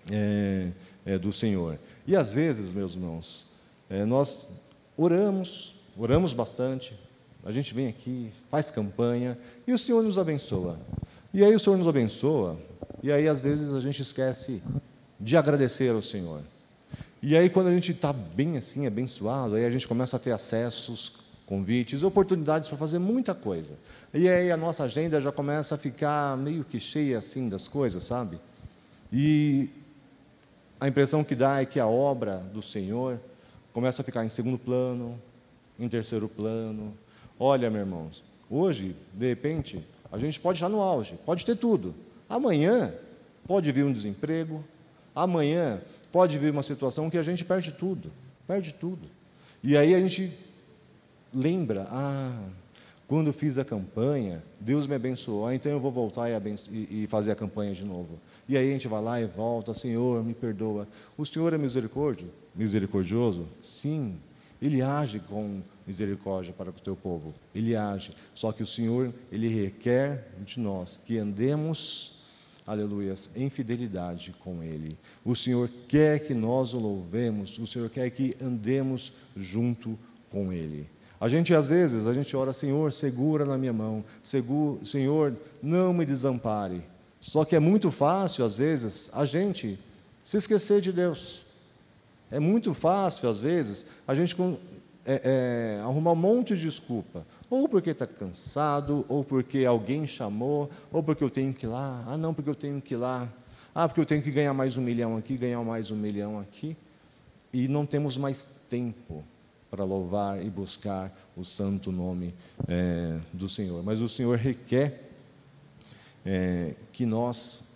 é, 0.09 0.69
é, 1.09 1.17
do 1.17 1.33
Senhor. 1.33 1.79
E 2.05 2.15
às 2.15 2.33
vezes, 2.33 2.71
meus 2.71 2.93
irmãos, 2.93 3.47
é, 3.89 4.05
nós 4.05 4.61
oramos, 4.95 5.75
oramos 5.97 6.33
bastante, 6.33 6.93
a 7.43 7.51
gente 7.51 7.73
vem 7.73 7.87
aqui, 7.87 8.31
faz 8.49 8.69
campanha 8.69 9.35
e 9.65 9.73
o 9.73 9.77
Senhor 9.77 10.03
nos 10.03 10.19
abençoa. 10.19 10.77
E 11.33 11.43
aí 11.43 11.53
o 11.55 11.59
Senhor 11.59 11.77
nos 11.77 11.87
abençoa, 11.87 12.57
e 13.01 13.11
aí 13.11 13.27
às 13.27 13.41
vezes 13.41 13.73
a 13.73 13.79
gente 13.79 14.01
esquece 14.03 14.61
de 15.19 15.35
agradecer 15.35 15.89
ao 15.89 16.01
Senhor. 16.01 16.41
E 17.23 17.35
aí 17.35 17.49
quando 17.49 17.67
a 17.67 17.73
gente 17.73 17.91
está 17.91 18.13
bem 18.13 18.57
assim, 18.57 18.85
abençoado, 18.85 19.55
aí 19.55 19.65
a 19.65 19.69
gente 19.69 19.87
começa 19.87 20.17
a 20.17 20.19
ter 20.19 20.31
acessos, 20.31 21.13
convites, 21.47 22.03
oportunidades 22.03 22.69
para 22.69 22.77
fazer 22.77 22.99
muita 22.99 23.33
coisa. 23.33 23.73
E 24.13 24.29
aí 24.29 24.51
a 24.51 24.57
nossa 24.57 24.83
agenda 24.83 25.19
já 25.19 25.31
começa 25.31 25.73
a 25.73 25.77
ficar 25.77 26.37
meio 26.37 26.63
que 26.63 26.79
cheia 26.79 27.17
assim 27.17 27.49
das 27.49 27.67
coisas, 27.67 28.03
sabe? 28.03 28.37
E 29.11 29.69
a 30.79 30.87
impressão 30.87 31.23
que 31.23 31.35
dá 31.35 31.61
é 31.61 31.65
que 31.65 31.79
a 31.79 31.87
obra 31.87 32.37
do 32.53 32.61
Senhor 32.61 33.19
começa 33.73 34.01
a 34.01 34.05
ficar 34.05 34.25
em 34.25 34.29
segundo 34.29 34.57
plano, 34.57 35.19
em 35.77 35.87
terceiro 35.87 36.27
plano, 36.27 36.93
Olha, 37.39 37.69
meus 37.69 37.85
irmãos, 37.85 38.23
hoje, 38.49 38.93
de 39.13 39.25
repente, 39.29 39.81
a 40.11 40.17
gente 40.17 40.37
pode 40.41 40.57
estar 40.57 40.67
no 40.67 40.81
auge, 40.81 41.17
pode 41.25 41.45
ter 41.45 41.55
tudo. 41.55 41.95
Amanhã 42.27 42.93
pode 43.47 43.71
vir 43.71 43.85
um 43.85 43.93
desemprego, 43.93 44.61
amanhã 45.15 45.81
pode 46.11 46.37
vir 46.37 46.51
uma 46.51 46.61
situação 46.61 47.09
que 47.09 47.17
a 47.17 47.23
gente 47.23 47.45
perde 47.45 47.71
tudo, 47.71 48.11
perde 48.45 48.73
tudo. 48.73 49.07
E 49.63 49.77
aí 49.77 49.95
a 49.95 49.99
gente 49.99 50.33
lembra, 51.33 51.87
ah, 51.89 52.43
quando 53.09 53.33
fiz 53.33 53.57
a 53.57 53.65
campanha, 53.65 54.43
Deus 54.59 54.85
me 54.85 54.93
abençoou, 54.93 55.47
ah, 55.47 55.55
então 55.55 55.71
eu 55.71 55.79
vou 55.79 55.91
voltar 55.91 56.29
e, 56.29 57.03
e 57.03 57.07
fazer 57.07 57.31
a 57.31 57.35
campanha 57.35 57.73
de 57.73 57.83
novo. 57.83 58.19
E 58.47 58.55
aí 58.55 58.69
a 58.69 58.71
gente 58.71 58.87
vai 58.87 59.01
lá 59.01 59.19
e 59.19 59.25
volta, 59.25 59.73
Senhor, 59.73 60.23
me 60.23 60.35
perdoa. 60.35 60.87
O 61.17 61.25
Senhor 61.25 61.51
é 61.51 61.57
misericórdia, 61.57 62.27
misericordioso? 62.53 63.47
Sim, 63.63 64.15
Ele 64.61 64.83
age 64.83 65.19
com 65.21 65.59
misericórdia 65.87 66.53
para 66.53 66.69
o 66.69 66.73
teu 66.73 66.95
povo. 66.95 67.33
Ele 67.55 67.75
age. 67.75 68.11
Só 68.35 68.51
que 68.51 68.61
o 68.61 68.67
Senhor, 68.67 69.11
ele 69.31 69.47
requer 69.47 70.27
de 70.45 70.59
nós 70.59 70.95
que 70.95 71.17
andemos, 71.17 72.25
aleluias, 72.63 73.35
em 73.35 73.49
fidelidade 73.49 74.35
com 74.43 74.61
ele. 74.61 74.95
O 75.25 75.35
Senhor 75.35 75.67
quer 75.87 76.19
que 76.19 76.35
nós 76.35 76.75
o 76.75 76.79
louvemos, 76.79 77.57
o 77.57 77.65
Senhor 77.65 77.89
quer 77.89 78.11
que 78.11 78.37
andemos 78.39 79.13
junto 79.35 79.97
com 80.29 80.53
ele. 80.53 80.87
A 81.19 81.27
gente 81.27 81.53
às 81.53 81.67
vezes, 81.67 82.07
a 82.07 82.13
gente 82.13 82.35
ora, 82.35 82.53
Senhor, 82.53 82.93
segura 82.93 83.45
na 83.45 83.57
minha 83.57 83.73
mão, 83.73 84.03
Senhor, 84.23 85.35
não 85.61 85.93
me 85.93 86.05
desampare. 86.05 86.81
Só 87.19 87.43
que 87.43 87.55
é 87.55 87.59
muito 87.59 87.91
fácil 87.91 88.45
às 88.45 88.57
vezes 88.57 89.09
a 89.13 89.25
gente 89.25 89.77
se 90.23 90.37
esquecer 90.37 90.79
de 90.79 90.93
Deus. 90.93 91.45
É 92.31 92.39
muito 92.39 92.73
fácil, 92.73 93.27
às 93.27 93.41
vezes, 93.41 93.87
a 94.07 94.15
gente 94.15 94.35
é, 95.05 95.77
é, 95.77 95.81
arrumar 95.81 96.11
um 96.11 96.15
monte 96.15 96.55
de 96.55 96.61
desculpa. 96.61 97.25
Ou 97.49 97.67
porque 97.67 97.89
está 97.89 98.05
cansado, 98.05 99.03
ou 99.09 99.23
porque 99.23 99.65
alguém 99.65 100.05
chamou, 100.05 100.69
ou 100.91 101.01
porque 101.01 101.23
eu 101.23 101.29
tenho 101.29 101.53
que 101.53 101.65
ir 101.65 101.69
lá. 101.69 102.05
Ah, 102.07 102.15
não, 102.15 102.33
porque 102.33 102.49
eu 102.49 102.55
tenho 102.55 102.79
que 102.79 102.93
ir 102.93 102.97
lá. 102.97 103.27
Ah, 103.73 103.87
porque 103.87 103.99
eu 103.99 104.05
tenho 104.05 104.21
que 104.21 104.31
ganhar 104.31 104.53
mais 104.53 104.77
um 104.77 104.81
milhão 104.81 105.17
aqui, 105.17 105.35
ganhar 105.35 105.61
mais 105.63 105.89
um 105.89 105.95
milhão 105.95 106.39
aqui. 106.39 106.77
E 107.51 107.67
não 107.67 107.85
temos 107.85 108.15
mais 108.15 108.45
tempo 108.69 109.23
para 109.69 109.83
louvar 109.83 110.43
e 110.43 110.49
buscar 110.49 111.15
o 111.35 111.43
santo 111.43 111.91
nome 111.91 112.33
é, 112.67 113.17
do 113.31 113.47
Senhor. 113.47 113.83
Mas 113.83 114.01
o 114.01 114.09
Senhor 114.09 114.37
requer 114.37 115.09
é, 116.25 116.75
que 116.91 117.05
nós 117.05 117.75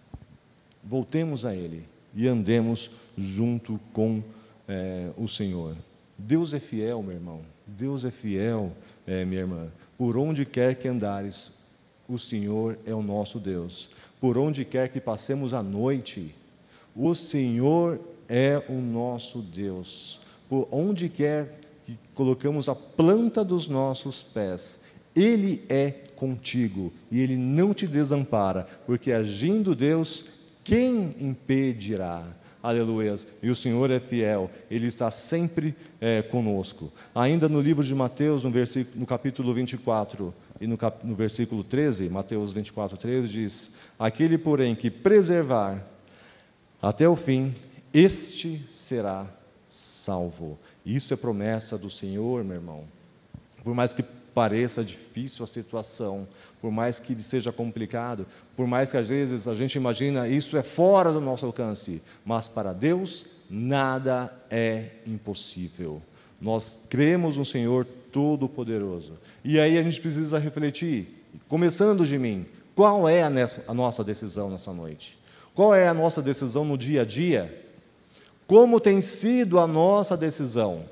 voltemos 0.83 1.45
a 1.45 1.55
Ele 1.55 1.85
e 2.13 2.27
andemos 2.27 2.89
junto 3.17 3.79
com 3.93 4.23
é, 4.67 5.11
o 5.17 5.27
Senhor. 5.27 5.75
Deus 6.17 6.53
é 6.53 6.59
fiel, 6.59 7.01
meu 7.01 7.13
irmão. 7.13 7.41
Deus 7.65 8.05
é 8.05 8.11
fiel, 8.11 8.71
é, 9.07 9.23
minha 9.25 9.41
irmã. 9.41 9.71
Por 9.97 10.17
onde 10.17 10.45
quer 10.45 10.75
que 10.75 10.87
andares, 10.87 11.75
o 12.07 12.19
Senhor 12.19 12.77
é 12.85 12.93
o 12.93 13.01
nosso 13.01 13.39
Deus. 13.39 13.89
Por 14.19 14.37
onde 14.37 14.65
quer 14.65 14.89
que 14.89 14.99
passemos 14.99 15.53
a 15.53 15.63
noite, 15.63 16.33
o 16.95 17.13
Senhor 17.15 17.99
é 18.27 18.61
o 18.69 18.73
nosso 18.73 19.39
Deus. 19.39 20.19
Por 20.49 20.67
onde 20.71 21.09
quer 21.09 21.59
que 21.85 21.97
colocamos 22.13 22.69
a 22.69 22.75
planta 22.75 23.43
dos 23.43 23.67
nossos 23.67 24.23
pés, 24.23 24.85
Ele 25.15 25.63
é 25.69 25.91
contigo 26.15 26.91
e 27.11 27.19
Ele 27.19 27.35
não 27.35 27.73
te 27.73 27.87
desampara, 27.87 28.67
porque 28.85 29.11
agindo 29.11 29.75
Deus, 29.75 30.57
quem 30.63 31.15
impedirá? 31.19 32.25
Aleluia. 32.63 33.13
E 33.41 33.49
o 33.49 33.55
Senhor 33.55 33.91
é 33.91 33.99
fiel, 33.99 34.49
Ele 34.71 34.87
está 34.87 35.11
sempre 35.11 35.75
é, 35.99 36.21
conosco. 36.21 36.89
Ainda 37.13 37.49
no 37.49 37.59
livro 37.59 37.83
de 37.83 37.93
Mateus, 37.93 38.45
no, 38.45 38.51
versículo, 38.51 39.01
no 39.01 39.05
capítulo 39.05 39.53
24 39.53 40.33
e 40.61 40.67
no, 40.67 40.77
cap, 40.77 41.05
no 41.05 41.13
versículo 41.13 41.61
13, 41.61 42.07
Mateus 42.07 42.53
24, 42.53 42.97
13, 42.97 43.27
diz: 43.27 43.75
Aquele, 43.99 44.37
porém, 44.37 44.75
que 44.75 44.89
preservar 44.89 45.85
até 46.81 47.07
o 47.07 47.17
fim, 47.17 47.53
este 47.93 48.61
será 48.71 49.29
salvo. 49.69 50.57
Isso 50.85 51.13
é 51.13 51.17
promessa 51.17 51.77
do 51.77 51.89
Senhor, 51.89 52.43
meu 52.43 52.55
irmão. 52.55 52.83
Por 53.63 53.73
mais 53.73 53.93
que 53.93 54.03
pareça 54.03 54.83
difícil 54.83 55.43
a 55.43 55.47
situação, 55.47 56.27
por 56.61 56.71
mais 56.71 56.99
que 56.99 57.15
seja 57.15 57.51
complicado, 57.51 58.25
por 58.55 58.67
mais 58.67 58.91
que 58.91 58.97
às 58.97 59.07
vezes 59.07 59.47
a 59.47 59.53
gente 59.53 59.75
imagina 59.75 60.27
isso 60.27 60.57
é 60.57 60.63
fora 60.63 61.11
do 61.11 61.21
nosso 61.21 61.45
alcance, 61.45 62.01
mas 62.25 62.49
para 62.49 62.73
Deus 62.73 63.43
nada 63.49 64.33
é 64.49 64.89
impossível. 65.05 66.01
Nós 66.41 66.87
cremos 66.89 67.37
no 67.37 67.45
Senhor 67.45 67.85
Todo-Poderoso. 68.11 69.13
E 69.43 69.59
aí 69.59 69.77
a 69.77 69.83
gente 69.83 70.01
precisa 70.01 70.37
refletir, 70.37 71.23
começando 71.47 72.05
de 72.05 72.17
mim, 72.17 72.45
qual 72.75 73.07
é 73.07 73.23
a, 73.23 73.31
a 73.67 73.73
nossa 73.73 74.03
decisão 74.03 74.49
nessa 74.49 74.73
noite? 74.73 75.17
Qual 75.53 75.73
é 75.73 75.87
a 75.87 75.93
nossa 75.93 76.21
decisão 76.21 76.65
no 76.65 76.77
dia 76.77 77.03
a 77.03 77.05
dia? 77.05 77.62
Como 78.53 78.79
tem 78.79 79.01
sido 79.01 79.57
a 79.57 79.65
nossa 79.65 80.15
decisão? 80.15 80.83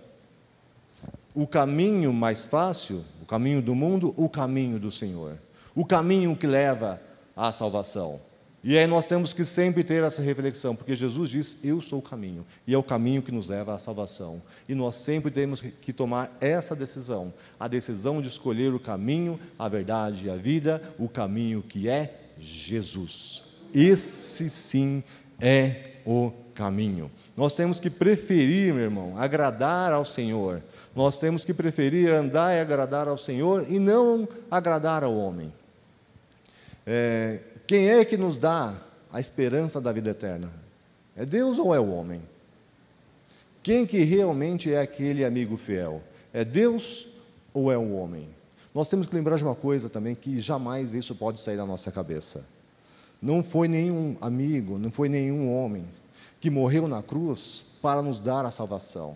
O 1.31 1.45
caminho 1.45 2.11
mais 2.11 2.43
fácil 2.43 3.05
caminho 3.27 3.61
do 3.61 3.75
mundo, 3.75 4.15
o 4.17 4.27
caminho 4.27 4.79
do 4.79 4.91
Senhor, 4.91 5.37
o 5.75 5.85
caminho 5.85 6.35
que 6.35 6.47
leva 6.47 6.99
à 7.35 7.51
salvação. 7.51 8.19
E 8.63 8.79
aí 8.79 8.87
nós 8.87 9.05
temos 9.05 9.31
que 9.31 9.45
sempre 9.45 9.83
ter 9.83 10.03
essa 10.03 10.23
reflexão, 10.23 10.75
porque 10.75 10.95
Jesus 10.95 11.29
diz: 11.29 11.63
Eu 11.63 11.81
sou 11.81 11.99
o 11.99 12.01
caminho, 12.01 12.43
e 12.65 12.73
é 12.73 12.77
o 12.79 12.81
caminho 12.81 13.21
que 13.21 13.31
nos 13.31 13.47
leva 13.47 13.75
à 13.75 13.77
salvação. 13.77 14.41
E 14.67 14.73
nós 14.73 14.95
sempre 14.95 15.29
temos 15.29 15.61
que 15.61 15.93
tomar 15.93 16.35
essa 16.41 16.75
decisão, 16.75 17.31
a 17.59 17.67
decisão 17.67 18.23
de 18.23 18.27
escolher 18.27 18.73
o 18.73 18.79
caminho, 18.79 19.39
a 19.59 19.69
verdade 19.69 20.25
e 20.25 20.31
a 20.31 20.35
vida, 20.35 20.81
o 20.97 21.07
caminho 21.07 21.61
que 21.61 21.87
é 21.87 22.11
Jesus. 22.39 23.43
Esse 23.71 24.49
sim 24.49 25.03
é 25.39 25.91
o 26.03 26.31
caminho. 26.51 27.09
Nós 27.35 27.55
temos 27.55 27.79
que 27.79 27.89
preferir, 27.89 28.73
meu 28.73 28.83
irmão, 28.83 29.17
agradar 29.17 29.91
ao 29.91 30.05
Senhor. 30.05 30.61
Nós 30.95 31.19
temos 31.19 31.43
que 31.43 31.53
preferir 31.53 32.11
andar 32.11 32.55
e 32.55 32.59
agradar 32.59 33.07
ao 33.07 33.17
Senhor 33.17 33.65
e 33.69 33.79
não 33.79 34.27
agradar 34.49 35.03
ao 35.03 35.15
homem. 35.15 35.51
É, 36.85 37.39
quem 37.65 37.89
é 37.89 38.05
que 38.05 38.17
nos 38.17 38.37
dá 38.37 38.73
a 39.11 39.19
esperança 39.19 39.79
da 39.79 39.91
vida 39.91 40.11
eterna? 40.11 40.51
É 41.15 41.25
Deus 41.25 41.57
ou 41.57 41.73
é 41.73 41.79
o 41.79 41.91
homem? 41.91 42.21
Quem 43.63 43.85
que 43.85 44.03
realmente 44.03 44.73
é 44.73 44.79
aquele 44.79 45.23
amigo 45.23 45.57
fiel? 45.57 46.01
É 46.33 46.43
Deus 46.43 47.07
ou 47.53 47.71
é 47.71 47.77
o 47.77 47.93
homem? 47.93 48.27
Nós 48.73 48.89
temos 48.89 49.07
que 49.07 49.15
lembrar 49.15 49.37
de 49.37 49.43
uma 49.43 49.55
coisa 49.55 49.89
também 49.89 50.15
que 50.15 50.39
jamais 50.39 50.93
isso 50.93 51.13
pode 51.15 51.41
sair 51.41 51.57
da 51.57 51.65
nossa 51.65 51.91
cabeça. 51.91 52.45
Não 53.21 53.43
foi 53.43 53.67
nenhum 53.67 54.15
amigo, 54.19 54.79
não 54.79 54.89
foi 54.89 55.09
nenhum 55.09 55.53
homem 55.53 55.85
que 56.41 56.49
morreu 56.49 56.87
na 56.87 57.01
cruz 57.01 57.77
para 57.81 58.01
nos 58.01 58.19
dar 58.19 58.45
a 58.45 58.51
salvação. 58.51 59.15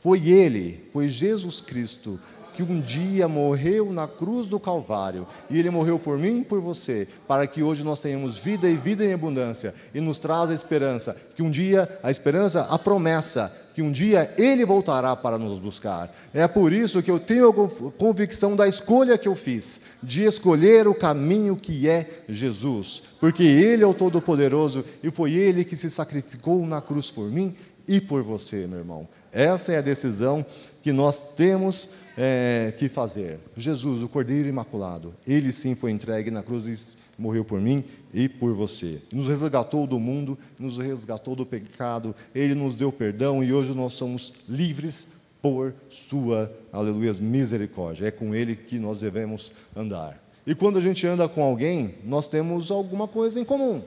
Foi 0.00 0.28
Ele, 0.28 0.86
foi 0.92 1.08
Jesus 1.08 1.62
Cristo, 1.62 2.20
que 2.52 2.62
um 2.62 2.80
dia 2.80 3.26
morreu 3.26 3.90
na 3.92 4.06
cruz 4.06 4.46
do 4.46 4.60
Calvário, 4.60 5.26
e 5.48 5.58
Ele 5.58 5.70
morreu 5.70 5.98
por 5.98 6.18
mim 6.18 6.40
e 6.40 6.44
por 6.44 6.60
você, 6.60 7.08
para 7.26 7.46
que 7.46 7.62
hoje 7.62 7.82
nós 7.82 8.00
tenhamos 8.00 8.36
vida 8.36 8.68
e 8.68 8.76
vida 8.76 9.04
em 9.04 9.14
abundância, 9.14 9.74
e 9.94 10.00
nos 10.00 10.18
traz 10.18 10.50
a 10.50 10.54
esperança, 10.54 11.16
que 11.34 11.42
um 11.42 11.50
dia, 11.50 11.88
a 12.02 12.10
esperança, 12.10 12.62
a 12.62 12.78
promessa, 12.78 13.52
que 13.74 13.82
um 13.82 13.90
dia 13.90 14.32
Ele 14.38 14.64
voltará 14.64 15.16
para 15.16 15.36
nos 15.36 15.58
buscar. 15.58 16.14
É 16.32 16.46
por 16.46 16.72
isso 16.72 17.02
que 17.02 17.10
eu 17.10 17.18
tenho 17.18 17.48
a 17.48 17.90
convicção 17.98 18.54
da 18.54 18.68
escolha 18.68 19.18
que 19.18 19.28
eu 19.28 19.34
fiz, 19.34 19.98
de 20.02 20.22
escolher 20.22 20.86
o 20.86 20.94
caminho 20.94 21.56
que 21.56 21.88
é 21.88 22.22
Jesus, 22.28 23.02
porque 23.20 23.42
Ele 23.42 23.82
é 23.82 23.86
o 23.86 23.92
Todo-Poderoso 23.92 24.84
e 25.02 25.10
foi 25.10 25.32
Ele 25.32 25.64
que 25.64 25.76
se 25.76 25.90
sacrificou 25.90 26.64
na 26.64 26.80
cruz 26.80 27.10
por 27.10 27.30
mim 27.30 27.54
e 27.86 28.00
por 28.00 28.22
você, 28.22 28.66
meu 28.66 28.78
irmão. 28.78 29.08
Essa 29.32 29.72
é 29.72 29.78
a 29.78 29.82
decisão 29.82 30.46
que 30.82 30.92
nós 30.92 31.34
temos 31.34 32.04
é, 32.16 32.72
que 32.78 32.88
fazer. 32.88 33.38
Jesus, 33.56 34.02
o 34.02 34.08
Cordeiro 34.08 34.48
Imaculado, 34.48 35.14
ele 35.26 35.52
sim 35.52 35.74
foi 35.74 35.90
entregue 35.90 36.30
na 36.30 36.42
cruz 36.42 36.98
morreu 37.18 37.44
por 37.44 37.60
mim 37.60 37.84
e 38.12 38.28
por 38.28 38.54
você. 38.54 39.00
Nos 39.12 39.28
resgatou 39.28 39.86
do 39.86 39.98
mundo, 39.98 40.38
nos 40.58 40.78
resgatou 40.78 41.34
do 41.34 41.44
pecado, 41.46 42.14
ele 42.34 42.54
nos 42.54 42.76
deu 42.76 42.92
perdão 42.92 43.42
e 43.42 43.52
hoje 43.52 43.74
nós 43.74 43.94
somos 43.94 44.32
livres 44.48 45.24
por 45.42 45.74
sua, 45.90 46.50
aleluia, 46.72 47.12
misericórdia. 47.20 48.06
É 48.06 48.10
com 48.10 48.34
ele 48.34 48.56
que 48.56 48.78
nós 48.78 49.00
devemos 49.00 49.52
andar. 49.76 50.18
E 50.46 50.54
quando 50.54 50.78
a 50.78 50.80
gente 50.80 51.06
anda 51.06 51.28
com 51.28 51.42
alguém, 51.42 51.94
nós 52.04 52.28
temos 52.28 52.70
alguma 52.70 53.06
coisa 53.06 53.40
em 53.40 53.44
comum. 53.44 53.82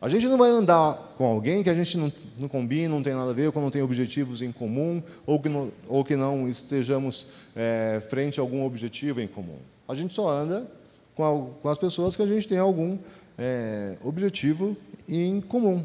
A 0.00 0.08
gente 0.08 0.26
não 0.26 0.36
vai 0.36 0.50
andar 0.50 0.94
com 1.16 1.24
alguém 1.24 1.62
que 1.62 1.70
a 1.70 1.74
gente 1.74 1.96
não, 1.96 2.12
não 2.38 2.48
combina, 2.48 2.94
não 2.94 3.02
tem 3.02 3.14
nada 3.14 3.30
a 3.30 3.34
ver, 3.34 3.46
ou 3.46 3.52
que 3.52 3.58
não 3.58 3.70
tem 3.70 3.82
objetivos 3.82 4.42
em 4.42 4.52
comum, 4.52 5.02
ou 5.26 5.40
que 5.40 5.48
não, 5.48 5.72
ou 5.88 6.04
que 6.04 6.14
não 6.14 6.48
estejamos 6.48 7.28
é, 7.54 8.02
frente 8.08 8.38
a 8.38 8.42
algum 8.42 8.64
objetivo 8.64 9.20
em 9.20 9.26
comum. 9.26 9.58
A 9.88 9.94
gente 9.94 10.12
só 10.12 10.28
anda 10.28 10.70
com, 11.16 11.54
com 11.60 11.68
as 11.68 11.78
pessoas 11.78 12.14
que 12.14 12.22
a 12.22 12.26
gente 12.26 12.46
tem 12.46 12.58
algum 12.58 12.96
é, 13.36 13.96
objetivo 14.04 14.76
em 15.08 15.40
comum. 15.40 15.84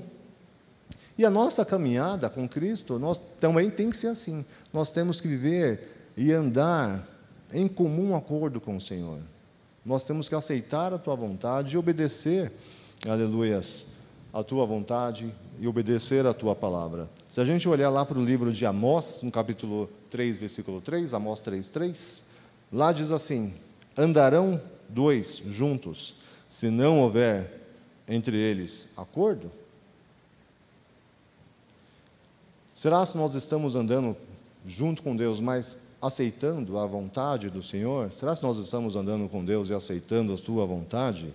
E 1.17 1.25
a 1.25 1.29
nossa 1.29 1.65
caminhada 1.65 2.29
com 2.29 2.47
Cristo, 2.47 2.99
nós 2.99 3.19
também 3.39 3.69
tem 3.69 3.89
que 3.89 3.97
ser 3.97 4.07
assim. 4.07 4.45
Nós 4.73 4.91
temos 4.91 5.19
que 5.19 5.27
viver 5.27 6.11
e 6.17 6.31
andar 6.31 7.07
em 7.53 7.67
comum 7.67 8.15
acordo 8.15 8.59
com 8.59 8.75
o 8.75 8.81
Senhor. 8.81 9.19
Nós 9.85 10.03
temos 10.03 10.29
que 10.29 10.35
aceitar 10.35 10.93
a 10.93 10.97
tua 10.97 11.15
vontade 11.15 11.75
e 11.75 11.77
obedecer, 11.77 12.51
aleluias, 13.07 13.87
a 14.33 14.43
tua 14.43 14.65
vontade 14.65 15.33
e 15.59 15.67
obedecer 15.67 16.25
a 16.25 16.33
tua 16.33 16.55
palavra. 16.55 17.09
Se 17.29 17.39
a 17.39 17.45
gente 17.45 17.67
olhar 17.67 17.89
lá 17.89 18.05
para 18.05 18.17
o 18.17 18.23
livro 18.23 18.51
de 18.51 18.65
Amós, 18.65 19.19
no 19.23 19.31
capítulo 19.31 19.89
3, 20.09 20.39
versículo 20.39 20.81
3, 20.81 21.13
Amós 21.13 21.39
3, 21.39 21.67
3, 21.69 22.23
lá 22.71 22.91
diz 22.91 23.11
assim: 23.11 23.53
Andarão 23.97 24.61
dois 24.93 25.41
juntos, 25.45 26.15
se 26.49 26.69
não 26.69 26.99
houver 26.99 27.67
entre 28.07 28.37
eles 28.37 28.89
acordo? 28.97 29.51
Será 32.75 33.05
que 33.05 33.17
nós 33.17 33.35
estamos 33.35 33.75
andando 33.75 34.15
junto 34.65 35.01
com 35.01 35.15
Deus, 35.15 35.39
mas 35.39 35.95
aceitando 36.01 36.77
a 36.77 36.85
vontade 36.85 37.49
do 37.49 37.61
Senhor? 37.61 38.11
Será 38.11 38.35
que 38.35 38.43
nós 38.43 38.57
estamos 38.57 38.95
andando 38.95 39.29
com 39.29 39.45
Deus 39.45 39.69
e 39.69 39.73
aceitando 39.73 40.33
a 40.33 40.37
sua 40.37 40.65
vontade? 40.65 41.31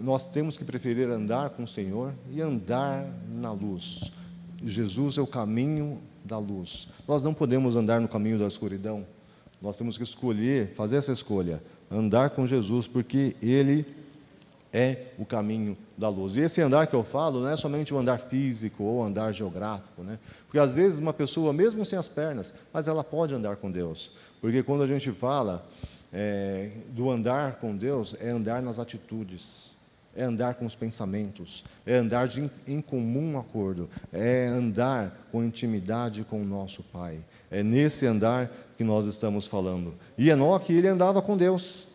nós 0.00 0.24
temos 0.24 0.56
que 0.56 0.64
preferir 0.64 1.08
andar 1.10 1.50
com 1.50 1.64
o 1.64 1.68
Senhor 1.68 2.14
e 2.30 2.40
andar 2.40 3.06
na 3.28 3.52
luz. 3.52 4.10
Jesus 4.64 5.18
é 5.18 5.20
o 5.20 5.26
caminho 5.26 6.00
da 6.24 6.38
luz. 6.38 6.88
Nós 7.06 7.22
não 7.22 7.34
podemos 7.34 7.76
andar 7.76 8.00
no 8.00 8.08
caminho 8.08 8.38
da 8.38 8.46
escuridão. 8.46 9.06
Nós 9.60 9.76
temos 9.76 9.98
que 9.98 10.02
escolher, 10.02 10.72
fazer 10.74 10.96
essa 10.96 11.12
escolha, 11.12 11.62
andar 11.90 12.30
com 12.30 12.46
Jesus, 12.46 12.86
porque 12.86 13.34
Ele 13.42 13.84
é 14.72 15.06
o 15.18 15.26
caminho 15.26 15.76
da 15.98 16.08
luz. 16.08 16.36
E 16.36 16.40
esse 16.40 16.60
andar 16.60 16.86
que 16.86 16.94
eu 16.94 17.02
falo 17.02 17.40
não 17.40 17.50
é 17.50 17.56
somente 17.56 17.92
o 17.92 17.98
andar 17.98 18.18
físico 18.18 18.84
ou 18.84 19.02
andar 19.02 19.32
geográfico, 19.32 20.02
né? 20.02 20.18
Porque 20.46 20.58
às 20.58 20.74
vezes 20.74 20.98
uma 20.98 21.12
pessoa, 21.12 21.52
mesmo 21.52 21.84
sem 21.84 21.98
as 21.98 22.08
pernas, 22.08 22.54
mas 22.72 22.86
ela 22.86 23.02
pode 23.02 23.34
andar 23.34 23.56
com 23.56 23.70
Deus. 23.70 24.12
Porque 24.40 24.62
quando 24.62 24.82
a 24.82 24.86
gente 24.86 25.10
fala 25.10 25.66
é, 26.12 26.70
do 26.90 27.10
andar 27.10 27.56
com 27.56 27.76
Deus, 27.76 28.14
é 28.20 28.30
andar 28.30 28.62
nas 28.62 28.78
atitudes 28.78 29.79
é 30.16 30.24
andar 30.24 30.54
com 30.54 30.66
os 30.66 30.74
pensamentos, 30.74 31.64
é 31.86 31.96
andar 31.96 32.26
de, 32.26 32.50
em 32.66 32.80
comum 32.80 33.38
acordo, 33.38 33.88
é 34.12 34.46
andar 34.46 35.28
com 35.30 35.44
intimidade 35.44 36.24
com 36.24 36.42
o 36.42 36.44
nosso 36.44 36.82
Pai. 36.82 37.18
É 37.50 37.62
nesse 37.62 38.06
andar 38.06 38.50
que 38.76 38.84
nós 38.84 39.06
estamos 39.06 39.46
falando. 39.46 39.94
E 40.18 40.30
Enoque, 40.30 40.72
ele 40.72 40.88
andava 40.88 41.22
com 41.22 41.36
Deus. 41.36 41.88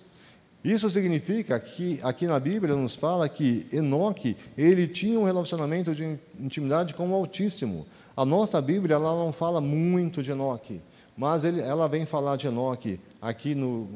Isso 0.64 0.90
significa 0.90 1.60
que 1.60 2.00
aqui 2.02 2.26
na 2.26 2.40
Bíblia 2.40 2.76
nos 2.76 2.96
fala 2.96 3.30
que 3.30 3.68
Enoque, 3.72 4.36
ele 4.58 4.88
tinha 4.88 5.20
um 5.20 5.24
relacionamento 5.24 5.94
de 5.94 6.18
intimidade 6.40 6.96
com 6.96 7.08
o 7.10 7.14
Altíssimo. 7.14 7.86
A 8.18 8.26
nossa 8.26 8.60
Bíblia 8.62 8.96
ela 8.96 9.12
não 9.12 9.32
fala 9.32 9.62
muito 9.62 10.24
de 10.24 10.32
Enoque, 10.32 10.82
mas 11.16 11.44
ele, 11.44 11.62
ela 11.62 11.88
vem 11.88 12.06
falar 12.06 12.36
de 12.36 12.48
Enoque 12.48 13.00
aqui 13.28 13.56
no, 13.56 13.90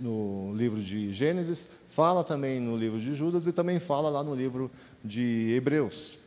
no 0.00 0.54
livro 0.54 0.80
de 0.80 1.12
Gênesis, 1.12 1.86
Fala 1.96 2.22
também 2.22 2.60
no 2.60 2.76
livro 2.76 3.00
de 3.00 3.14
Judas 3.14 3.46
e 3.46 3.52
também 3.54 3.80
fala 3.80 4.10
lá 4.10 4.22
no 4.22 4.34
livro 4.34 4.70
de 5.02 5.54
Hebreus. 5.56 6.18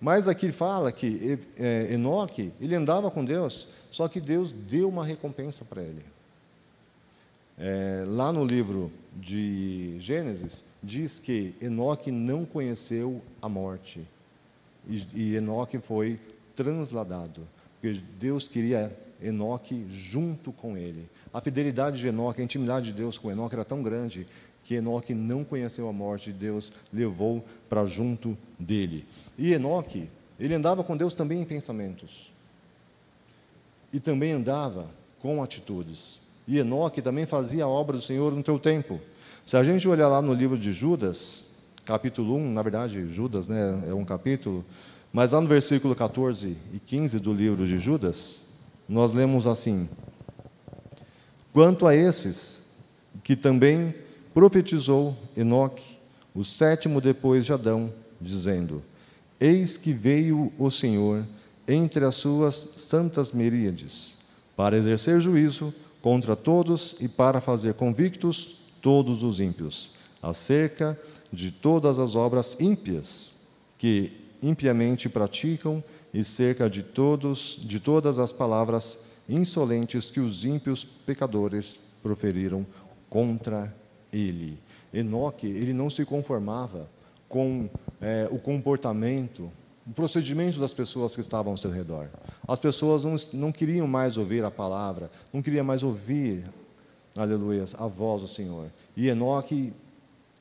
Mas 0.00 0.28
aqui 0.28 0.52
fala 0.52 0.92
que 0.92 1.40
é, 1.58 1.92
Enoque, 1.92 2.52
ele 2.60 2.76
andava 2.76 3.10
com 3.10 3.24
Deus, 3.24 3.66
só 3.90 4.06
que 4.06 4.20
Deus 4.20 4.52
deu 4.52 4.88
uma 4.88 5.04
recompensa 5.04 5.64
para 5.64 5.82
ele. 5.82 6.04
É, 7.58 8.04
lá 8.06 8.32
no 8.32 8.44
livro 8.44 8.92
de 9.12 9.96
Gênesis, 9.98 10.66
diz 10.80 11.18
que 11.18 11.52
Enoque 11.60 12.12
não 12.12 12.44
conheceu 12.44 13.20
a 13.42 13.48
morte. 13.48 14.06
E, 14.88 15.04
e 15.16 15.34
Enoque 15.34 15.80
foi 15.80 16.20
transladado. 16.54 17.42
Porque 17.80 18.00
Deus 18.20 18.46
queria 18.46 18.96
Enoque 19.20 19.86
junto 19.88 20.52
com 20.52 20.76
ele. 20.76 21.08
A 21.32 21.40
fidelidade 21.40 21.98
de 21.98 22.08
Enoque, 22.08 22.40
a 22.40 22.44
intimidade 22.44 22.86
de 22.86 22.92
Deus 22.92 23.18
com 23.18 23.30
Enoque 23.30 23.54
era 23.54 23.64
tão 23.64 23.82
grande 23.82 24.26
que 24.64 24.74
Enoque 24.74 25.14
não 25.14 25.44
conheceu 25.44 25.88
a 25.88 25.92
morte, 25.92 26.32
Deus 26.32 26.72
levou 26.92 27.44
para 27.68 27.84
junto 27.86 28.36
dele. 28.58 29.06
E 29.38 29.52
Enoque, 29.52 30.10
ele 30.40 30.54
andava 30.54 30.82
com 30.82 30.96
Deus 30.96 31.14
também 31.14 31.40
em 31.40 31.44
pensamentos. 31.44 32.32
E 33.92 34.00
também 34.00 34.32
andava 34.32 34.90
com 35.20 35.42
atitudes. 35.42 36.22
E 36.48 36.58
Enoque 36.58 37.00
também 37.00 37.26
fazia 37.26 37.64
a 37.64 37.68
obra 37.68 37.96
do 37.96 38.02
Senhor 38.02 38.32
no 38.32 38.42
teu 38.42 38.58
tempo. 38.58 39.00
Se 39.44 39.56
a 39.56 39.62
gente 39.62 39.86
olhar 39.86 40.08
lá 40.08 40.20
no 40.20 40.34
livro 40.34 40.58
de 40.58 40.72
Judas, 40.72 41.62
capítulo 41.84 42.34
1, 42.34 42.52
na 42.52 42.62
verdade, 42.62 43.08
Judas 43.08 43.46
né, 43.46 43.84
é 43.86 43.94
um 43.94 44.04
capítulo, 44.04 44.64
mas 45.12 45.30
lá 45.30 45.40
no 45.40 45.46
versículo 45.46 45.94
14 45.94 46.56
e 46.74 46.80
15 46.80 47.20
do 47.20 47.32
livro 47.32 47.64
de 47.64 47.78
Judas, 47.78 48.45
nós 48.88 49.12
lemos 49.12 49.46
assim: 49.46 49.88
Quanto 51.52 51.86
a 51.86 51.94
esses 51.94 52.84
que 53.24 53.34
também 53.34 53.94
profetizou 54.34 55.16
Enoque, 55.36 55.96
o 56.34 56.44
sétimo 56.44 57.00
depois 57.00 57.44
de 57.46 57.52
Adão, 57.52 57.92
dizendo: 58.20 58.82
Eis 59.40 59.76
que 59.76 59.92
veio 59.92 60.52
o 60.58 60.70
Senhor 60.70 61.24
entre 61.66 62.04
as 62.04 62.14
suas 62.14 62.54
santas 62.76 63.32
miríades, 63.32 64.18
para 64.54 64.76
exercer 64.76 65.20
juízo 65.20 65.74
contra 66.00 66.36
todos 66.36 66.96
e 67.00 67.08
para 67.08 67.40
fazer 67.40 67.74
convictos 67.74 68.58
todos 68.80 69.22
os 69.22 69.40
ímpios, 69.40 69.92
acerca 70.22 70.98
de 71.32 71.50
todas 71.50 71.98
as 71.98 72.14
obras 72.14 72.56
ímpias 72.60 73.36
que 73.78 74.12
impiamente 74.42 75.08
praticam 75.08 75.82
e 76.16 76.24
cerca 76.24 76.70
de 76.70 76.82
todos 76.82 77.58
de 77.60 77.78
todas 77.78 78.18
as 78.18 78.32
palavras 78.32 79.00
insolentes 79.28 80.10
que 80.10 80.18
os 80.18 80.46
ímpios 80.46 80.82
pecadores 80.82 81.78
proferiram 82.02 82.66
contra 83.10 83.74
ele. 84.10 84.58
Enoque, 84.94 85.46
ele 85.46 85.74
não 85.74 85.90
se 85.90 86.06
conformava 86.06 86.88
com 87.28 87.68
é, 88.00 88.26
o 88.30 88.38
comportamento, 88.38 89.52
o 89.86 89.92
procedimento 89.92 90.58
das 90.58 90.72
pessoas 90.72 91.14
que 91.14 91.20
estavam 91.20 91.52
ao 91.52 91.58
seu 91.58 91.70
redor. 91.70 92.08
As 92.48 92.58
pessoas 92.58 93.04
não, 93.04 93.16
não 93.34 93.52
queriam 93.52 93.86
mais 93.86 94.16
ouvir 94.16 94.42
a 94.42 94.50
palavra, 94.50 95.10
não 95.34 95.42
queriam 95.42 95.66
mais 95.66 95.82
ouvir, 95.82 96.44
aleluia, 97.14 97.64
a 97.78 97.86
voz 97.86 98.22
do 98.22 98.28
Senhor. 98.28 98.70
E 98.96 99.08
Enoque, 99.08 99.70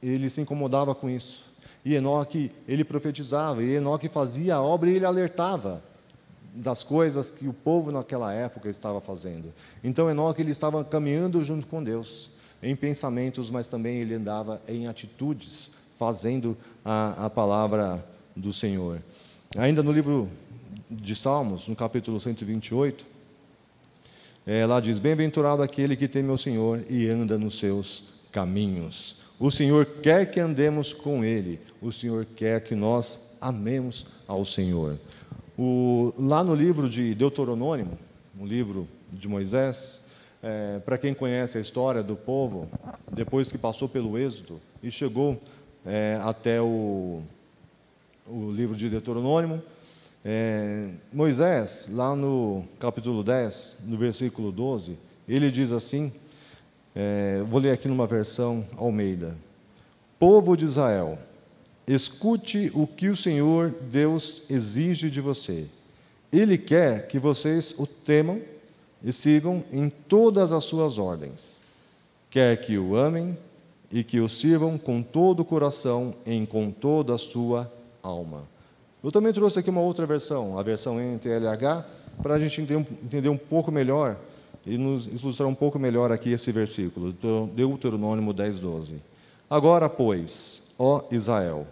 ele 0.02 0.30
se 0.30 0.40
incomodava 0.40 0.96
com 0.96 1.10
isso. 1.10 1.55
E 1.86 1.94
Enoque, 1.94 2.52
ele 2.68 2.84
profetizava, 2.84 3.64
e 3.64 3.76
Enoque 3.76 4.10
fazia 4.10 4.56
a 4.56 4.62
obra 4.62 4.90
e 4.90 4.96
ele 4.96 5.06
alertava 5.06 5.84
das 6.56 6.82
coisas 6.82 7.30
que 7.30 7.48
o 7.48 7.54
povo 7.54 7.92
naquela 7.92 8.34
época 8.34 8.70
estava 8.70 9.00
fazendo. 9.00 9.54
Então 9.84 10.10
Enoque 10.10 10.42
ele 10.42 10.52
estava 10.52 10.84
caminhando 10.84 11.44
junto 11.44 11.68
com 11.68 11.84
Deus 11.84 12.32
em 12.64 12.76
pensamentos, 12.76 13.52
mas 13.52 13.68
também 13.68 13.98
ele 13.98 14.16
andava 14.16 14.60
em 14.68 14.88
atitudes, 14.88 15.86
fazendo 16.00 16.58
a, 16.84 17.26
a 17.26 17.30
palavra 17.30 18.04
do 18.36 18.52
Senhor. 18.52 19.00
Ainda 19.56 19.84
no 19.84 19.92
livro 19.92 20.30
de 20.90 21.16
Salmos, 21.16 21.68
no 21.68 21.76
capítulo 21.76 22.20
128, 22.20 23.06
é, 24.48 24.66
lá 24.66 24.80
diz: 24.80 24.98
Bem-aventurado 24.98 25.62
aquele 25.62 25.96
que 25.96 26.08
teme 26.08 26.30
ao 26.30 26.38
Senhor 26.38 26.84
e 26.90 27.08
anda 27.08 27.38
nos 27.38 27.60
seus 27.60 28.16
caminhos. 28.32 29.25
O 29.38 29.52
Senhor 29.52 29.86
quer 29.86 30.32
que 30.32 30.40
andemos 30.40 30.94
com 30.94 31.24
Ele, 31.24 31.60
o 31.82 31.92
Senhor 31.92 32.26
quer 32.26 32.64
que 32.64 32.74
nós 32.74 33.38
amemos 33.42 34.08
ao 34.28 34.46
Senhor. 34.46 34.98
O, 35.58 36.14
lá 36.18 36.42
no 36.42 36.56
livro 36.56 36.90
de 36.90 37.14
Deuteronômio, 37.14 37.90
um 38.40 38.46
livro 38.46 38.88
de 39.12 39.28
Moisés, 39.28 40.08
é, 40.42 40.80
para 40.80 40.98
quem 40.98 41.14
conhece 41.14 41.58
a 41.58 41.62
história 41.62 42.02
do 42.02 42.16
povo, 42.16 42.70
depois 43.12 43.52
que 43.52 43.58
passou 43.58 43.90
pelo 43.90 44.18
êxodo 44.18 44.60
e 44.82 44.90
chegou 44.90 45.42
é, 45.86 46.18
até 46.22 46.62
o, 46.62 47.22
o 48.28 48.52
livro 48.52 48.76
de 48.76 48.90
Deuteronômio, 48.90 49.62
é, 50.24 50.90
Moisés, 51.12 51.90
lá 51.92 52.16
no 52.16 52.64
capítulo 52.80 53.22
10, 53.22 53.84
no 53.86 53.98
versículo 53.98 54.52
12, 54.52 54.98
ele 55.28 55.52
diz 55.52 55.72
assim: 55.72 56.12
é, 56.96 57.44
vou 57.50 57.60
ler 57.60 57.72
aqui 57.72 57.88
numa 57.90 58.08
versão 58.08 58.66
Almeida. 58.78 59.36
Povo 60.18 60.56
de 60.56 60.64
Israel, 60.64 61.20
escute 61.86 62.72
o 62.74 62.88
que 62.88 63.10
o 63.10 63.18
Senhor 63.18 63.70
Deus 63.92 64.50
exige 64.50 65.10
de 65.10 65.20
você. 65.20 65.68
Ele 66.32 66.58
quer 66.58 67.08
que 67.08 67.20
vocês 67.20 67.76
o 67.78 67.86
temam 67.86 68.42
e 69.04 69.12
sigam 69.12 69.64
em 69.72 69.90
todas 69.90 70.54
as 70.54 70.64
suas 70.64 70.98
ordens. 70.98 71.60
Quer 72.30 72.62
que 72.62 72.78
o 72.78 72.96
amem 72.96 73.38
e 73.92 74.04
que 74.04 74.20
o 74.20 74.30
sirvam 74.30 74.78
com 74.78 75.04
todo 75.04 75.42
o 75.42 75.46
coração 75.46 76.16
e 76.26 76.46
com 76.48 76.72
toda 76.72 77.14
a 77.14 77.18
sua 77.18 77.72
alma. 78.02 78.44
Eu 79.04 79.12
também 79.12 79.32
trouxe 79.32 79.60
aqui 79.60 79.70
uma 79.70 79.82
outra 79.82 80.06
versão, 80.06 80.58
a 80.58 80.64
versão 80.64 80.98
NTLH, 81.00 81.86
para 82.24 82.36
a 82.36 82.40
gente 82.40 82.62
entender 82.62 83.30
um 83.30 83.38
pouco 83.38 83.72
melhor 83.72 84.18
e 84.66 84.78
nos 84.78 85.06
ilustrar 85.06 85.48
um 85.48 85.56
pouco 85.56 85.78
melhor 85.78 86.12
aqui 86.12 86.32
esse 86.32 86.52
versículo, 86.52 87.14
Deuteronômio 87.54 88.34
10, 88.34 88.60
12. 88.60 88.96
Agora, 89.50 89.88
pois, 89.88 90.74
ó 90.80 91.04
Israel, 91.12 91.68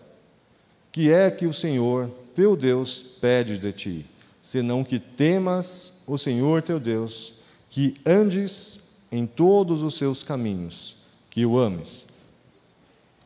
que 0.92 1.12
é 1.12 1.32
que 1.32 1.48
o 1.48 1.54
Senhor, 1.54 2.10
teu 2.36 2.56
Deus, 2.56 3.02
pede 3.20 3.58
de 3.58 3.72
ti, 3.72 4.06
senão 4.42 4.84
que 4.84 5.00
temas 5.00 6.04
o 6.06 6.18
Senhor 6.18 6.62
teu 6.62 6.80
Deus, 6.80 7.36
que 7.70 7.96
andes 8.06 8.92
em 9.12 9.26
todos 9.26 9.82
os 9.82 9.96
seus 9.96 10.22
caminhos, 10.22 10.98
que 11.30 11.46
o 11.46 11.58
ames, 11.58 12.06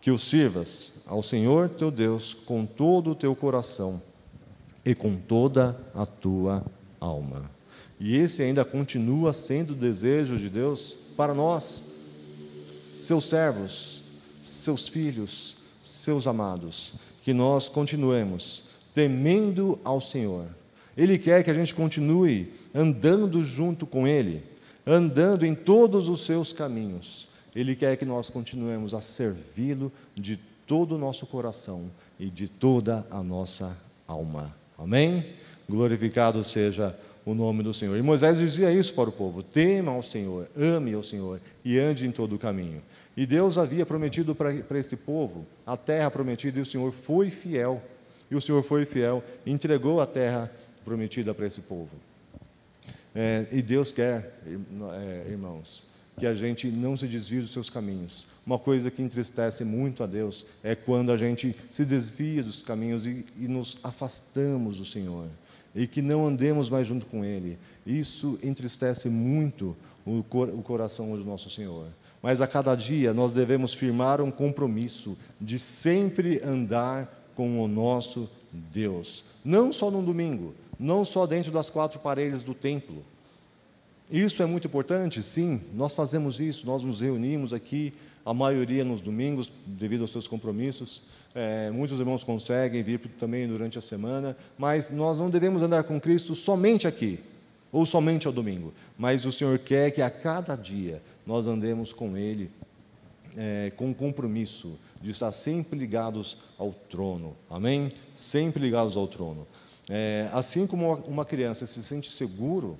que 0.01 0.11
o 0.11 0.17
sirvas 0.17 0.93
ao 1.05 1.21
Senhor 1.21 1.67
teu 1.69 1.91
Deus 1.91 2.33
com 2.33 2.65
todo 2.65 3.11
o 3.11 3.15
teu 3.15 3.35
coração 3.35 4.01
e 4.85 4.95
com 4.95 5.17
toda 5.17 5.77
a 5.93 6.05
tua 6.05 6.65
alma. 6.99 7.56
E 7.99 8.15
esse 8.15 8.43
ainda 8.43 8.63
continua 8.63 9.33
sendo 9.33 9.71
o 9.71 9.75
desejo 9.75 10.37
de 10.37 10.49
Deus 10.49 10.95
para 11.15 11.33
nós, 11.33 11.95
seus 12.97 13.25
servos, 13.25 14.03
seus 14.43 14.87
filhos, 14.87 15.57
seus 15.83 16.27
amados, 16.27 16.93
que 17.23 17.33
nós 17.33 17.69
continuemos 17.69 18.63
temendo 18.93 19.79
ao 19.83 19.99
Senhor. 19.99 20.45
Ele 20.95 21.17
quer 21.17 21.43
que 21.43 21.51
a 21.51 21.53
gente 21.53 21.73
continue 21.73 22.51
andando 22.73 23.43
junto 23.43 23.85
com 23.85 24.07
Ele, 24.07 24.43
andando 24.85 25.45
em 25.45 25.53
todos 25.53 26.07
os 26.07 26.21
seus 26.21 26.51
caminhos. 26.53 27.29
Ele 27.55 27.75
quer 27.75 27.97
que 27.97 28.05
nós 28.05 28.29
continuemos 28.29 28.93
a 28.93 29.01
servi-lo 29.01 29.91
de 30.15 30.39
todo 30.65 30.95
o 30.95 30.97
nosso 30.97 31.25
coração 31.25 31.89
e 32.19 32.27
de 32.27 32.47
toda 32.47 33.05
a 33.09 33.23
nossa 33.23 33.75
alma. 34.07 34.55
Amém? 34.77 35.25
Glorificado 35.69 36.43
seja 36.43 36.97
o 37.27 37.35
nome 37.35 37.61
do 37.61 37.73
Senhor. 37.73 37.97
E 37.97 38.01
Moisés 38.01 38.37
dizia 38.37 38.71
isso 38.71 38.93
para 38.93 39.09
o 39.09 39.11
povo: 39.11 39.43
tema 39.43 39.91
ao 39.91 40.01
Senhor, 40.01 40.47
ame 40.55 40.93
ao 40.93 41.03
Senhor 41.03 41.41
e 41.63 41.77
ande 41.77 42.07
em 42.07 42.11
todo 42.11 42.35
o 42.35 42.39
caminho. 42.39 42.81
E 43.17 43.25
Deus 43.25 43.57
havia 43.57 43.85
prometido 43.85 44.33
para, 44.33 44.53
esse 44.79 44.95
povo 44.95 45.45
a 45.65 45.75
terra 45.75 46.09
prometida 46.09 46.57
e 46.57 46.61
o 46.61 46.65
Senhor 46.65 46.91
foi 46.93 47.29
fiel. 47.29 47.81
E 48.31 48.35
o 48.35 48.41
Senhor 48.41 48.63
foi 48.63 48.85
fiel 48.85 49.23
entregou 49.45 49.99
a 49.99 50.07
terra 50.07 50.51
prometida 50.85 51.33
para 51.33 51.45
esse 51.45 51.61
povo. 51.61 51.91
É, 53.13 53.45
e 53.51 53.61
Deus 53.61 53.91
quer, 53.91 54.39
é, 54.45 55.29
irmãos, 55.29 55.85
que 56.17 56.25
a 56.25 56.33
gente 56.33 56.67
não 56.67 56.95
se 56.95 57.07
desvie 57.07 57.41
dos 57.41 57.51
seus 57.51 57.69
caminhos. 57.69 58.25
Uma 58.45 58.59
coisa 58.59 58.89
que 58.89 59.01
entristece 59.01 59.65
muito 59.65 60.03
a 60.03 60.07
Deus 60.07 60.45
é 60.63 60.75
quando 60.75 61.11
a 61.11 61.17
gente 61.17 61.55
se 61.69 61.83
desvia 61.83 62.41
dos 62.43 62.61
caminhos 62.61 63.05
e, 63.05 63.25
e 63.37 63.47
nos 63.47 63.79
afastamos 63.83 64.77
do 64.77 64.85
Senhor 64.85 65.27
e 65.77 65.85
que 65.85 66.01
não 66.01 66.25
andemos 66.25 66.71
mais 66.71 66.87
junto 66.87 67.05
com 67.05 67.23
Ele. 67.23 67.55
Isso 67.85 68.39
entristece 68.43 69.07
muito 69.09 69.77
o, 70.03 70.23
cor, 70.23 70.49
o 70.49 70.63
coração 70.63 71.15
do 71.15 71.23
nosso 71.23 71.51
Senhor. 71.51 71.85
Mas 72.21 72.41
a 72.41 72.47
cada 72.47 72.73
dia 72.73 73.13
nós 73.13 73.31
devemos 73.31 73.75
firmar 73.75 74.19
um 74.19 74.31
compromisso 74.31 75.15
de 75.39 75.59
sempre 75.59 76.41
andar 76.43 77.31
com 77.35 77.63
o 77.63 77.67
nosso 77.67 78.27
Deus. 78.51 79.23
Não 79.45 79.71
só 79.71 79.91
no 79.91 80.01
domingo, 80.01 80.55
não 80.79 81.05
só 81.05 81.27
dentro 81.27 81.51
das 81.51 81.69
quatro 81.69 81.99
paredes 81.99 82.41
do 82.41 82.55
templo, 82.55 83.05
isso 84.09 84.41
é 84.41 84.45
muito 84.45 84.67
importante? 84.67 85.21
Sim, 85.21 85.61
nós 85.73 85.93
fazemos 85.93 86.39
isso, 86.39 86.65
nós 86.65 86.81
nos 86.81 87.01
reunimos 87.01 87.51
aqui, 87.51 87.93
a 88.25 88.33
maioria 88.33 88.83
nos 88.83 89.01
domingos, 89.01 89.51
devido 89.65 90.01
aos 90.01 90.11
seus 90.11 90.27
compromissos. 90.27 91.03
É, 91.35 91.69
muitos 91.71 91.99
irmãos 91.99 92.23
conseguem 92.23 92.81
vir 92.81 92.99
também 93.19 93.47
durante 93.47 93.77
a 93.77 93.81
semana, 93.81 94.35
mas 94.57 94.89
nós 94.89 95.17
não 95.17 95.29
devemos 95.29 95.61
andar 95.61 95.83
com 95.83 95.99
Cristo 95.99 96.35
somente 96.35 96.87
aqui, 96.87 97.19
ou 97.71 97.85
somente 97.85 98.27
ao 98.27 98.33
domingo. 98.33 98.73
Mas 98.97 99.25
o 99.25 99.31
Senhor 99.31 99.59
quer 99.59 99.91
que 99.91 100.01
a 100.01 100.09
cada 100.09 100.55
dia 100.55 101.01
nós 101.25 101.45
andemos 101.45 101.91
com 101.91 102.15
Ele, 102.17 102.49
é, 103.35 103.71
com 103.75 103.93
compromisso 103.93 104.79
de 105.01 105.11
estar 105.11 105.31
sempre 105.31 105.77
ligados 105.77 106.37
ao 106.57 106.71
trono. 106.71 107.35
Amém? 107.49 107.91
Sempre 108.13 108.61
ligados 108.61 108.95
ao 108.95 109.07
trono. 109.07 109.45
É, 109.89 110.29
assim 110.33 110.65
como 110.65 110.93
uma 111.07 111.23
criança 111.23 111.65
se 111.65 111.83
sente 111.83 112.11
seguro 112.11 112.77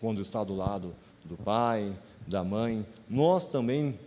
quando 0.00 0.20
está 0.20 0.42
do 0.42 0.56
lado 0.56 0.94
do 1.24 1.36
pai, 1.36 1.92
da 2.26 2.42
mãe, 2.42 2.84
nós 3.08 3.46
também 3.46 3.98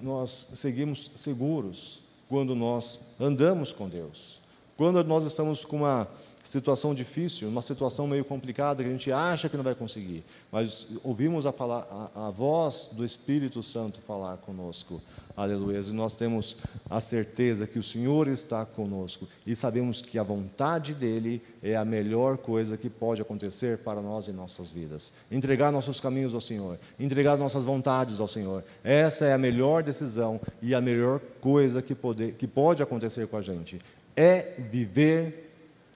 nós 0.00 0.48
seguimos 0.54 1.10
seguros 1.14 2.00
quando 2.28 2.54
nós 2.54 3.14
andamos 3.20 3.72
com 3.72 3.88
Deus. 3.88 4.40
Quando 4.76 5.02
nós 5.04 5.24
estamos 5.24 5.64
com 5.64 5.76
uma 5.76 6.08
situação 6.42 6.94
difícil, 6.94 7.48
uma 7.48 7.62
situação 7.62 8.06
meio 8.06 8.24
complicada 8.24 8.82
que 8.82 8.88
a 8.88 8.92
gente 8.92 9.12
acha 9.12 9.48
que 9.48 9.56
não 9.56 9.62
vai 9.62 9.74
conseguir, 9.74 10.24
mas 10.50 10.88
ouvimos 11.04 11.46
a, 11.46 11.50
a, 11.50 12.28
a 12.28 12.30
voz 12.30 12.90
do 12.92 13.04
Espírito 13.04 13.62
Santo 13.62 14.00
falar 14.00 14.36
conosco, 14.38 15.00
aleluia, 15.36 15.78
e 15.78 15.90
nós 15.92 16.14
temos 16.14 16.56
a 16.90 17.00
certeza 17.00 17.66
que 17.66 17.78
o 17.78 17.82
Senhor 17.82 18.26
está 18.26 18.66
conosco. 18.66 19.26
E 19.46 19.54
sabemos 19.54 20.02
que 20.02 20.18
a 20.18 20.22
vontade 20.22 20.94
dEle 20.94 21.40
é 21.62 21.76
a 21.76 21.84
melhor 21.84 22.36
coisa 22.36 22.76
que 22.76 22.90
pode 22.90 23.22
acontecer 23.22 23.78
para 23.78 24.02
nós 24.02 24.26
em 24.26 24.32
nossas 24.32 24.72
vidas. 24.72 25.12
Entregar 25.30 25.70
nossos 25.70 26.00
caminhos 26.00 26.34
ao 26.34 26.40
Senhor, 26.40 26.78
entregar 26.98 27.36
nossas 27.36 27.64
vontades 27.64 28.18
ao 28.18 28.28
Senhor, 28.28 28.64
essa 28.82 29.26
é 29.26 29.32
a 29.32 29.38
melhor 29.38 29.82
decisão 29.82 30.40
e 30.60 30.74
a 30.74 30.80
melhor 30.80 31.20
coisa 31.40 31.80
que, 31.80 31.94
pode, 31.94 32.32
que 32.32 32.48
pode 32.48 32.82
acontecer 32.82 33.28
com 33.28 33.36
a 33.36 33.42
gente, 33.42 33.78
é 34.16 34.56
viver 34.70 35.41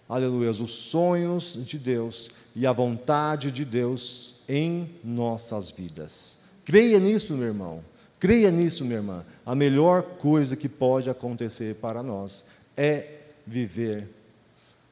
aleluia, 0.09 0.51
os 0.51 0.71
sonhos 0.71 1.59
de 1.67 1.79
Deus 1.79 2.31
e 2.55 2.67
a 2.67 2.73
vontade 2.73 3.51
de 3.51 3.65
Deus 3.65 4.43
em 4.49 4.91
nossas 5.03 5.71
vidas. 5.71 6.39
Creia 6.65 6.99
nisso, 6.99 7.35
meu 7.35 7.49
irmão. 7.49 7.83
Creia 8.19 8.51
nisso, 8.51 8.85
minha 8.85 8.97
irmã. 8.97 9.25
A 9.45 9.55
melhor 9.55 10.03
coisa 10.03 10.57
que 10.57 10.69
pode 10.69 11.11
acontecer 11.11 11.77
para 11.77 12.03
nós 12.03 12.47
é 12.77 13.21
viver 13.47 14.09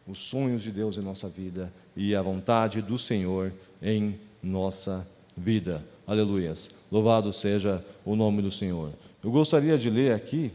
os 0.07 0.19
sonhos 0.19 0.63
de 0.63 0.71
Deus 0.71 0.97
em 0.97 1.01
nossa 1.01 1.29
vida 1.29 1.73
e 1.97 2.15
a 2.15 2.23
vontade 2.23 2.83
do 2.83 2.99
Senhor 2.99 3.53
em 3.83 4.19
nossa 4.43 5.07
vida. 5.37 5.85
Aleluias. 6.07 6.71
Louvado 6.93 7.33
seja 7.33 7.83
o 8.05 8.15
nome 8.15 8.43
do 8.43 8.51
Senhor. 8.51 8.93
Eu 9.23 9.31
gostaria 9.31 9.79
de 9.79 9.89
ler 9.89 10.13
aqui 10.13 10.53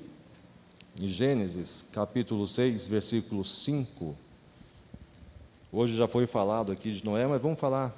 em 0.99 1.07
Gênesis, 1.07 1.89
capítulo 1.91 2.45
6, 2.45 2.87
versículo 2.87 3.43
5. 3.43 4.28
Hoje 5.71 5.95
já 5.95 6.07
foi 6.07 6.25
falado 6.25 6.71
aqui 6.71 6.91
de 6.91 7.05
Noé, 7.05 7.27
mas 7.27 7.39
vamos 7.39 7.59
falar 7.59 7.95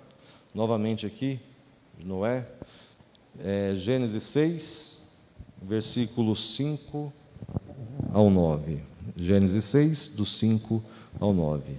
novamente 0.53 1.05
aqui 1.05 1.39
de 1.97 2.05
Noé. 2.05 2.45
É, 3.39 3.71
Gênesis 3.75 4.23
6, 4.23 5.07
versículo 5.61 6.35
5 6.35 7.13
ao 8.11 8.29
9. 8.29 8.77
Gênesis 9.15 9.63
6, 9.63 10.09
do 10.09 10.25
5 10.25 10.83
ao 11.17 11.33
9. 11.33 11.71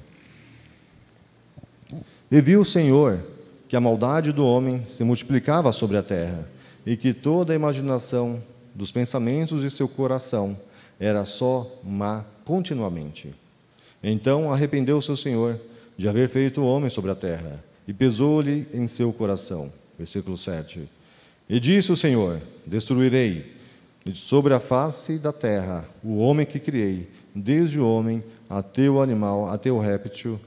E 2.31 2.41
viu 2.41 2.63
o 2.63 2.65
Senhor 2.65 3.23
que 3.69 3.77
a 3.77 3.81
maldade 3.81 4.33
do 4.33 4.47
homem 4.47 4.87
se 4.87 5.05
multiplicava 5.05 5.73
sobre 5.73 5.99
a 5.99 6.03
terra, 6.03 6.49
e 6.87 6.97
que 6.97 7.13
toda 7.13 7.53
a 7.53 7.57
imaginação 7.57 8.43
dos 8.75 8.91
pensamentos 8.91 9.61
de 9.61 9.71
seu 9.71 9.87
coração 9.87 10.57
era 10.99 11.27
só 11.27 11.71
má 11.85 12.25
continuamente. 12.47 13.35
Então 14.03 14.51
arrependeu-se 14.51 15.13
o 15.13 15.17
Senhor 15.19 15.61
de 15.97 16.09
haver 16.09 16.29
feito 16.29 16.61
o 16.61 16.67
homem 16.67 16.91
sobre 16.91 17.11
a 17.11 17.15
terra, 17.15 17.63
e 17.87 17.93
pesou-lhe 17.93 18.67
em 18.73 18.87
seu 18.87 19.13
coração. 19.13 19.73
Versículo 19.99 20.39
7. 20.39 20.89
E 21.49 21.61
disse 21.61 21.93
o 21.93 21.97
Senhor: 21.97 22.41
Destruirei 22.67 23.53
sobre 24.15 24.55
a 24.55 24.61
face 24.61 25.19
da 25.19 25.33
terra 25.33 25.85
o 26.03 26.19
homem 26.19 26.47
que 26.47 26.59
criei, 26.59 27.09
desde 27.35 27.79
o 27.79 27.89
homem 27.89 28.23
até 28.49 28.89
o 28.89 29.01
animal, 29.01 29.49
até 29.49 29.71
o 29.71 29.79
réptil 29.79 30.41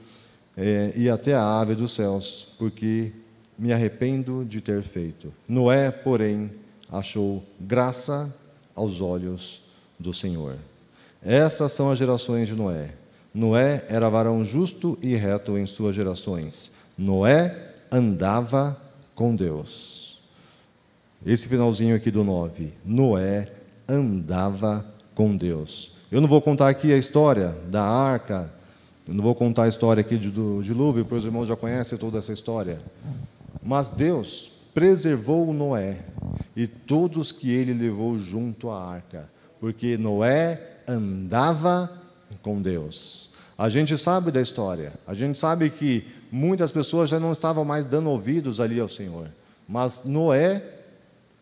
é, 0.56 0.92
e 0.96 1.08
até 1.08 1.34
a 1.34 1.60
ave 1.60 1.74
dos 1.74 1.92
céus, 1.92 2.54
porque 2.58 3.12
me 3.58 3.72
arrependo 3.72 4.44
de 4.44 4.60
ter 4.60 4.82
feito. 4.82 5.32
Noé, 5.48 5.90
porém, 5.90 6.50
achou 6.90 7.42
graça 7.60 8.34
aos 8.74 9.00
olhos 9.00 9.62
do 9.98 10.12
Senhor. 10.12 10.56
Essas 11.22 11.72
são 11.72 11.90
as 11.90 11.98
gerações 11.98 12.46
de 12.46 12.54
Noé. 12.54 12.90
Noé 13.36 13.84
era 13.90 14.08
varão 14.08 14.42
justo 14.42 14.98
e 15.02 15.14
reto 15.14 15.58
em 15.58 15.66
suas 15.66 15.94
gerações. 15.94 16.72
Noé 16.96 17.54
andava 17.92 18.74
com 19.14 19.36
Deus. 19.36 20.22
Esse 21.24 21.46
finalzinho 21.46 21.94
aqui 21.94 22.10
do 22.10 22.24
9. 22.24 22.72
Noé 22.82 23.46
andava 23.86 24.86
com 25.14 25.36
Deus. 25.36 25.90
Eu 26.10 26.22
não 26.22 26.28
vou 26.28 26.40
contar 26.40 26.70
aqui 26.70 26.94
a 26.94 26.96
história 26.96 27.54
da 27.68 27.82
arca, 27.82 28.50
não 29.06 29.22
vou 29.22 29.34
contar 29.34 29.64
a 29.64 29.68
história 29.68 30.00
aqui 30.00 30.16
do 30.16 30.62
dilúvio, 30.62 31.04
porque 31.04 31.18
os 31.18 31.24
irmãos 31.26 31.46
já 31.46 31.56
conhecem 31.56 31.98
toda 31.98 32.16
essa 32.16 32.32
história. 32.32 32.80
Mas 33.62 33.90
Deus 33.90 34.50
preservou 34.72 35.52
Noé 35.52 35.98
e 36.56 36.66
todos 36.66 37.32
que 37.32 37.52
ele 37.52 37.74
levou 37.74 38.18
junto 38.18 38.70
à 38.70 38.82
arca, 38.82 39.28
porque 39.60 39.98
Noé 39.98 40.58
andava 40.88 42.05
com 42.42 42.60
Deus. 42.60 43.30
A 43.58 43.68
gente 43.68 43.96
sabe 43.96 44.30
da 44.30 44.40
história, 44.40 44.92
a 45.06 45.14
gente 45.14 45.38
sabe 45.38 45.70
que 45.70 46.06
muitas 46.30 46.70
pessoas 46.70 47.08
já 47.08 47.18
não 47.18 47.32
estavam 47.32 47.64
mais 47.64 47.86
dando 47.86 48.10
ouvidos 48.10 48.60
ali 48.60 48.78
ao 48.78 48.88
Senhor, 48.88 49.28
mas 49.66 50.04
Noé 50.04 50.62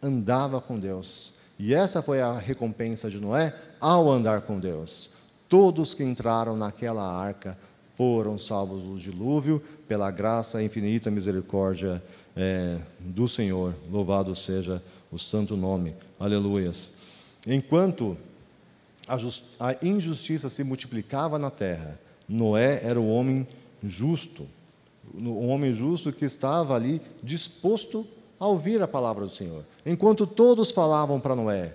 andava 0.03 0.61
com 0.61 0.79
Deus. 0.79 1.35
E 1.59 1.75
essa 1.75 2.03
foi 2.03 2.21
a 2.21 2.33
recompensa 2.33 3.11
de 3.11 3.19
Noé 3.19 3.55
ao 3.81 4.11
andar 4.11 4.43
com 4.43 4.59
Deus. 4.59 5.11
Todos 5.49 5.95
que 5.95 6.03
entraram 6.03 6.57
naquela 6.57 7.05
arca 7.05 7.57
foram 7.97 8.37
salvos 8.37 8.85
do 8.85 8.99
dilúvio 8.99 9.63
pela 9.87 10.11
graça 10.11 10.61
e 10.61 10.67
infinita 10.67 11.11
misericórdia 11.11 12.03
é, 12.37 12.79
do 12.99 13.29
Senhor. 13.29 13.75
Louvado 13.91 14.35
seja 14.35 14.83
o 15.13 15.19
santo 15.19 15.57
nome. 15.57 15.95
Aleluias. 16.19 16.95
Enquanto 17.47 18.17
a, 19.09 19.17
a 19.69 19.77
injustiça 19.83 20.49
se 20.49 20.65
multiplicava 20.65 21.39
na 21.39 21.51
terra, 21.51 21.99
Noé 22.29 22.81
era 22.83 23.01
o 23.01 23.09
homem 23.09 23.47
justo, 23.83 24.49
o 25.15 25.47
homem 25.47 25.73
justo 25.73 26.13
que 26.13 26.25
estava 26.25 26.75
ali 26.75 27.01
disposto 27.23 28.07
a 28.41 28.47
ouvir 28.47 28.83
a 28.83 28.89
palavra 28.89 29.25
do 29.25 29.31
Senhor. 29.31 29.65
Enquanto 29.85 30.27
todos 30.27 30.71
falavam 30.71 31.21
para 31.21 31.37
Noé: 31.37 31.75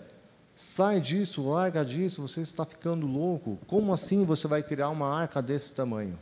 sai 0.56 1.00
disso, 1.00 1.50
larga 1.50 1.86
disso, 1.86 2.22
você 2.22 2.42
está 2.42 2.66
ficando 2.66 3.06
louco. 3.06 3.60
Como 3.68 3.94
assim 3.94 4.26
você 4.26 4.48
vai 4.48 4.64
criar 4.64 4.90
uma 4.90 5.08
arca 5.08 5.42
desse 5.42 5.74
tamanho? 5.74 6.18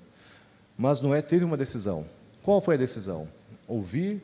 Mas 0.77 1.01
Noé 1.01 1.21
teve 1.21 1.43
uma 1.43 1.57
decisão. 1.57 2.05
Qual 2.43 2.61
foi 2.61 2.75
a 2.75 2.77
decisão? 2.77 3.27
Ouvir 3.67 4.21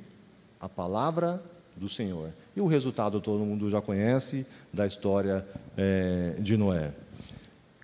a 0.60 0.70
palavra 0.70 1.42
do 1.76 1.90
Senhor. 1.90 2.30
E 2.56 2.62
o 2.62 2.68
resultado 2.68 3.20
todo 3.20 3.46
mundo 3.46 3.70
já 3.70 3.82
conhece 3.82 4.46
da 4.72 4.86
história 4.86 5.46
é, 5.78 6.36
de 6.40 6.56
Noé. 6.56 6.94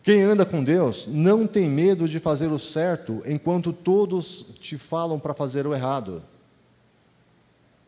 Quem 0.01 0.21
anda 0.21 0.45
com 0.45 0.63
Deus 0.63 1.07
não 1.07 1.45
tem 1.45 1.67
medo 1.67 2.07
de 2.07 2.19
fazer 2.19 2.47
o 2.47 2.59
certo 2.59 3.21
enquanto 3.25 3.73
todos 3.73 4.55
te 4.59 4.77
falam 4.77 5.19
para 5.19 5.33
fazer 5.33 5.67
o 5.67 5.73
errado. 5.73 6.21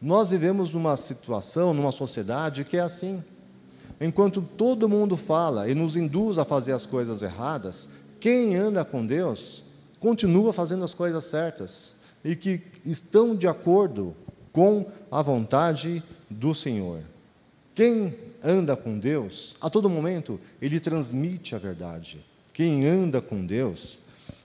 Nós 0.01 0.31
vivemos 0.31 0.73
numa 0.73 0.97
situação, 0.97 1.73
numa 1.73 1.91
sociedade 1.91 2.65
que 2.65 2.77
é 2.77 2.81
assim. 2.81 3.23
Enquanto 3.99 4.41
todo 4.41 4.89
mundo 4.89 5.15
fala 5.15 5.69
e 5.69 5.75
nos 5.75 5.95
induz 5.95 6.37
a 6.37 6.45
fazer 6.45 6.73
as 6.73 6.85
coisas 6.85 7.21
erradas, 7.21 7.89
quem 8.19 8.55
anda 8.55 8.83
com 8.83 9.05
Deus 9.05 9.63
continua 9.99 10.51
fazendo 10.51 10.83
as 10.83 10.93
coisas 10.93 11.23
certas 11.23 11.95
e 12.25 12.35
que 12.35 12.61
estão 12.83 13.35
de 13.35 13.47
acordo 13.47 14.15
com 14.51 14.85
a 15.09 15.21
vontade 15.21 16.03
do 16.29 16.53
Senhor. 16.53 17.01
Quem 17.73 18.13
anda 18.43 18.75
com 18.75 18.99
Deus, 18.99 19.55
a 19.61 19.69
todo 19.69 19.89
momento, 19.89 20.39
ele 20.61 20.79
transmite 20.79 21.55
a 21.55 21.57
verdade. 21.57 22.19
Quem 22.53 22.85
anda 22.85 23.21
com 23.21 23.45
Deus, 23.45 23.99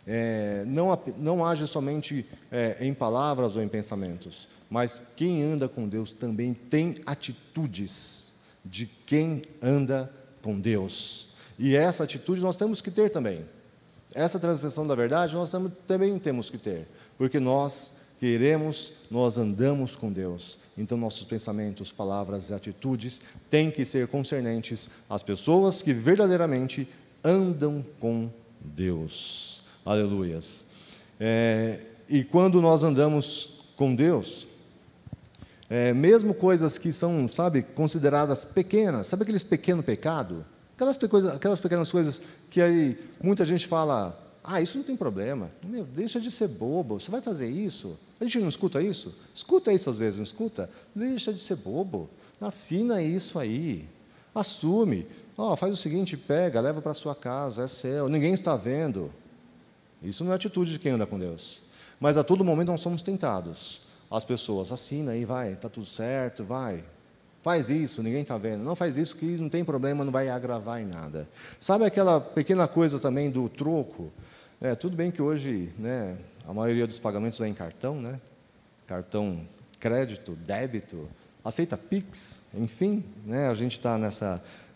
é, 0.07 0.65
não, 0.67 0.97
não 1.19 1.45
age 1.45 1.67
somente 1.67 2.25
é, 2.51 2.77
em 2.81 2.95
palavras 2.95 3.57
ou 3.57 3.63
em 3.63 3.69
pensamentos, 3.69 4.49
mas 4.71 5.13
quem 5.17 5.43
anda 5.43 5.69
com 5.69 5.89
Deus 5.89 6.13
também 6.13 6.55
tem 6.55 7.03
atitudes 7.05 8.35
de 8.65 8.87
quem 8.87 9.43
anda 9.61 10.11
com 10.43 10.59
Deus. 10.59 11.35
E 11.59 11.75
essa 11.75 12.05
atitude 12.05 12.41
nós 12.41 12.57
temos 12.57 12.81
que 12.81 12.91
ter 12.91 13.11
também. 13.11 13.45
Essa 14.15 14.39
transmissão 14.39 14.87
da 14.87 14.95
verdade 14.95 15.35
nós 15.35 15.53
também 15.87 16.19
temos 16.19 16.49
que 16.49 16.59
ter, 16.59 16.87
porque 17.19 17.41
nós 17.41 18.15
queremos, 18.21 18.93
nós 19.11 19.39
andamos 19.39 19.95
com 19.95 20.13
Deus. 20.13 20.59
Então, 20.77 20.99
nossos 20.99 21.25
pensamentos, 21.25 21.93
palavras 21.93 22.51
e 22.51 22.55
atitudes 22.55 23.21
têm 23.49 23.71
que 23.71 23.85
ser 23.85 24.09
concernentes 24.09 24.89
às 25.09 25.23
pessoas 25.23 25.83
que 25.83 25.93
verdadeiramente 25.93 26.89
andam 27.25 27.85
com 28.01 28.31
Deus. 28.61 29.63
Aleluias. 29.85 30.67
É, 31.19 31.81
e 32.09 32.25
quando 32.25 32.61
nós 32.61 32.83
andamos 32.83 33.61
com 33.77 33.95
Deus, 33.95 34.47
é, 35.69 35.93
mesmo 35.93 36.35
coisas 36.35 36.79
que 36.79 36.93
são, 36.93 37.29
sabe, 37.31 37.63
consideradas 37.63 38.45
pequenas, 38.45 39.07
sabe 39.07 39.23
aqueles 39.23 39.45
pequeno 39.45 39.83
pecado? 39.83 40.45
Aquelas, 40.75 40.99
aquelas 41.35 41.61
pequenas 41.61 41.91
coisas 41.91 42.21
que 42.51 42.61
aí 42.61 42.99
muita 43.23 43.45
gente 43.45 43.67
fala, 43.67 44.17
ah, 44.47 44.61
isso 44.61 44.79
não 44.79 44.85
tem 44.85 44.97
problema. 44.97 45.51
Meu, 45.65 45.85
deixa 45.85 46.21
de 46.21 46.31
ser 46.31 46.47
bobo. 46.49 47.01
Você 47.01 47.11
vai 47.11 47.21
fazer 47.21 47.51
isso? 47.51 47.99
A 48.21 48.25
gente 48.25 48.39
não 48.39 48.49
escuta 48.49 48.81
isso? 48.81 49.13
Escuta 49.35 49.73
isso 49.73 49.91
às 49.91 49.99
vezes, 49.99 50.19
não 50.19 50.25
escuta? 50.25 50.71
Deixa 50.95 51.33
de 51.33 51.41
ser 51.41 51.57
bobo. 51.57 52.09
Assina 52.41 53.03
isso 53.03 53.41
aí. 53.41 53.85
Assume. 54.33 55.05
Oh, 55.37 55.55
faz 55.57 55.73
o 55.73 55.77
seguinte, 55.77 56.17
pega, 56.17 56.61
leva 56.61 56.81
para 56.81 56.95
sua 56.95 57.15
casa, 57.15 57.65
é 57.65 57.69
seu, 57.69 58.09
ninguém 58.09 58.33
está 58.33 58.57
vendo. 58.57 59.13
Isso 60.03 60.23
não 60.23 60.33
é 60.33 60.37
atitude 60.37 60.73
de 60.73 60.79
quem 60.79 60.93
anda 60.93 61.07
com 61.07 61.19
Deus. 61.19 61.63
Mas 61.99 62.17
a 62.17 62.23
todo 62.23 62.45
momento 62.45 62.69
nós 62.69 62.81
somos 62.81 63.03
tentados. 63.03 63.83
As 64.11 64.25
pessoas, 64.25 64.71
assina 64.71 65.13
aí, 65.13 65.25
vai, 65.25 65.55
está 65.55 65.69
tudo 65.69 65.87
certo, 65.87 66.45
vai. 66.45 66.85
Faz 67.43 67.69
isso, 67.69 68.03
ninguém 68.03 68.23
está 68.23 68.39
vendo. 68.39 68.63
Não 68.65 68.77
faz 68.77 68.97
isso 68.97 69.17
que 69.17 69.25
não 69.25 69.49
tem 69.49 69.65
problema, 69.65 70.05
não 70.05 70.13
vai 70.13 70.29
agravar 70.29 70.81
em 70.81 70.87
nada. 70.87 71.29
Sabe 71.61 71.85
aquela 71.85 72.21
pequena 72.21 72.67
coisa 72.67 72.99
também 72.99 73.31
do 73.31 73.49
troco? 73.49 74.13
É, 74.61 74.75
tudo 74.75 74.97
bem 74.97 75.11
que 75.11 75.21
hoje 75.21 75.71
né, 75.79 76.17
a 76.47 76.53
maioria 76.53 76.87
dos 76.87 76.99
pagamentos 76.99 77.41
é 77.41 77.49
em 77.49 77.53
cartão, 77.53 78.01
né? 78.01 78.19
cartão 78.87 79.47
crédito, 79.79 80.33
débito, 80.33 81.09
aceita 81.45 81.77
Pix, 81.77 82.49
enfim, 82.55 83.05
né? 83.27 83.49
a 83.49 83.55
gente 83.55 83.77
está 83.77 83.99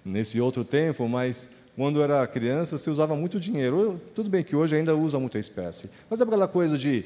nesse 0.04 0.40
outro 0.40 0.64
tempo, 0.64 1.08
mas 1.08 1.48
quando 1.74 2.02
era 2.02 2.26
criança 2.26 2.76
se 2.76 2.90
usava 2.90 3.16
muito 3.16 3.40
dinheiro. 3.40 3.98
Tudo 4.14 4.28
bem 4.28 4.44
que 4.44 4.54
hoje 4.54 4.76
ainda 4.76 4.94
usa 4.94 5.18
muita 5.18 5.38
espécie, 5.38 5.88
mas 6.10 6.20
é 6.20 6.24
aquela 6.24 6.46
coisa 6.46 6.76
de 6.76 7.04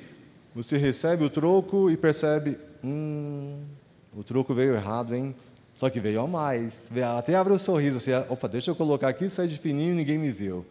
você 0.53 0.77
recebe 0.77 1.25
o 1.25 1.31
troco 1.31 1.89
e 1.91 1.97
percebe, 1.97 2.59
hum, 2.83 3.61
o 4.16 4.25
troco 4.25 4.53
veio 4.53 4.75
errado, 4.75 5.14
hein? 5.14 5.35
Só 5.75 5.91
que 5.91 6.01
veio 6.01 6.20
a 6.20 6.27
mais. 6.27 6.91
Até 7.18 7.35
abre 7.35 7.53
um 7.53 7.59
sorriso, 7.59 7.99
assim, 7.99 8.12
opa, 8.29 8.49
deixa 8.49 8.70
eu 8.70 8.77
colocar 8.77 9.09
aqui, 9.09 9.29
sai 9.29 9.47
de 9.47 9.59
fininho 9.59 9.95
ninguém 9.95 10.18
me 10.18 10.31
viu. 10.31 10.64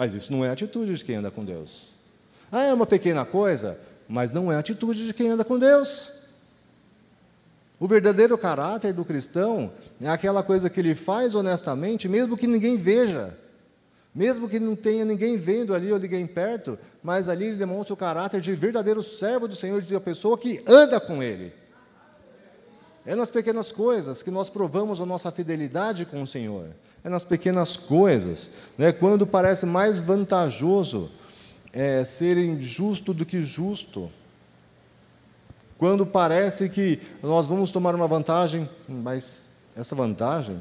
Mas 0.00 0.14
isso 0.14 0.32
não 0.32 0.42
é 0.42 0.48
atitude 0.48 0.96
de 0.96 1.04
quem 1.04 1.16
anda 1.16 1.30
com 1.30 1.44
Deus. 1.44 1.90
Ah, 2.50 2.62
é 2.62 2.72
uma 2.72 2.86
pequena 2.86 3.22
coisa, 3.26 3.78
mas 4.08 4.32
não 4.32 4.50
é 4.50 4.56
atitude 4.56 5.06
de 5.06 5.12
quem 5.12 5.28
anda 5.28 5.44
com 5.44 5.58
Deus. 5.58 6.22
O 7.78 7.86
verdadeiro 7.86 8.38
caráter 8.38 8.94
do 8.94 9.04
cristão 9.04 9.70
é 10.00 10.08
aquela 10.08 10.42
coisa 10.42 10.70
que 10.70 10.80
ele 10.80 10.94
faz 10.94 11.34
honestamente, 11.34 12.08
mesmo 12.08 12.34
que 12.34 12.46
ninguém 12.46 12.78
veja. 12.78 13.36
Mesmo 14.14 14.48
que 14.48 14.58
não 14.58 14.74
tenha 14.74 15.04
ninguém 15.04 15.36
vendo 15.36 15.74
ali 15.74 15.92
ou 15.92 15.98
ninguém 15.98 16.26
perto, 16.26 16.78
mas 17.02 17.28
ali 17.28 17.48
ele 17.48 17.56
demonstra 17.56 17.92
o 17.92 17.96
caráter 17.96 18.40
de 18.40 18.54
verdadeiro 18.54 19.02
servo 19.02 19.46
do 19.46 19.54
Senhor, 19.54 19.82
de 19.82 19.92
uma 19.92 20.00
pessoa 20.00 20.38
que 20.38 20.64
anda 20.66 20.98
com 20.98 21.22
Ele. 21.22 21.52
É 23.04 23.14
nas 23.14 23.30
pequenas 23.30 23.70
coisas 23.70 24.22
que 24.22 24.30
nós 24.30 24.48
provamos 24.48 24.98
a 24.98 25.04
nossa 25.04 25.30
fidelidade 25.30 26.06
com 26.06 26.22
o 26.22 26.26
Senhor 26.26 26.70
é 27.02 27.08
nas 27.08 27.24
pequenas 27.24 27.76
coisas. 27.76 28.50
Né? 28.76 28.92
Quando 28.92 29.26
parece 29.26 29.66
mais 29.66 30.00
vantajoso 30.00 31.10
é, 31.72 32.04
ser 32.04 32.36
injusto 32.36 33.14
do 33.14 33.24
que 33.24 33.42
justo. 33.42 34.10
Quando 35.78 36.04
parece 36.04 36.68
que 36.68 37.00
nós 37.22 37.48
vamos 37.48 37.70
tomar 37.70 37.94
uma 37.94 38.06
vantagem, 38.06 38.68
mas 38.86 39.48
essa 39.76 39.94
vantagem 39.94 40.60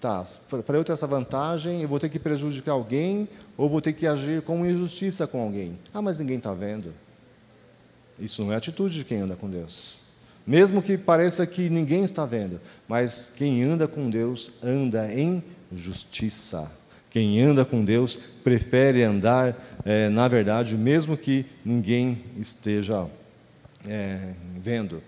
tá, 0.00 0.24
para 0.66 0.76
eu 0.76 0.84
ter 0.84 0.92
essa 0.92 1.06
vantagem, 1.06 1.82
eu 1.82 1.88
vou 1.88 2.00
ter 2.00 2.08
que 2.08 2.18
prejudicar 2.18 2.72
alguém 2.72 3.28
ou 3.56 3.68
vou 3.68 3.80
ter 3.80 3.92
que 3.92 4.06
agir 4.06 4.42
com 4.42 4.64
injustiça 4.64 5.26
com 5.26 5.42
alguém. 5.42 5.78
Ah, 5.92 6.00
mas 6.00 6.18
ninguém 6.18 6.38
está 6.38 6.54
vendo. 6.54 6.94
Isso 8.18 8.42
não 8.42 8.52
é 8.52 8.56
atitude 8.56 8.94
de 8.94 9.04
quem 9.04 9.20
anda 9.20 9.36
com 9.36 9.50
Deus. 9.50 10.01
Mesmo 10.46 10.82
que 10.82 10.98
pareça 10.98 11.46
que 11.46 11.68
ninguém 11.68 12.04
está 12.04 12.26
vendo, 12.26 12.60
mas 12.88 13.32
quem 13.36 13.62
anda 13.62 13.86
com 13.86 14.10
Deus 14.10 14.52
anda 14.62 15.12
em 15.12 15.42
justiça. 15.72 16.70
Quem 17.10 17.40
anda 17.40 17.64
com 17.64 17.84
Deus 17.84 18.16
prefere 18.42 19.02
andar 19.02 19.54
é, 19.84 20.08
na 20.08 20.26
verdade, 20.28 20.76
mesmo 20.76 21.16
que 21.16 21.44
ninguém 21.64 22.24
esteja 22.38 23.06
é, 23.86 24.32
vendo. 24.58 25.02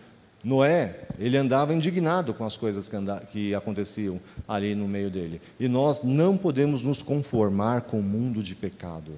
Noé, 0.45 0.95
ele 1.19 1.39
andava 1.39 1.73
indignado 1.73 2.35
com 2.35 2.45
as 2.45 2.57
coisas 2.57 2.89
que, 2.89 2.97
anda, 2.97 3.19
que 3.33 3.55
aconteciam 3.55 4.21
ali 4.47 4.75
no 4.75 4.87
meio 4.87 5.11
dele. 5.11 5.41
E 5.59 5.67
nós 5.67 6.03
não 6.03 6.37
podemos 6.37 6.83
nos 6.83 7.01
conformar 7.01 7.83
com 7.83 8.01
o 8.01 8.03
mundo 8.03 8.43
de 8.43 8.55
pecado. 8.55 9.13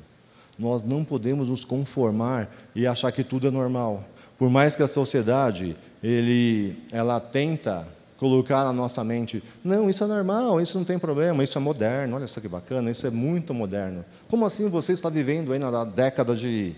Nós 0.56 0.84
não 0.84 1.04
podemos 1.04 1.50
nos 1.50 1.64
conformar 1.64 2.48
e 2.74 2.86
achar 2.86 3.10
que 3.10 3.24
tudo 3.24 3.48
é 3.48 3.50
normal. 3.50 4.04
Por 4.38 4.48
mais 4.48 4.76
que 4.76 4.82
a 4.84 4.88
sociedade 4.88 5.76
ele, 6.06 6.76
ela 6.92 7.18
tenta 7.18 7.88
colocar 8.16 8.64
na 8.64 8.72
nossa 8.72 9.02
mente, 9.04 9.42
não, 9.62 9.90
isso 9.90 10.04
é 10.04 10.06
normal, 10.06 10.60
isso 10.60 10.78
não 10.78 10.84
tem 10.84 10.98
problema, 10.98 11.42
isso 11.42 11.58
é 11.58 11.60
moderno, 11.60 12.16
olha 12.16 12.26
só 12.26 12.40
que 12.40 12.48
bacana, 12.48 12.90
isso 12.90 13.06
é 13.06 13.10
muito 13.10 13.52
moderno. 13.52 14.04
Como 14.28 14.46
assim 14.46 14.68
você 14.68 14.92
está 14.92 15.10
vivendo 15.10 15.52
aí 15.52 15.58
na 15.58 15.84
década 15.84 16.34
de 16.34 16.74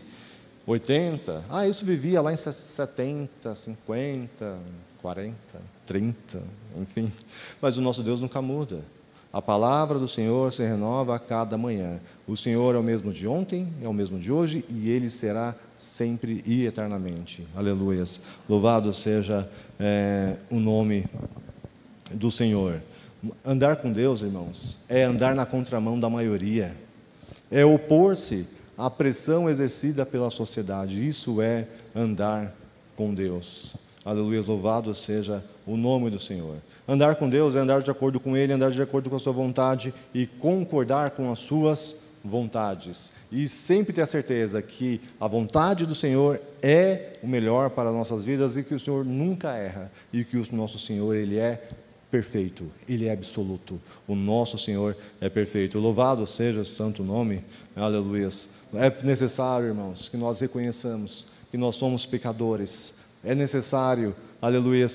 80? 0.66 1.44
Ah, 1.48 1.68
isso 1.68 1.84
vivia 1.84 2.20
lá 2.20 2.32
em 2.32 2.36
70, 2.36 3.54
50, 3.54 4.58
40, 5.00 5.36
30, 5.86 6.42
enfim. 6.76 7.12
Mas 7.60 7.76
o 7.76 7.82
nosso 7.82 8.02
Deus 8.02 8.20
nunca 8.20 8.42
muda. 8.42 8.80
A 9.30 9.42
palavra 9.42 9.98
do 9.98 10.08
Senhor 10.08 10.50
se 10.52 10.62
renova 10.62 11.14
a 11.14 11.18
cada 11.18 11.58
manhã. 11.58 12.00
O 12.26 12.34
Senhor 12.36 12.74
é 12.74 12.78
o 12.78 12.82
mesmo 12.82 13.12
de 13.12 13.26
ontem, 13.26 13.68
é 13.82 13.86
o 13.86 13.92
mesmo 13.92 14.18
de 14.18 14.32
hoje 14.32 14.64
e 14.70 14.88
ele 14.88 15.10
será 15.10 15.54
sempre 15.78 16.42
e 16.46 16.64
eternamente. 16.64 17.46
Aleluias. 17.54 18.22
Louvado 18.48 18.90
seja 18.92 19.48
é, 19.78 20.36
o 20.50 20.58
nome 20.58 21.04
do 22.10 22.30
Senhor. 22.30 22.80
Andar 23.44 23.76
com 23.76 23.92
Deus, 23.92 24.22
irmãos, 24.22 24.84
é 24.88 25.02
andar 25.02 25.34
na 25.34 25.44
contramão 25.44 26.00
da 26.00 26.08
maioria, 26.08 26.74
é 27.50 27.64
opor-se 27.64 28.48
à 28.78 28.88
pressão 28.88 29.50
exercida 29.50 30.06
pela 30.06 30.30
sociedade. 30.30 31.06
Isso 31.06 31.42
é 31.42 31.66
andar 31.94 32.54
com 32.96 33.12
Deus. 33.12 33.76
Aleluia, 34.04 34.40
louvado 34.46 34.94
seja 34.94 35.44
o 35.66 35.76
nome 35.76 36.08
do 36.08 36.18
Senhor. 36.18 36.56
Andar 36.88 37.16
com 37.16 37.28
Deus 37.28 37.54
é 37.54 37.58
andar 37.58 37.82
de 37.82 37.90
acordo 37.90 38.18
com 38.18 38.36
Ele, 38.36 38.52
andar 38.52 38.70
de 38.70 38.80
acordo 38.80 39.10
com 39.10 39.16
a 39.16 39.20
Sua 39.20 39.32
vontade 39.32 39.92
e 40.14 40.26
concordar 40.26 41.10
com 41.10 41.30
as 41.30 41.40
Suas 41.40 42.18
vontades. 42.24 43.12
E 43.30 43.46
sempre 43.46 43.92
ter 43.92 44.00
a 44.00 44.06
certeza 44.06 44.62
que 44.62 45.00
a 45.20 45.28
vontade 45.28 45.84
do 45.84 45.94
Senhor 45.94 46.40
é 46.62 47.18
o 47.22 47.28
melhor 47.28 47.70
para 47.70 47.90
as 47.90 47.94
nossas 47.94 48.24
vidas 48.24 48.56
e 48.56 48.62
que 48.62 48.74
o 48.74 48.80
Senhor 48.80 49.04
nunca 49.04 49.54
erra 49.54 49.92
e 50.12 50.24
que 50.24 50.36
o 50.36 50.44
nosso 50.52 50.78
Senhor 50.78 51.14
ele 51.14 51.38
é 51.38 51.62
perfeito, 52.10 52.70
ele 52.88 53.06
é 53.06 53.12
absoluto. 53.12 53.80
O 54.06 54.14
nosso 54.14 54.56
Senhor 54.56 54.96
é 55.20 55.28
perfeito. 55.28 55.78
Louvado 55.78 56.26
seja 56.26 56.60
o 56.60 56.64
santo 56.64 57.04
nome. 57.04 57.44
Aleluia. 57.76 58.28
É 58.74 59.04
necessário, 59.04 59.68
irmãos, 59.68 60.08
que 60.08 60.16
nós 60.16 60.40
reconheçamos 60.40 61.38
que 61.50 61.56
nós 61.56 61.76
somos 61.76 62.06
pecadores. 62.06 62.98
É 63.24 63.34
necessário, 63.34 64.14
aleluia, 64.40 64.86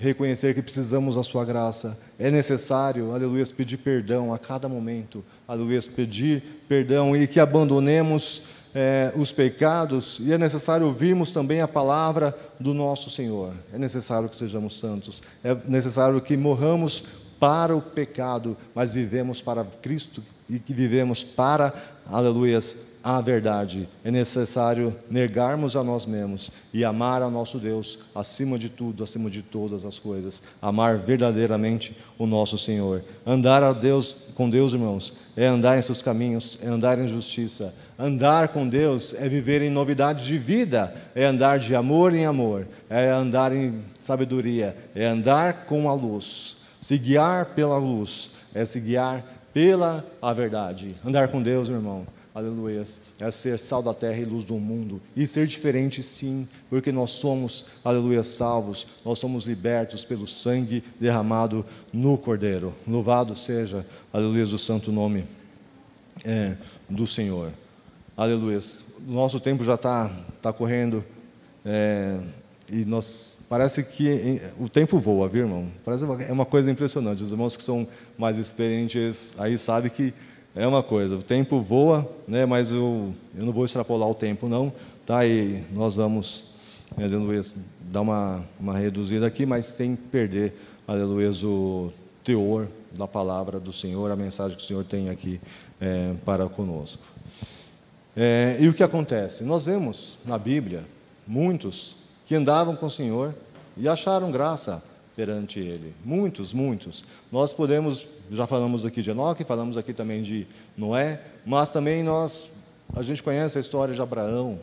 reconhecer 0.00 0.54
que 0.54 0.62
precisamos 0.62 1.16
da 1.16 1.22
Sua 1.22 1.44
graça. 1.44 1.96
É 2.18 2.30
necessário, 2.30 3.12
aleluia, 3.14 3.44
pedir 3.54 3.76
perdão 3.76 4.32
a 4.32 4.38
cada 4.38 4.68
momento, 4.68 5.22
aleluia, 5.46 5.80
pedir 5.94 6.42
perdão 6.66 7.14
e 7.14 7.26
que 7.26 7.38
abandonemos 7.38 8.42
é, 8.74 9.12
os 9.14 9.30
pecados, 9.30 10.18
e 10.20 10.32
é 10.32 10.38
necessário 10.38 10.86
ouvirmos 10.86 11.30
também 11.30 11.60
a 11.60 11.68
palavra 11.68 12.36
do 12.58 12.72
nosso 12.72 13.10
Senhor. 13.10 13.52
É 13.72 13.78
necessário 13.78 14.28
que 14.28 14.36
sejamos 14.36 14.78
santos, 14.78 15.22
é 15.44 15.54
necessário 15.68 16.20
que 16.20 16.36
morramos 16.36 17.02
para 17.38 17.76
o 17.76 17.82
pecado, 17.82 18.56
mas 18.74 18.94
vivemos 18.94 19.42
para 19.42 19.64
Cristo 19.64 20.22
e 20.48 20.58
que 20.58 20.72
vivemos 20.72 21.22
para, 21.22 21.74
aleluias, 22.06 22.89
a 23.02 23.20
verdade. 23.20 23.88
É 24.04 24.10
necessário 24.10 24.94
negarmos 25.10 25.76
a 25.76 25.82
nós 25.82 26.06
mesmos 26.06 26.50
e 26.72 26.84
amar 26.84 27.22
a 27.22 27.30
nosso 27.30 27.58
Deus 27.58 27.98
acima 28.14 28.58
de 28.58 28.68
tudo, 28.68 29.02
acima 29.02 29.30
de 29.30 29.42
todas 29.42 29.84
as 29.84 29.98
coisas. 29.98 30.42
Amar 30.60 30.98
verdadeiramente 30.98 31.96
o 32.18 32.26
nosso 32.26 32.58
Senhor. 32.58 33.02
Andar 33.26 33.62
a 33.62 33.72
Deus, 33.72 34.28
com 34.34 34.48
Deus, 34.48 34.72
irmãos, 34.72 35.12
é 35.36 35.46
andar 35.46 35.78
em 35.78 35.82
seus 35.82 36.02
caminhos, 36.02 36.58
é 36.62 36.68
andar 36.68 36.98
em 36.98 37.08
justiça. 37.08 37.74
Andar 37.98 38.48
com 38.48 38.66
Deus 38.66 39.14
é 39.14 39.28
viver 39.28 39.60
em 39.60 39.70
novidade 39.70 40.24
de 40.24 40.38
vida, 40.38 40.94
é 41.14 41.24
andar 41.24 41.58
de 41.58 41.74
amor 41.74 42.14
em 42.14 42.24
amor, 42.24 42.66
é 42.88 43.10
andar 43.10 43.52
em 43.54 43.82
sabedoria, 43.98 44.74
é 44.94 45.06
andar 45.06 45.66
com 45.66 45.88
a 45.88 45.92
luz. 45.92 46.56
Se 46.80 46.96
guiar 46.96 47.46
pela 47.54 47.76
luz, 47.76 48.30
é 48.54 48.64
se 48.64 48.80
guiar 48.80 49.22
pela 49.52 50.04
a 50.20 50.32
verdade. 50.32 50.96
Andar 51.04 51.28
com 51.28 51.42
Deus, 51.42 51.68
meu 51.68 51.78
irmão, 51.78 52.06
aleluia, 52.34 52.84
é 53.18 53.30
ser 53.30 53.58
sal 53.58 53.82
da 53.82 53.92
terra 53.92 54.18
e 54.18 54.24
luz 54.24 54.44
do 54.44 54.54
mundo. 54.54 55.00
E 55.16 55.26
ser 55.26 55.46
diferente, 55.46 56.02
sim, 56.02 56.46
porque 56.68 56.92
nós 56.92 57.10
somos, 57.10 57.66
aleluia, 57.84 58.22
salvos, 58.22 58.86
nós 59.04 59.18
somos 59.18 59.44
libertos 59.44 60.04
pelo 60.04 60.26
sangue 60.26 60.82
derramado 61.00 61.64
no 61.92 62.16
Cordeiro. 62.16 62.74
Louvado 62.86 63.34
seja, 63.36 63.86
aleluia, 64.12 64.44
o 64.44 64.58
santo 64.58 64.92
nome 64.92 65.24
é, 66.24 66.56
do 66.88 67.06
Senhor. 67.06 67.50
Aleluia. 68.16 68.58
Nosso 69.06 69.40
tempo 69.40 69.64
já 69.64 69.74
está 69.74 70.10
tá 70.42 70.52
correndo 70.52 71.04
é, 71.64 72.18
e 72.70 72.84
nós 72.84 73.38
parece 73.48 73.82
que 73.82 74.40
o 74.58 74.68
tempo 74.68 74.98
voa, 74.98 75.28
viu, 75.28 75.42
irmão? 75.42 75.70
Parece 75.84 76.04
é 76.04 76.32
uma 76.32 76.46
coisa 76.46 76.70
impressionante. 76.70 77.22
Os 77.22 77.32
irmãos 77.32 77.56
que 77.56 77.62
são 77.62 77.86
mais 78.18 78.38
experientes 78.38 79.34
aí 79.38 79.58
sabem 79.58 79.90
que 79.90 80.14
é 80.54 80.66
uma 80.66 80.82
coisa. 80.82 81.16
O 81.16 81.22
tempo 81.22 81.60
voa, 81.60 82.08
né? 82.26 82.44
Mas 82.46 82.70
eu, 82.70 83.12
eu 83.36 83.44
não 83.44 83.52
vou 83.52 83.64
extrapolar 83.64 84.08
o 84.08 84.14
tempo, 84.14 84.48
não, 84.48 84.72
tá? 85.06 85.26
E 85.26 85.64
nós 85.72 85.96
vamos, 85.96 86.44
aleluia, 86.96 87.40
dar 87.82 88.00
uma, 88.00 88.44
uma 88.58 88.76
reduzida 88.76 89.26
aqui, 89.26 89.46
mas 89.46 89.66
sem 89.66 89.94
perder, 89.94 90.54
aleluia, 90.86 91.30
o 91.44 91.92
teor 92.24 92.68
da 92.96 93.06
palavra 93.06 93.60
do 93.60 93.72
Senhor, 93.72 94.10
a 94.10 94.16
mensagem 94.16 94.56
que 94.56 94.62
o 94.62 94.66
Senhor 94.66 94.84
tem 94.84 95.08
aqui 95.08 95.40
é, 95.80 96.14
para 96.24 96.46
conosco. 96.46 97.02
É, 98.16 98.56
e 98.58 98.68
o 98.68 98.74
que 98.74 98.82
acontece? 98.82 99.44
Nós 99.44 99.66
vemos 99.66 100.18
na 100.26 100.36
Bíblia 100.36 100.84
muitos 101.26 101.96
que 102.26 102.34
andavam 102.34 102.74
com 102.74 102.86
o 102.86 102.90
Senhor 102.90 103.34
e 103.76 103.88
acharam 103.88 104.30
graça 104.30 104.89
perante 105.16 105.58
Ele. 105.58 105.94
Muitos, 106.04 106.52
muitos. 106.52 107.04
Nós 107.30 107.52
podemos, 107.52 108.08
já 108.30 108.46
falamos 108.46 108.84
aqui 108.84 109.02
de 109.02 109.10
Enoque, 109.10 109.44
falamos 109.44 109.76
aqui 109.76 109.92
também 109.92 110.22
de 110.22 110.46
Noé, 110.76 111.20
mas 111.44 111.70
também 111.70 112.02
nós, 112.02 112.52
a 112.94 113.02
gente 113.02 113.22
conhece 113.22 113.58
a 113.58 113.60
história 113.60 113.94
de 113.94 114.00
Abraão 114.00 114.58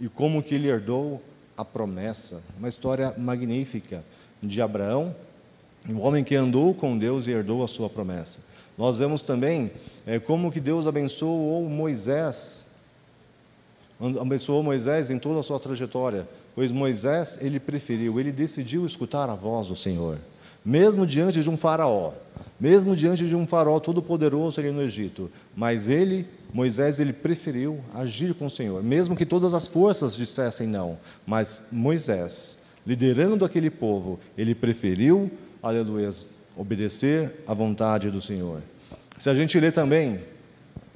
e 0.00 0.08
como 0.08 0.42
que 0.42 0.54
ele 0.54 0.68
herdou 0.68 1.22
a 1.56 1.64
promessa. 1.64 2.42
Uma 2.58 2.68
história 2.68 3.14
magnífica 3.16 4.04
de 4.42 4.60
Abraão, 4.60 5.14
um 5.88 6.00
homem 6.00 6.22
que 6.22 6.34
andou 6.34 6.74
com 6.74 6.96
Deus 6.96 7.26
e 7.26 7.30
herdou 7.30 7.64
a 7.64 7.68
sua 7.68 7.88
promessa. 7.88 8.40
Nós 8.76 8.98
vemos 8.98 9.22
também 9.22 9.70
é, 10.06 10.18
como 10.18 10.52
que 10.52 10.60
Deus 10.60 10.86
abençoou 10.86 11.68
Moisés, 11.68 12.66
abençoou 14.20 14.62
Moisés 14.62 15.10
em 15.10 15.18
toda 15.18 15.40
a 15.40 15.42
sua 15.42 15.58
trajetória 15.58 16.28
pois 16.56 16.72
Moisés, 16.72 17.38
ele 17.42 17.60
preferiu, 17.60 18.18
ele 18.18 18.32
decidiu 18.32 18.86
escutar 18.86 19.28
a 19.28 19.34
voz 19.34 19.66
do 19.66 19.76
Senhor, 19.76 20.16
mesmo 20.64 21.06
diante 21.06 21.42
de 21.42 21.50
um 21.50 21.56
faraó, 21.56 22.12
mesmo 22.58 22.96
diante 22.96 23.28
de 23.28 23.36
um 23.36 23.46
faraó 23.46 23.78
todo-poderoso 23.78 24.58
ali 24.58 24.70
no 24.70 24.80
Egito, 24.80 25.30
mas 25.54 25.86
ele, 25.86 26.26
Moisés, 26.54 26.98
ele 26.98 27.12
preferiu 27.12 27.78
agir 27.94 28.32
com 28.32 28.46
o 28.46 28.50
Senhor, 28.50 28.82
mesmo 28.82 29.14
que 29.14 29.26
todas 29.26 29.52
as 29.52 29.68
forças 29.68 30.16
dissessem 30.16 30.66
não, 30.66 30.98
mas 31.26 31.68
Moisés, 31.70 32.64
liderando 32.86 33.44
aquele 33.44 33.68
povo, 33.68 34.18
ele 34.36 34.54
preferiu, 34.54 35.30
aleluia, 35.62 36.08
obedecer 36.56 37.44
à 37.46 37.52
vontade 37.52 38.10
do 38.10 38.20
Senhor. 38.22 38.62
Se 39.18 39.28
a 39.28 39.34
gente 39.34 39.60
lê 39.60 39.70
também 39.70 40.20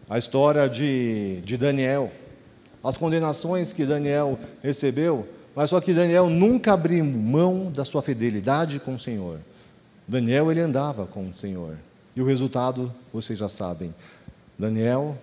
a 0.09 0.17
história 0.17 0.67
de, 0.71 1.43
de 1.45 1.59
Daniel, 1.59 2.11
as 2.83 2.97
condenações 2.97 3.75
que 3.75 3.85
Daniel 3.85 4.39
recebeu, 4.63 5.29
mas 5.55 5.71
só 5.71 5.81
que 5.81 5.93
Daniel 5.93 6.29
nunca 6.29 6.73
abriu 6.73 7.05
mão 7.05 7.71
da 7.71 7.85
sua 7.85 8.03
fidelidade 8.03 8.79
com 8.81 8.95
o 8.95 8.99
Senhor. 8.99 9.41
Daniel 10.07 10.51
ele 10.51 10.61
andava 10.61 11.07
com 11.07 11.29
o 11.29 11.35
Senhor. 11.35 11.77
E 12.15 12.21
o 12.21 12.27
resultado, 12.27 12.93
vocês 13.13 13.39
já 13.39 13.49
sabem. 13.49 13.95
Daniel 14.59 15.17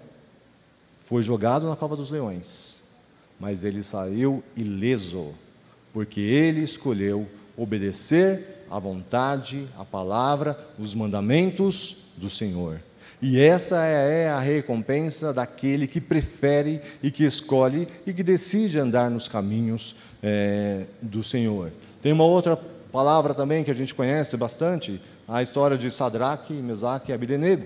foi 1.06 1.22
jogado 1.22 1.68
na 1.68 1.76
cova 1.76 1.96
dos 1.96 2.10
leões, 2.10 2.82
mas 3.40 3.64
ele 3.64 3.84
saiu 3.84 4.44
ileso, 4.56 5.34
porque 5.94 6.20
ele 6.20 6.62
escolheu 6.62 7.28
obedecer 7.56 8.66
a 8.70 8.80
vontade, 8.80 9.68
a 9.78 9.86
palavra, 9.86 10.58
os 10.78 10.94
mandamentos 10.94 11.98
do 12.18 12.30
Senhor. 12.30 12.80
E 13.22 13.40
essa 13.40 13.84
é 13.84 14.30
a 14.30 14.40
recompensa 14.40 15.34
daquele 15.34 15.88
que 15.88 16.00
prefere 16.00 16.80
e 17.02 17.10
que 17.10 17.26
escolhe 17.26 17.88
e 18.06 18.14
que 18.14 18.22
decide 18.22 18.80
andar 18.80 19.10
nos 19.10 19.28
caminhos 19.28 19.96
é, 20.22 20.86
do 21.02 21.24
Senhor. 21.24 21.72
Tem 22.02 22.12
uma 22.12 22.26
outra 22.26 22.60
palavra 22.92 23.34
também 23.34 23.64
que 23.64 23.72
a 23.72 23.74
gente 23.74 23.94
conhece 23.96 24.38
bastante, 24.38 25.02
a 25.28 25.42
história 25.42 25.78
de 25.78 25.90
Sadraque, 25.90 26.54
Mesaque 26.54 27.12
e 27.12 27.14
Abidenego. 27.14 27.66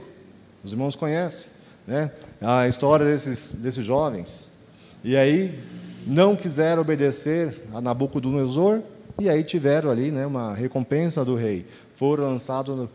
Os 0.63 0.71
irmãos 0.71 0.95
conhecem, 0.95 1.49
né? 1.85 2.11
A 2.39 2.67
história 2.67 3.05
desses, 3.05 3.55
desses 3.55 3.83
jovens. 3.83 4.49
E 5.03 5.17
aí 5.17 5.59
não 6.07 6.35
quiseram 6.35 6.81
obedecer 6.81 7.61
a 7.73 7.81
Nabucodonosor 7.81 8.81
e 9.19 9.29
aí 9.29 9.43
tiveram 9.43 9.91
ali 9.91 10.11
né, 10.11 10.25
uma 10.25 10.55
recompensa 10.55 11.25
do 11.25 11.35
rei. 11.35 11.65
Foram 11.95 12.23
lançados 12.23 12.87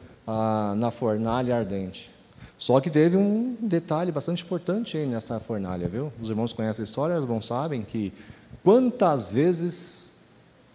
na 0.77 0.91
fornalha 0.91 1.55
ardente. 1.55 2.16
Só 2.59 2.81
que 2.81 2.89
teve 2.91 3.17
um 3.17 3.57
detalhe 3.61 4.11
bastante 4.11 4.43
importante 4.43 4.97
aí 4.97 5.07
nessa 5.07 5.39
fornalha, 5.39 5.89
viu? 5.89 6.13
Os 6.21 6.31
irmãos 6.31 6.53
conhecem 6.53 6.83
a 6.83 6.85
história, 6.85 7.17
os 7.17 7.25
irmãos 7.25 7.47
sabem 7.47 7.83
que 7.83 8.13
quantas 8.65 9.31
vezes 9.31 10.13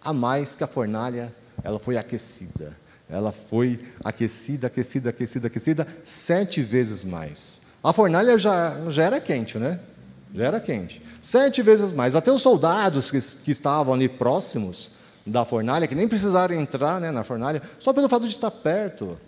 a 0.04 0.12
mais 0.12 0.54
que 0.54 0.62
a 0.62 0.66
fornalha 0.66 1.34
ela 1.62 1.78
foi 1.78 1.96
aquecida. 1.96 2.76
Ela 3.08 3.32
foi 3.32 3.78
aquecida, 4.02 4.68
aquecida, 4.68 5.10
aquecida, 5.10 5.46
aquecida, 5.48 5.86
sete 6.04 6.62
vezes 6.62 7.04
mais. 7.04 7.62
A 7.82 7.92
fornalha 7.92 8.38
já, 8.38 8.88
já 8.88 9.02
era 9.02 9.20
quente, 9.20 9.58
né? 9.58 9.78
Já 10.34 10.44
era 10.46 10.60
quente. 10.60 11.02
Sete 11.20 11.62
vezes 11.62 11.92
mais. 11.92 12.16
Até 12.16 12.32
os 12.32 12.40
soldados 12.40 13.10
que, 13.10 13.20
que 13.44 13.50
estavam 13.50 13.92
ali 13.92 14.08
próximos 14.08 14.92
da 15.26 15.44
fornalha, 15.44 15.86
que 15.86 15.94
nem 15.94 16.08
precisaram 16.08 16.54
entrar 16.54 17.00
né, 17.00 17.10
na 17.10 17.22
fornalha, 17.22 17.60
só 17.78 17.92
pelo 17.92 18.08
fato 18.08 18.26
de 18.26 18.32
estar 18.32 18.50
perto, 18.50 19.18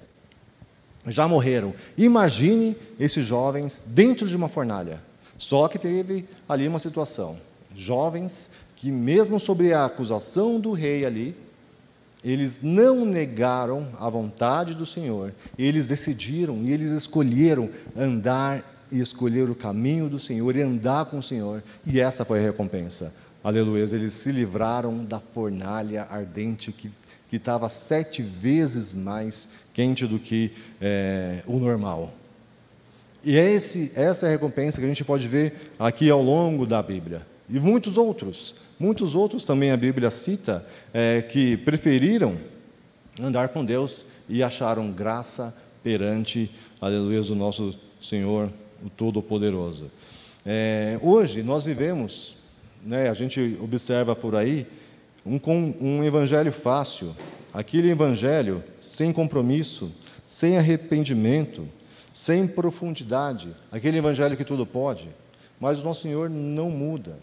já 1.07 1.29
morreram. 1.29 1.75
Imagine 1.97 2.77
esses 2.99 3.25
jovens 3.25 3.85
dentro 3.89 4.27
de 4.27 4.37
uma 4.37 4.49
fornalha. 4.49 5.01
Só 5.37 5.69
que 5.69 5.79
teve 5.79 6.27
ali 6.49 6.67
uma 6.67 6.79
situação. 6.79 7.37
Jovens 7.75 8.51
que, 8.77 8.91
mesmo 8.91 9.41
sobre 9.41 9.73
a 9.73 9.87
acusação 9.87 10.61
do 10.61 10.73
rei 10.73 11.05
ali, 11.05 11.37
eles 12.23 12.61
não 12.63 13.05
negaram 13.05 13.87
a 13.99 14.09
vontade 14.09 14.75
do 14.75 14.87
Senhor, 14.87 15.33
eles 15.59 15.89
decidiram 15.89 16.63
e 16.65 16.73
eles 16.73 16.91
escolheram 16.91 17.69
andar 17.95 18.65
e 18.91 18.99
escolher 19.01 19.51
o 19.51 19.55
caminho 19.55 20.09
do 20.09 20.19
Senhor 20.19 20.57
e 20.57 20.63
andar 20.63 21.05
com 21.07 21.19
o 21.19 21.23
Senhor, 21.23 21.63
e 21.85 22.01
essa 22.01 22.25
foi 22.25 22.39
a 22.39 22.43
recompensa. 22.43 23.15
Aleluia, 23.43 23.83
eles 23.83 24.15
se 24.15 24.33
livraram 24.33 25.05
da 25.05 25.21
fornalha 25.21 26.07
ardente 26.11 26.73
que 26.73 26.91
estava 27.31 27.69
sete 27.69 28.23
vezes 28.23 28.95
mais 28.95 29.49
quente 29.75 30.07
do 30.07 30.19
que 30.19 30.53
é, 30.81 31.43
o 31.47 31.59
normal. 31.59 32.15
E 33.23 33.37
é 33.37 33.53
esse, 33.53 33.93
essa 33.97 34.27
é 34.27 34.29
a 34.29 34.33
recompensa 34.33 34.79
que 34.79 34.85
a 34.85 34.89
gente 34.89 35.05
pode 35.05 35.27
ver 35.29 35.73
aqui 35.79 36.09
ao 36.09 36.23
longo 36.23 36.65
da 36.65 36.83
Bíblia. 36.83 37.27
E 37.51 37.59
muitos 37.59 37.99
outros. 37.99 38.55
Muitos 38.79 39.15
outros 39.15 39.45
também 39.45 39.71
a 39.71 39.77
Bíblia 39.77 40.11
cita 40.11 40.65
é, 40.93 41.23
que 41.23 41.57
preferiram 41.59 42.37
andar 43.21 43.49
com 43.49 43.65
Deus 43.65 44.07
e 44.29 44.43
acharam 44.43 44.91
graça 44.91 45.57
perante, 45.83 46.51
aleluia, 46.81 47.21
o 47.21 47.35
nosso 47.35 47.75
Senhor, 48.01 48.51
o 48.85 48.91
Todo-Poderoso. 48.91 49.91
É, 50.45 50.99
hoje 51.03 51.43
nós 51.43 51.67
vivemos, 51.67 52.37
né, 52.85 53.09
a 53.09 53.15
gente 53.15 53.57
observa 53.61 54.15
por 54.15 54.35
aí, 54.35 54.67
um, 55.25 55.41
um 55.81 56.05
evangelho 56.05 56.53
fácil, 56.53 57.15
aquele 57.55 57.89
evangelho 57.89 58.63
sem 58.83 59.13
compromisso, 59.13 59.95
sem 60.27 60.59
arrependimento, 60.59 61.67
sem 62.13 62.47
profundidade, 62.49 63.55
aquele 63.71 63.99
evangelho 63.99 64.37
que 64.37 64.45
tudo 64.45 64.67
pode. 64.67 65.09
Mas 65.61 65.81
o 65.81 65.85
nosso 65.85 66.03
Senhor 66.03 66.29
não 66.29 66.69
muda. 66.69 67.17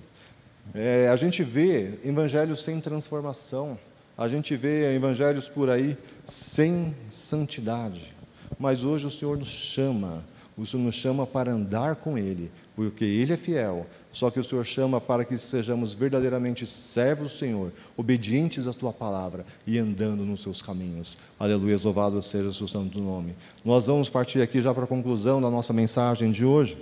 É, 0.74 1.10
a 1.10 1.16
gente 1.18 1.44
vê 1.44 2.00
evangelhos 2.06 2.64
sem 2.64 2.80
transformação, 2.80 3.78
a 4.18 4.30
gente 4.30 4.56
vê 4.56 4.96
evangelhos 4.96 5.50
por 5.50 5.70
aí 5.70 5.98
sem 6.26 6.96
santidade. 7.10 8.14
Mas 8.58 8.84
hoje 8.84 9.08
o 9.08 9.10
Senhor 9.10 9.38
nos 9.38 9.48
chama, 9.50 10.24
o 10.62 10.66
Senhor 10.66 10.84
nos 10.84 10.96
chama 10.96 11.26
para 11.26 11.52
andar 11.52 11.96
com 11.96 12.18
Ele, 12.18 12.52
porque 12.76 13.04
Ele 13.04 13.34
é 13.34 13.38
fiel. 13.38 13.88
Só 14.12 14.30
que 14.30 14.40
o 14.40 14.44
Senhor 14.44 14.64
chama 14.64 15.02
para 15.02 15.26
que 15.26 15.36
sejamos 15.38 15.94
verdadeiramente 15.96 16.68
servos 16.68 17.32
do 17.32 17.38
Senhor, 17.38 17.72
obedientes 17.98 18.68
à 18.68 18.74
Tua 18.74 18.94
palavra 18.94 19.44
e 19.66 19.80
andando 19.80 20.24
nos 20.24 20.42
Seus 20.42 20.62
caminhos. 20.62 21.18
Aleluia, 21.40 21.80
louvado 21.84 22.22
seja 22.22 22.50
o 22.50 22.54
seu 22.54 22.68
santo 22.68 23.00
nome. 23.00 23.34
Nós 23.66 23.88
vamos 23.88 24.08
partir 24.08 24.42
aqui 24.42 24.62
já 24.62 24.72
para 24.72 24.84
a 24.84 24.88
conclusão 24.88 25.42
da 25.42 25.50
nossa 25.50 25.74
mensagem 25.74 26.32
de 26.32 26.46
hoje. 26.46 26.78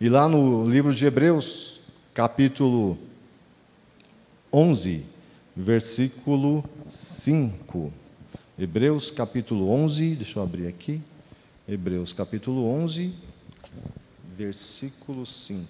E 0.00 0.08
lá 0.08 0.28
no 0.28 0.64
livro 0.64 0.94
de 0.94 1.04
Hebreus, 1.04 1.80
capítulo 2.14 2.96
11, 4.52 5.04
versículo 5.56 6.64
5. 6.88 7.92
Hebreus 8.56 9.10
capítulo 9.10 9.70
11, 9.70 10.14
deixa 10.14 10.38
eu 10.38 10.42
abrir 10.44 10.68
aqui. 10.68 11.00
Hebreus 11.72 12.12
capítulo 12.12 12.68
11, 12.68 13.14
versículo 14.36 15.24
5. 15.24 15.66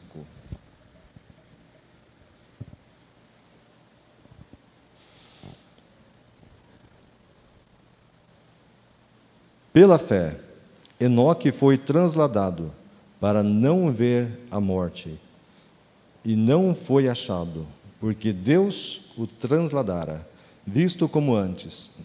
Pela 9.72 9.96
fé, 9.96 10.40
Enoque 10.98 11.52
foi 11.52 11.78
transladado 11.78 12.72
para 13.20 13.44
não 13.44 13.92
ver 13.92 14.40
a 14.50 14.60
morte 14.60 15.16
e 16.24 16.34
não 16.34 16.74
foi 16.74 17.08
achado, 17.08 17.64
porque 18.00 18.32
Deus 18.32 19.12
o 19.16 19.28
transladara, 19.28 20.28
visto 20.66 21.08
como 21.08 21.36
antes, 21.36 22.00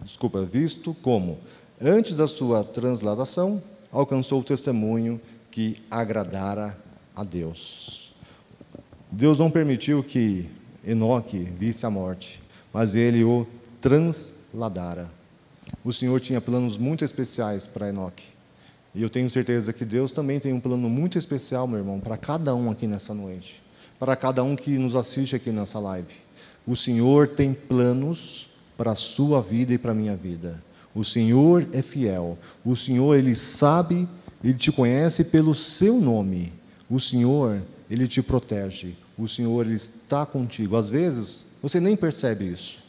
desculpa, 0.00 0.42
visto 0.42 0.94
como 0.94 1.38
antes 1.82 2.14
da 2.14 2.26
sua 2.26 2.64
transladação 2.64 3.62
alcançou 3.90 4.40
o 4.40 4.44
testemunho 4.44 5.20
que 5.50 5.82
agradara 5.90 6.76
a 7.14 7.24
Deus. 7.24 8.12
Deus 9.10 9.38
não 9.38 9.50
permitiu 9.50 10.02
que 10.02 10.48
Enoque 10.84 11.38
visse 11.38 11.84
a 11.84 11.90
morte, 11.90 12.40
mas 12.72 12.94
ele 12.94 13.22
o 13.24 13.46
transladara. 13.80 15.10
O 15.84 15.92
Senhor 15.92 16.20
tinha 16.20 16.40
planos 16.40 16.78
muito 16.78 17.04
especiais 17.04 17.66
para 17.66 17.88
Enoque. 17.88 18.24
E 18.94 19.02
eu 19.02 19.10
tenho 19.10 19.28
certeza 19.28 19.72
que 19.72 19.84
Deus 19.84 20.12
também 20.12 20.38
tem 20.38 20.52
um 20.52 20.60
plano 20.60 20.88
muito 20.88 21.18
especial, 21.18 21.66
meu 21.66 21.78
irmão, 21.78 22.00
para 22.00 22.16
cada 22.16 22.54
um 22.54 22.70
aqui 22.70 22.86
nessa 22.86 23.12
noite 23.12 23.62
para 24.02 24.16
cada 24.16 24.42
um 24.42 24.56
que 24.56 24.70
nos 24.78 24.96
assiste 24.96 25.36
aqui 25.36 25.52
nessa 25.52 25.78
live. 25.78 26.12
O 26.66 26.74
Senhor 26.74 27.28
tem 27.28 27.54
planos 27.54 28.48
para 28.76 28.90
a 28.90 28.96
sua 28.96 29.40
vida 29.40 29.72
e 29.72 29.78
para 29.78 29.92
a 29.92 29.94
minha 29.94 30.16
vida. 30.16 30.60
O 30.94 31.04
Senhor 31.04 31.66
é 31.72 31.82
fiel. 31.82 32.38
O 32.64 32.76
Senhor, 32.76 33.16
Ele 33.16 33.34
sabe, 33.34 34.08
Ele 34.42 34.54
te 34.54 34.70
conhece 34.70 35.24
pelo 35.24 35.54
seu 35.54 36.00
nome. 36.00 36.52
O 36.88 37.00
Senhor, 37.00 37.62
Ele 37.90 38.06
te 38.06 38.22
protege. 38.22 38.94
O 39.16 39.26
Senhor, 39.26 39.66
Ele 39.66 39.74
está 39.74 40.26
contigo. 40.26 40.76
Às 40.76 40.90
vezes, 40.90 41.56
você 41.62 41.80
nem 41.80 41.96
percebe 41.96 42.44
isso. 42.44 42.80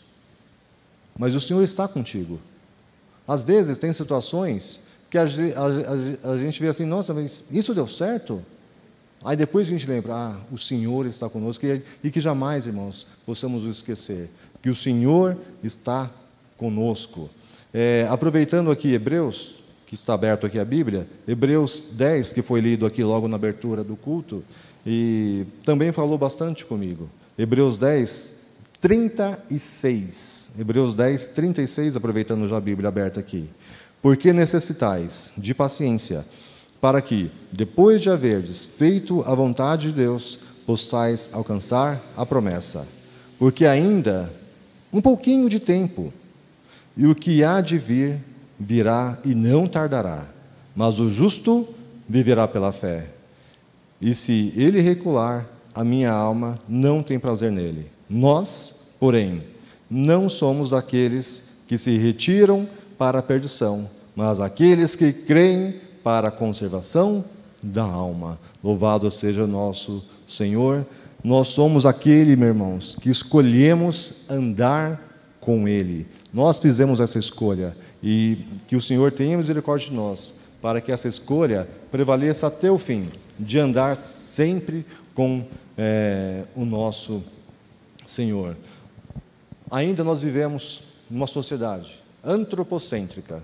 Mas 1.18 1.36
o 1.36 1.42
Senhor 1.42 1.64
está 1.64 1.88
contigo. 1.88 2.40
Às 3.28 3.44
vezes, 3.44 3.78
tem 3.78 3.94
situações 3.94 4.88
que 5.10 5.18
a, 5.18 5.24
a, 5.24 6.30
a, 6.30 6.32
a 6.34 6.38
gente 6.40 6.60
vê 6.60 6.68
assim, 6.68 6.86
nossa, 6.86 7.14
mas 7.14 7.46
isso 7.52 7.74
deu 7.74 7.88
certo? 7.88 8.44
Aí 9.24 9.38
depois 9.38 9.68
a 9.68 9.70
gente 9.70 9.88
lembra, 9.88 10.14
ah, 10.14 10.42
o 10.52 10.58
Senhor 10.58 11.06
está 11.06 11.30
conosco, 11.30 11.66
e 12.04 12.12
que 12.12 12.20
jamais, 12.20 12.68
irmãos, 12.68 13.08
possamos 13.26 13.64
esquecer, 13.64 14.30
que 14.62 14.70
o 14.70 14.76
Senhor 14.76 15.38
está 15.64 16.10
conosco. 16.58 17.30
É, 17.74 18.06
aproveitando 18.10 18.70
aqui 18.70 18.94
Hebreus, 18.94 19.64
que 19.88 19.96
está 19.96 20.14
aberto 20.14 20.46
aqui 20.46 20.60
a 20.60 20.66
Bíblia, 20.66 21.08
Hebreus 21.28 21.90
10, 21.94 22.32
que 22.32 22.42
foi 22.42 22.62
lido 22.62 22.86
aqui 22.86 23.04
logo 23.04 23.28
na 23.28 23.36
abertura 23.36 23.84
do 23.84 23.96
culto, 23.96 24.44
e 24.86 25.46
também 25.66 25.92
falou 25.92 26.18
bastante 26.18 26.66
comigo. 26.66 27.10
Hebreus 27.38 27.78
10, 27.78 28.44
36. 28.80 30.56
Hebreus 30.60 30.94
10, 30.94 31.28
36, 31.30 31.96
aproveitando 31.96 32.48
já 32.48 32.58
a 32.58 32.62
Bíblia 32.62 32.90
aberta 32.90 33.20
aqui. 33.20 33.50
Porque 34.02 34.34
necessitais 34.34 35.32
de 35.38 35.54
paciência, 35.54 36.24
para 36.82 37.02
que, 37.02 37.32
depois 37.52 38.02
de 38.02 38.10
haverdes 38.10 38.66
feito 38.66 39.22
a 39.22 39.34
vontade 39.34 39.88
de 39.88 39.94
Deus, 39.94 40.40
possais 40.66 41.30
alcançar 41.34 42.00
a 42.16 42.26
promessa. 42.26 42.86
Porque 43.40 43.66
ainda 43.66 44.32
um 44.92 45.02
pouquinho 45.02 45.50
de 45.50 45.60
tempo, 45.60 46.14
e 46.96 47.08
o 47.08 47.16
que 47.16 47.44
há 47.44 47.62
de 47.62 47.78
vir 47.78 48.20
virá 48.60 49.18
e 49.26 49.34
não 49.34 49.68
tardará, 49.68 50.28
mas 50.76 51.00
o 51.00 51.10
justo 51.10 51.68
viverá 52.08 52.48
pela 52.48 52.72
fé. 52.72 53.10
E 54.02 54.14
se 54.14 54.54
ele 54.56 54.82
recular, 54.82 55.46
a 55.74 55.84
minha 55.84 56.12
alma 56.12 56.60
não 56.68 57.02
tem 57.02 57.18
prazer 57.18 57.52
nele. 57.52 57.88
Nós, 58.10 58.96
porém, 59.00 59.42
não 59.90 60.30
somos 60.30 60.70
daqueles 60.70 61.64
que 61.68 61.78
se 61.78 61.98
retiram 61.98 62.68
para 62.98 63.20
a 63.20 63.24
perdição, 63.24 63.90
mas 64.16 64.40
aqueles 64.40 64.96
que 64.96 65.12
creem 65.12 65.76
para 66.04 66.28
a 66.28 66.32
conservação 66.32 67.24
da 67.62 67.84
alma. 67.84 68.38
Louvado 68.64 69.10
seja 69.10 69.48
nosso 69.48 70.04
Senhor. 70.28 70.86
Nós 71.24 71.48
somos 71.48 71.86
aquele, 71.86 72.36
meus 72.36 72.50
irmãos, 72.50 72.98
que 73.02 73.10
escolhemos 73.10 74.30
andar 74.30 75.13
com 75.44 75.68
Ele. 75.68 76.08
Nós 76.34 76.60
fizemos 76.60 77.00
essa 77.00 77.20
escolha 77.20 77.76
e 78.02 78.38
que 78.66 78.76
o 78.76 78.82
Senhor 78.82 79.12
tenha 79.12 79.38
misericórdia 79.38 79.90
de 79.90 79.96
nós, 79.96 80.36
para 80.62 80.80
que 80.80 80.92
essa 80.92 81.08
escolha 81.08 81.68
prevaleça 81.92 82.48
até 82.48 82.72
o 82.72 82.80
fim, 82.80 83.10
de 83.38 83.60
andar 83.60 83.96
sempre 83.98 84.86
com 85.14 85.44
é, 85.78 86.44
o 86.56 86.64
nosso 86.64 87.22
Senhor. 88.06 88.56
Ainda 89.70 90.04
nós 90.04 90.22
vivemos 90.22 90.84
numa 91.10 91.28
sociedade 91.28 92.00
antropocêntrica, 92.24 93.44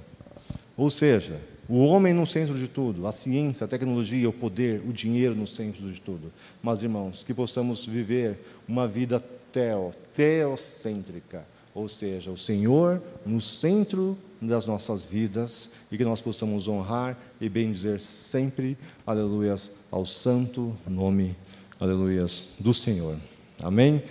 ou 0.78 0.89
seja, 0.89 1.38
o 1.68 1.80
homem 1.80 2.14
no 2.14 2.26
centro 2.26 2.58
de 2.58 2.68
tudo, 2.68 3.06
a 3.06 3.12
ciência, 3.12 3.66
a 3.66 3.68
tecnologia, 3.68 4.30
o 4.30 4.34
poder, 4.34 4.82
o 4.88 4.93
dinheiro 4.93 5.36
no 5.36 5.45
centro 5.45 5.91
de 5.91 6.00
tudo. 6.00 6.32
Mas, 6.64 6.82
irmãos, 6.82 7.24
que 7.24 7.34
possamos 7.34 7.86
viver 7.86 8.39
uma 8.68 8.88
vida 8.88 9.24
teo, 9.52 9.91
teocêntrica, 10.16 11.45
ou 11.80 11.88
seja, 11.88 12.30
o 12.30 12.38
Senhor 12.38 13.01
no 13.25 13.39
centro 13.39 14.17
das 14.41 14.65
nossas 14.65 15.05
vidas 15.05 15.71
e 15.89 15.97
que 15.97 16.03
nós 16.03 16.19
possamos 16.19 16.67
honrar 16.67 17.17
e 17.39 17.47
bendizer 17.47 18.01
sempre, 18.01 18.77
aleluias, 19.07 19.71
ao 19.89 20.05
santo 20.05 20.75
nome, 20.86 21.38
aleluias, 21.80 22.49
do 22.59 22.73
Senhor. 22.73 23.15
Amém? 23.63 24.03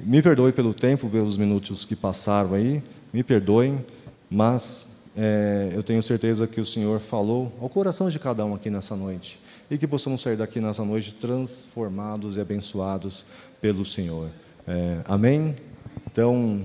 Me 0.00 0.20
perdoe 0.20 0.52
pelo 0.52 0.74
tempo, 0.74 1.08
pelos 1.08 1.38
minutos 1.38 1.84
que 1.84 1.94
passaram 1.94 2.54
aí, 2.54 2.82
me 3.12 3.22
perdoem, 3.22 3.84
mas 4.28 5.10
é, 5.16 5.70
eu 5.74 5.82
tenho 5.84 6.02
certeza 6.02 6.48
que 6.48 6.60
o 6.60 6.66
Senhor 6.66 6.98
falou 6.98 7.52
ao 7.60 7.68
coração 7.68 8.08
de 8.08 8.18
cada 8.18 8.44
um 8.44 8.52
aqui 8.52 8.68
nessa 8.68 8.96
noite 8.96 9.38
e 9.70 9.78
que 9.78 9.86
possamos 9.86 10.22
sair 10.22 10.36
daqui 10.36 10.60
nessa 10.60 10.84
noite 10.84 11.14
transformados 11.14 12.34
e 12.34 12.40
abençoados 12.40 13.24
pelo 13.60 13.84
Senhor. 13.84 14.28
É, 14.66 15.02
amém? 15.06 15.54
Então, 16.10 16.62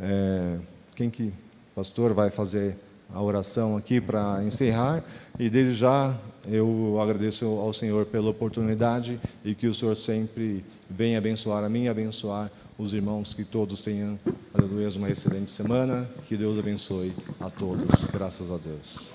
é, 0.00 0.58
quem 0.94 1.10
que, 1.10 1.32
pastor, 1.74 2.12
vai 2.12 2.30
fazer 2.30 2.76
a 3.12 3.22
oração 3.22 3.76
aqui 3.76 4.00
para 4.00 4.42
encerrar? 4.44 5.02
E 5.38 5.48
desde 5.48 5.74
já 5.74 6.16
eu 6.48 6.98
agradeço 7.00 7.44
ao 7.44 7.72
Senhor 7.72 8.06
pela 8.06 8.30
oportunidade 8.30 9.20
e 9.44 9.54
que 9.54 9.66
o 9.66 9.74
Senhor 9.74 9.96
sempre 9.96 10.64
venha 10.88 11.18
abençoar 11.18 11.64
a 11.64 11.68
mim 11.68 11.84
e 11.84 11.88
abençoar 11.88 12.50
os 12.78 12.92
irmãos, 12.92 13.32
que 13.32 13.44
todos 13.44 13.80
tenham, 13.80 14.18
aleluia, 14.52 14.88
uma 14.96 15.10
excelente 15.10 15.50
semana, 15.50 16.06
que 16.26 16.36
Deus 16.36 16.58
abençoe 16.58 17.12
a 17.40 17.48
todos, 17.48 18.04
graças 18.06 18.50
a 18.50 18.58
Deus. 18.58 19.10